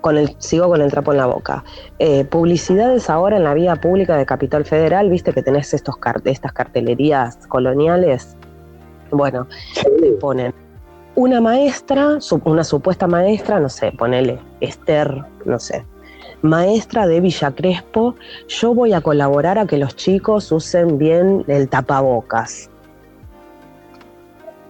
Con 0.00 0.16
el, 0.16 0.34
sigo 0.38 0.68
con 0.68 0.80
el 0.80 0.90
trapo 0.90 1.12
en 1.12 1.18
la 1.18 1.26
boca. 1.26 1.62
Eh, 1.98 2.24
publicidades 2.24 3.10
ahora 3.10 3.36
en 3.36 3.44
la 3.44 3.52
vía 3.52 3.76
pública 3.76 4.16
de 4.16 4.24
Capital 4.24 4.64
Federal, 4.64 5.10
viste 5.10 5.34
que 5.34 5.42
tenés 5.42 5.74
estos 5.74 5.96
estas 6.24 6.52
cartelerías 6.54 7.46
coloniales. 7.48 8.34
Bueno, 9.10 9.46
te 10.00 10.12
ponen 10.12 10.54
una 11.20 11.38
maestra, 11.42 12.18
una 12.44 12.64
supuesta 12.64 13.06
maestra, 13.06 13.60
no 13.60 13.68
sé, 13.68 13.92
ponele 13.92 14.38
Esther, 14.60 15.22
no 15.44 15.58
sé, 15.58 15.84
maestra 16.40 17.06
de 17.06 17.20
Villa 17.20 17.50
Crespo, 17.50 18.14
yo 18.48 18.72
voy 18.72 18.94
a 18.94 19.02
colaborar 19.02 19.58
a 19.58 19.66
que 19.66 19.76
los 19.76 19.94
chicos 19.96 20.50
usen 20.50 20.96
bien 20.96 21.44
el 21.46 21.68
tapabocas. 21.68 22.70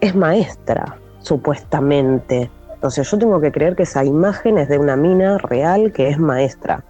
Es 0.00 0.16
maestra, 0.16 0.98
supuestamente. 1.20 2.50
Entonces 2.74 3.08
yo 3.08 3.16
tengo 3.16 3.40
que 3.40 3.52
creer 3.52 3.76
que 3.76 3.84
esa 3.84 4.04
imagen 4.04 4.58
es 4.58 4.68
de 4.68 4.78
una 4.78 4.96
mina 4.96 5.38
real 5.38 5.92
que 5.92 6.08
es 6.08 6.18
maestra 6.18 6.84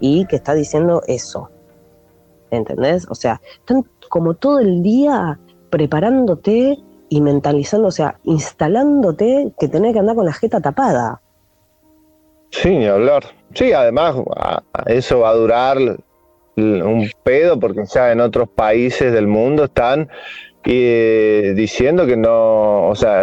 y 0.00 0.26
que 0.26 0.34
está 0.34 0.54
diciendo 0.54 1.02
eso. 1.06 1.50
¿Entendés? 2.50 3.06
O 3.08 3.14
sea, 3.14 3.40
están 3.60 3.84
como 4.08 4.34
todo 4.34 4.58
el 4.58 4.82
día 4.82 5.38
preparándote 5.70 6.82
y 7.14 7.20
mentalizando, 7.20 7.86
o 7.86 7.92
sea, 7.92 8.16
instalándote 8.24 9.52
que 9.56 9.68
tenés 9.68 9.92
que 9.92 10.00
andar 10.00 10.16
con 10.16 10.24
la 10.24 10.32
jeta 10.32 10.60
tapada. 10.60 11.20
Sí, 12.50 12.76
ni 12.76 12.86
hablar. 12.86 13.22
Sí, 13.54 13.72
además, 13.72 14.16
eso 14.86 15.20
va 15.20 15.30
a 15.30 15.34
durar 15.34 15.78
un 16.56 17.08
pedo 17.22 17.60
porque 17.60 17.84
ya 17.86 18.10
en 18.10 18.20
otros 18.20 18.48
países 18.48 19.12
del 19.12 19.28
mundo 19.28 19.66
están 19.66 20.08
eh, 20.64 21.52
diciendo 21.54 22.04
que 22.04 22.16
no, 22.16 22.88
o 22.88 22.96
sea, 22.96 23.22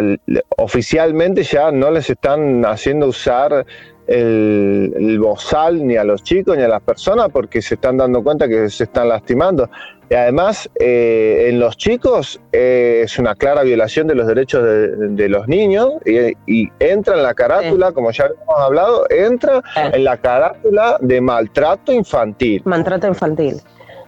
oficialmente 0.58 1.44
ya 1.44 1.70
no 1.74 1.92
les 1.92 2.10
están 2.10 2.64
haciendo 2.66 3.08
usar 3.08 3.66
el, 4.08 4.94
el, 4.96 5.20
bozal 5.20 5.86
ni 5.86 5.96
a 5.96 6.04
los 6.04 6.24
chicos 6.24 6.58
ni 6.58 6.64
a 6.64 6.68
las 6.68 6.82
personas 6.82 7.30
porque 7.30 7.62
se 7.62 7.76
están 7.76 7.98
dando 7.98 8.24
cuenta 8.24 8.48
que 8.48 8.70
se 8.70 8.84
están 8.86 9.10
lastimando. 9.10 9.70
Y 10.12 10.16
además, 10.16 10.70
eh, 10.78 11.48
en 11.48 11.62
los 11.62 11.78
chicos 11.78 12.42
eh, 12.52 13.04
es 13.06 13.18
una 13.18 13.34
clara 13.34 13.64
violación 13.64 14.08
de 14.08 14.16
los 14.16 14.28
derechos 14.28 14.62
de, 14.62 15.30
los 15.30 15.48
niños 15.48 15.94
y, 16.06 16.70
entra 16.80 17.16
en 17.16 17.24
la 17.24 17.34
carátula, 17.34 17.94
como 17.94 18.12
ya 18.12 18.26
hemos 18.26 18.60
hablado, 18.60 19.06
entra 19.10 19.62
en 19.78 20.04
la 20.04 20.18
carátula 20.18 20.98
de 21.00 21.22
maltrato 21.22 21.94
infantil. 21.94 22.62
Maltrato 22.66 23.08
infantil. 23.08 23.62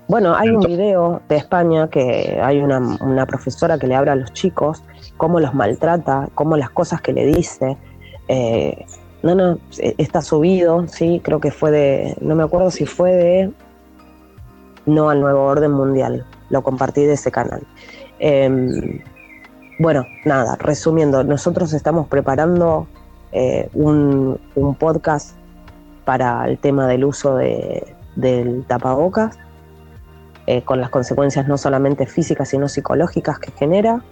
Bueno, 0.09 0.35
hay 0.35 0.49
un 0.49 0.59
video 0.59 1.21
de 1.29 1.37
España 1.37 1.89
que 1.89 2.37
hay 2.43 2.59
una, 2.59 3.25
profesora 3.25 3.77
que 3.77 3.87
le 3.87 3.95
habla 3.95 4.11
a 4.11 4.15
los 4.15 4.33
chicos 4.33 4.83
cómo 5.15 5.39
los 5.39 5.53
maltrata, 5.53 6.27
cómo 6.35 6.57
las 6.57 6.69
cosas 6.69 7.01
que 7.01 7.13
le 7.13 7.25
dice. 7.27 7.77
Eh, 8.27 8.85
no, 9.23 9.35
no, 9.35 9.57
está 9.77 10.21
subido, 10.21 10.85
sí, 10.87 11.21
creo 11.23 11.39
que 11.39 11.49
fue 11.49 11.71
de, 11.71 12.17
no 12.21 12.35
me 12.35 12.43
acuerdo 12.43 12.69
si 12.69 12.85
fue 12.85 13.11
de 13.13 13.51
no 14.85 15.09
al 15.09 15.21
nuevo 15.21 15.43
orden 15.43 15.71
mundial. 15.71 16.25
Lo 16.49 16.61
compartí 16.61 17.05
de 17.05 17.13
ese 17.13 17.31
canal. 17.31 17.63
Em, 18.19 19.01
bueno, 19.79 20.05
nada, 20.25 20.55
resumiendo, 20.59 21.23
nosotros 21.23 21.73
estamos 21.73 22.07
preparando 22.07 22.87
eh, 23.31 23.69
un, 23.73 24.39
podcast 24.77 25.35
para 26.05 26.47
el 26.47 26.57
tema 26.57 26.87
del 26.87 27.05
uso 27.05 27.37
de, 27.37 27.95
del 28.15 28.65
tapabocas, 28.65 29.39
eh, 30.45 30.61
con 30.63 30.81
las 30.81 30.89
consecuencias 30.89 31.47
no 31.47 31.57
solamente 31.57 32.05
físicas, 32.05 32.49
sino 32.49 32.67
psicológicas 32.67 33.39
que 33.39 33.51
genera 33.51 34.03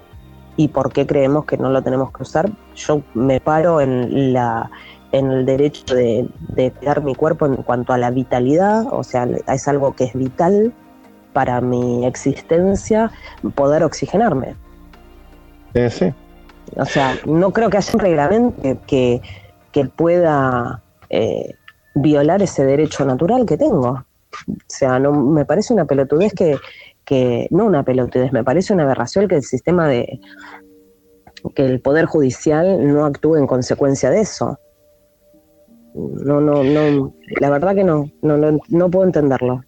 y 0.58 0.70
por 0.70 0.92
qué 0.92 1.06
creemos 1.06 1.46
que 1.46 1.58
no 1.58 1.70
lo 1.70 1.82
tenemos 1.82 2.12
que 2.12 2.24
usar. 2.24 2.50
Yo 2.76 3.02
me 3.14 3.40
paro 3.40 3.82
en 3.82 4.34
la 4.34 4.72
en 5.12 5.32
el 5.32 5.46
derecho 5.46 5.96
de, 5.96 6.28
cuidar 6.80 7.04
mi 7.04 7.16
cuerpo 7.16 7.46
en 7.46 7.58
cuanto 7.58 7.94
a 7.94 7.98
la 7.98 8.12
vitalidad, 8.12 8.86
o 8.92 9.04
sea, 9.04 9.28
es 9.48 9.68
algo 9.68 9.96
que 9.96 10.06
es 10.06 10.14
vital 10.14 10.74
para 11.34 11.62
mi 11.62 12.06
existencia 12.06 13.12
poder 13.56 13.84
oxigenarme. 13.84 14.56
Eh, 15.74 15.90
sí. 15.90 16.14
O 16.76 16.86
sea, 16.86 17.16
no 17.26 17.52
creo 17.52 17.70
que 17.70 17.78
haya 17.78 17.94
un 17.94 18.00
reglamento 18.00 18.80
que, 18.88 19.22
pueda 19.96 20.82
eh, 21.10 21.56
violar 21.96 22.42
ese 22.42 22.66
derecho 22.66 23.06
natural 23.06 23.46
que 23.46 23.58
tengo. 23.58 23.90
O 23.90 24.06
sea, 24.68 25.00
no 25.00 25.12
me 25.12 25.44
parece 25.44 25.74
una 25.74 25.86
pelotudez 25.86 26.34
que, 26.34 26.58
que, 27.04 27.48
no 27.52 27.66
una 27.66 27.84
pelotudez, 27.84 28.32
me 28.32 28.44
parece 28.44 28.74
una 28.74 28.84
aberración 28.84 29.28
que 29.28 29.36
el 29.36 29.44
sistema 29.44 29.88
de, 29.88 30.22
que 31.56 31.66
el 31.66 31.82
Poder 31.82 32.06
Judicial 32.06 32.94
no 32.94 33.06
actúe 33.06 33.36
en 33.38 33.48
consecuencia 33.48 34.10
de 34.10 34.22
eso 34.22 34.58
no, 35.94 36.42
no, 36.42 36.64
no, 36.64 37.14
la 37.40 37.50
verdad 37.50 37.76
que 37.76 37.84
no, 37.84 38.10
no, 38.22 38.60
no, 38.70 38.92
puedo 38.92 39.06
entenderlo. 39.06 39.62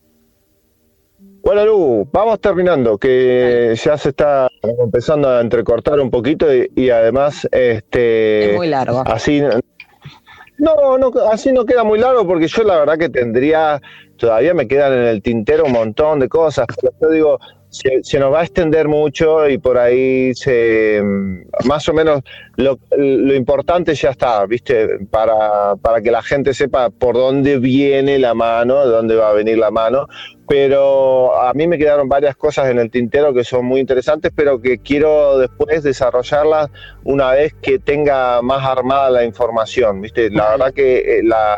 Bueno, 1.44 1.66
Lu, 1.66 2.10
vamos 2.12 2.40
terminando, 2.40 2.98
que 2.98 3.76
ya 3.76 3.98
se 3.98 4.10
está 4.10 4.48
empezando 4.62 5.30
a 5.30 5.42
entrecortar 5.42 6.00
un 6.00 6.10
poquito 6.10 6.48
y, 6.54 6.90
además, 6.90 7.48
este, 7.52 8.52
es 8.52 8.56
muy 8.56 8.68
largo. 8.68 9.04
Así, 9.06 9.42
no, 10.58 10.98
no, 10.98 11.12
así 11.30 11.52
no 11.52 11.66
queda 11.66 11.84
muy 11.84 12.00
largo 12.00 12.26
porque 12.26 12.48
yo 12.48 12.64
la 12.64 12.80
verdad 12.80 12.98
que 12.98 13.10
tendría, 13.10 13.82
todavía 14.18 14.54
me 14.54 14.68
quedan 14.68 14.94
en 14.94 15.04
el 15.04 15.22
tintero 15.22 15.66
un 15.66 15.74
montón 15.74 16.20
de 16.20 16.30
cosas, 16.30 16.66
pero 16.80 16.94
yo 17.02 17.10
digo, 17.10 17.40
se, 17.74 18.20
nos 18.20 18.32
va 18.32 18.42
a 18.42 18.44
extender 18.44 18.88
mucho 18.88 19.50
y 19.50 19.58
por 19.58 19.80
ahí 19.80 20.34
se, 20.36 21.02
más 21.66 21.90
o 21.90 21.94
menos 21.94 22.22
lo, 22.56 22.78
importante 23.34 23.96
ya 23.96 24.12
está, 24.12 24.46
¿viste? 24.46 25.00
Para, 25.10 25.76
para, 25.78 26.02
que 26.02 26.12
la 26.12 26.22
gente 26.22 26.54
sepa 26.54 26.92
por 26.92 27.16
dónde 27.16 27.58
viene 27.58 28.20
la 28.20 28.36
mano, 28.36 28.86
de 28.86 28.92
dónde 28.92 29.16
va 29.16 29.30
a 29.30 29.34
venir 29.34 29.58
la 29.58 29.72
mano. 29.72 30.08
Pero 30.48 31.36
a 31.42 31.54
mí 31.54 31.68
me 31.68 31.80
quedaron 31.80 32.08
varias 32.08 32.36
cosas 32.36 32.70
en 32.70 32.78
el 32.78 32.92
tintero 32.92 33.34
que 33.34 33.44
son 33.44 33.66
muy 33.66 33.80
interesantes, 33.80 34.32
pero 34.36 34.62
que 34.62 34.78
quiero 34.78 35.40
después 35.40 35.82
desarrollarlas 35.82 36.70
una 37.04 37.32
vez 37.32 37.54
que 37.60 37.80
tenga 37.80 38.42
más 38.44 38.64
armada 38.64 39.10
la 39.10 39.26
información, 39.26 40.02
¿viste? 40.02 40.30
La 40.30 40.52
verdad 40.52 40.74
que 40.74 41.20
eh, 41.20 41.24
la, 41.24 41.58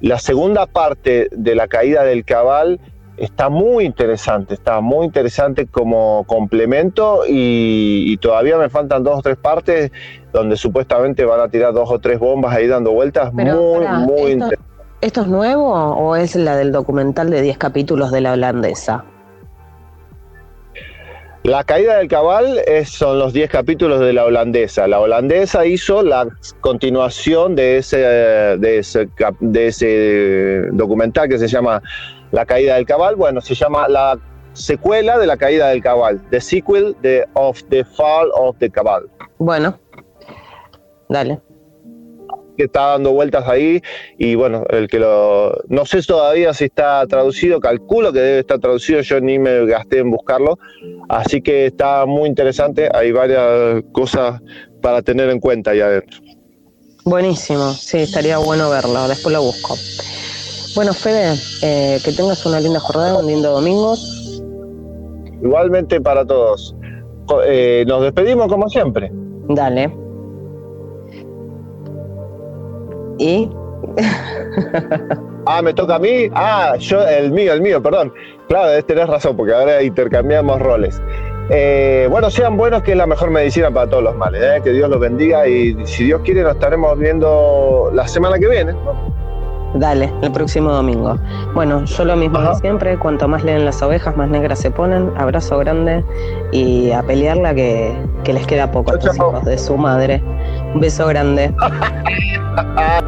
la 0.00 0.18
segunda 0.18 0.66
parte 0.66 1.28
de 1.30 1.54
la 1.54 1.68
caída 1.68 2.02
del 2.02 2.24
cabal 2.24 2.80
está 3.20 3.50
muy 3.50 3.84
interesante, 3.84 4.54
está 4.54 4.80
muy 4.80 5.06
interesante 5.06 5.66
como 5.66 6.24
complemento 6.26 7.22
y, 7.28 8.16
todavía 8.18 8.56
me 8.56 8.68
faltan 8.68 9.04
dos 9.04 9.18
o 9.18 9.22
tres 9.22 9.36
partes 9.36 9.92
donde 10.32 10.56
supuestamente 10.56 11.24
van 11.24 11.40
a 11.40 11.48
tirar 11.48 11.72
dos 11.72 11.90
o 11.90 11.98
tres 11.98 12.18
bombas 12.18 12.54
ahí 12.54 12.66
dando 12.66 12.92
vueltas. 12.92 13.32
muy, 13.32 13.44
muy 13.44 14.32
interesante. 14.32 14.70
¿Esto 15.00 15.22
es 15.22 15.28
nuevo 15.28 15.72
o 15.72 16.16
es 16.16 16.36
la 16.36 16.56
del 16.56 16.72
documental 16.72 17.30
de 17.30 17.40
10 17.40 17.56
capítulos 17.56 18.10
de 18.10 18.20
la 18.20 18.32
holandesa? 18.32 19.04
La 21.42 21.64
caída 21.64 21.96
del 21.96 22.08
cabal 22.08 22.60
es, 22.66 22.90
son 22.90 23.18
los 23.18 23.32
10 23.32 23.48
capítulos 23.48 24.00
de 24.00 24.12
la 24.12 24.26
holandesa. 24.26 24.86
La 24.86 25.00
holandesa 25.00 25.64
hizo 25.64 26.02
la 26.02 26.28
continuación 26.60 27.56
de 27.56 27.78
ese, 27.78 27.96
de 27.96 28.78
ese, 28.78 29.08
de 29.40 29.66
ese 29.66 30.68
documental 30.72 31.30
que 31.30 31.38
se 31.38 31.48
llama 31.48 31.82
la 32.32 32.46
caída 32.46 32.76
del 32.76 32.86
cabal, 32.86 33.16
bueno, 33.16 33.40
se 33.40 33.54
llama 33.54 33.88
la 33.88 34.18
secuela 34.52 35.18
de 35.18 35.26
la 35.26 35.36
caída 35.36 35.68
del 35.68 35.82
cabal, 35.82 36.20
the 36.30 36.40
sequel 36.40 36.96
de, 37.02 37.24
of 37.34 37.62
the 37.70 37.84
fall 37.84 38.30
of 38.34 38.56
the 38.58 38.70
cabal. 38.70 39.08
Bueno, 39.38 39.78
dale. 41.08 41.40
Que 42.56 42.64
está 42.64 42.88
dando 42.88 43.12
vueltas 43.12 43.48
ahí 43.48 43.80
y 44.18 44.34
bueno, 44.34 44.64
el 44.68 44.88
que 44.88 44.98
lo. 44.98 45.54
No 45.68 45.86
sé 45.86 46.02
todavía 46.02 46.52
si 46.52 46.64
está 46.64 47.06
traducido, 47.06 47.58
calculo 47.58 48.12
que 48.12 48.20
debe 48.20 48.38
estar 48.40 48.58
traducido, 48.58 49.00
yo 49.00 49.20
ni 49.20 49.38
me 49.38 49.64
gasté 49.66 49.98
en 49.98 50.10
buscarlo, 50.10 50.58
así 51.08 51.40
que 51.40 51.66
está 51.66 52.04
muy 52.04 52.28
interesante, 52.28 52.90
hay 52.92 53.12
varias 53.12 53.82
cosas 53.92 54.40
para 54.82 55.00
tener 55.00 55.30
en 55.30 55.40
cuenta 55.40 55.70
ahí 55.70 55.80
adentro. 55.80 56.20
Buenísimo, 57.04 57.72
sí, 57.72 57.98
estaría 57.98 58.36
bueno 58.36 58.68
verlo, 58.68 59.08
después 59.08 59.32
lo 59.32 59.42
busco. 59.42 59.74
Bueno, 60.74 60.92
Fede, 60.92 61.34
eh, 61.62 61.98
que 62.04 62.12
tengas 62.12 62.46
una 62.46 62.60
linda 62.60 62.78
jornada, 62.78 63.18
un 63.18 63.26
lindo 63.26 63.50
domingo. 63.50 63.94
Igualmente 65.42 66.00
para 66.00 66.24
todos. 66.24 66.76
Eh, 67.44 67.84
nos 67.88 68.02
despedimos 68.02 68.48
como 68.48 68.68
siempre. 68.68 69.10
Dale. 69.48 69.92
¿Y? 73.18 73.50
ah, 75.46 75.60
me 75.62 75.74
toca 75.74 75.96
a 75.96 75.98
mí. 75.98 76.28
Ah, 76.34 76.76
yo, 76.78 77.06
el 77.06 77.32
mío, 77.32 77.52
el 77.52 77.62
mío, 77.62 77.82
perdón. 77.82 78.12
Claro, 78.48 78.84
tenés 78.84 79.08
razón, 79.08 79.36
porque 79.36 79.52
ahora 79.52 79.82
intercambiamos 79.82 80.60
roles. 80.60 81.02
Eh, 81.50 82.06
bueno, 82.08 82.30
sean 82.30 82.56
buenos, 82.56 82.82
que 82.84 82.92
es 82.92 82.96
la 82.96 83.08
mejor 83.08 83.30
medicina 83.30 83.72
para 83.72 83.90
todos 83.90 84.04
los 84.04 84.14
males. 84.14 84.62
Que 84.62 84.70
Dios 84.70 84.88
los 84.88 85.00
bendiga 85.00 85.48
y 85.48 85.76
si 85.84 86.04
Dios 86.04 86.20
quiere, 86.24 86.42
nos 86.42 86.54
estaremos 86.54 86.96
viendo 86.96 87.90
la 87.92 88.06
semana 88.06 88.38
que 88.38 88.48
viene. 88.48 88.72
Dale, 89.74 90.12
el 90.22 90.32
próximo 90.32 90.72
domingo. 90.72 91.16
Bueno, 91.54 91.84
yo 91.84 92.04
lo 92.04 92.16
mismo 92.16 92.40
de 92.40 92.54
siempre, 92.56 92.98
cuanto 92.98 93.28
más 93.28 93.44
leen 93.44 93.64
las 93.64 93.80
ovejas, 93.82 94.16
más 94.16 94.28
negras 94.28 94.58
se 94.58 94.70
ponen. 94.70 95.12
Abrazo 95.16 95.58
grande 95.58 96.04
y 96.52 96.90
a 96.90 97.02
pelearla 97.02 97.54
que, 97.54 97.94
que 98.24 98.32
les 98.32 98.46
queda 98.46 98.70
poco 98.70 98.90
a 98.90 98.94
los 98.94 99.16
hijos 99.16 99.44
de 99.44 99.58
su 99.58 99.76
madre. 99.76 100.22
Un 100.74 100.80
beso 100.80 101.06
grande. 101.06 101.54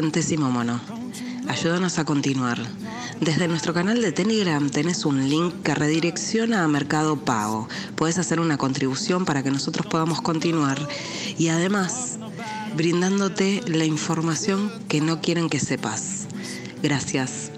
Centésimo 0.00 0.50
Mono. 0.50 0.80
Ayúdanos 1.46 1.98
a 1.98 2.06
continuar. 2.06 2.56
Desde 3.20 3.48
nuestro 3.48 3.74
canal 3.74 4.00
de 4.00 4.12
Telegram 4.12 4.70
tenés 4.70 5.04
un 5.04 5.28
link 5.28 5.62
que 5.62 5.74
redirecciona 5.74 6.64
a 6.64 6.68
Mercado 6.68 7.18
Pago. 7.18 7.68
Puedes 7.96 8.16
hacer 8.16 8.40
una 8.40 8.56
contribución 8.56 9.26
para 9.26 9.42
que 9.42 9.50
nosotros 9.50 9.86
podamos 9.86 10.22
continuar 10.22 10.78
y 11.36 11.48
además 11.48 12.18
brindándote 12.74 13.60
la 13.66 13.84
información 13.84 14.72
que 14.88 15.02
no 15.02 15.20
quieren 15.20 15.50
que 15.50 15.60
sepas. 15.60 16.28
Gracias. 16.82 17.50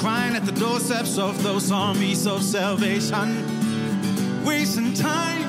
Crying 0.00 0.36
at 0.36 0.46
the 0.46 0.52
doorsteps 0.52 1.18
of 1.18 1.42
those 1.42 1.72
armies 1.72 2.24
of 2.28 2.40
salvation, 2.40 3.44
wasting 4.44 4.94
time 4.94 5.47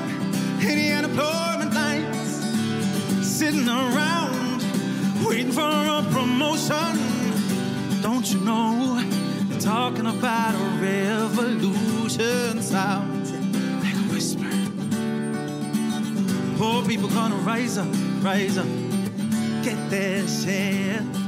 the 0.60 0.92
unemployment 0.92 1.74
lines, 1.74 3.26
sitting 3.26 3.68
around 3.68 4.62
waiting 5.24 5.52
for 5.52 5.60
a 5.62 6.02
promotion. 6.10 6.98
Don't 8.02 8.30
you 8.32 8.40
know? 8.40 9.02
They're 9.48 9.60
talking 9.60 10.06
about 10.06 10.54
a 10.54 10.64
revolution 10.80 12.62
sounds 12.62 13.32
like 13.82 13.94
a 13.94 14.06
whisper. 14.12 14.50
Poor 16.58 16.84
people 16.86 17.08
gonna 17.08 17.36
rise 17.36 17.78
up, 17.78 17.88
rise 18.22 18.58
up, 18.58 18.66
get 19.62 19.90
their 19.90 20.26
share. 20.28 21.19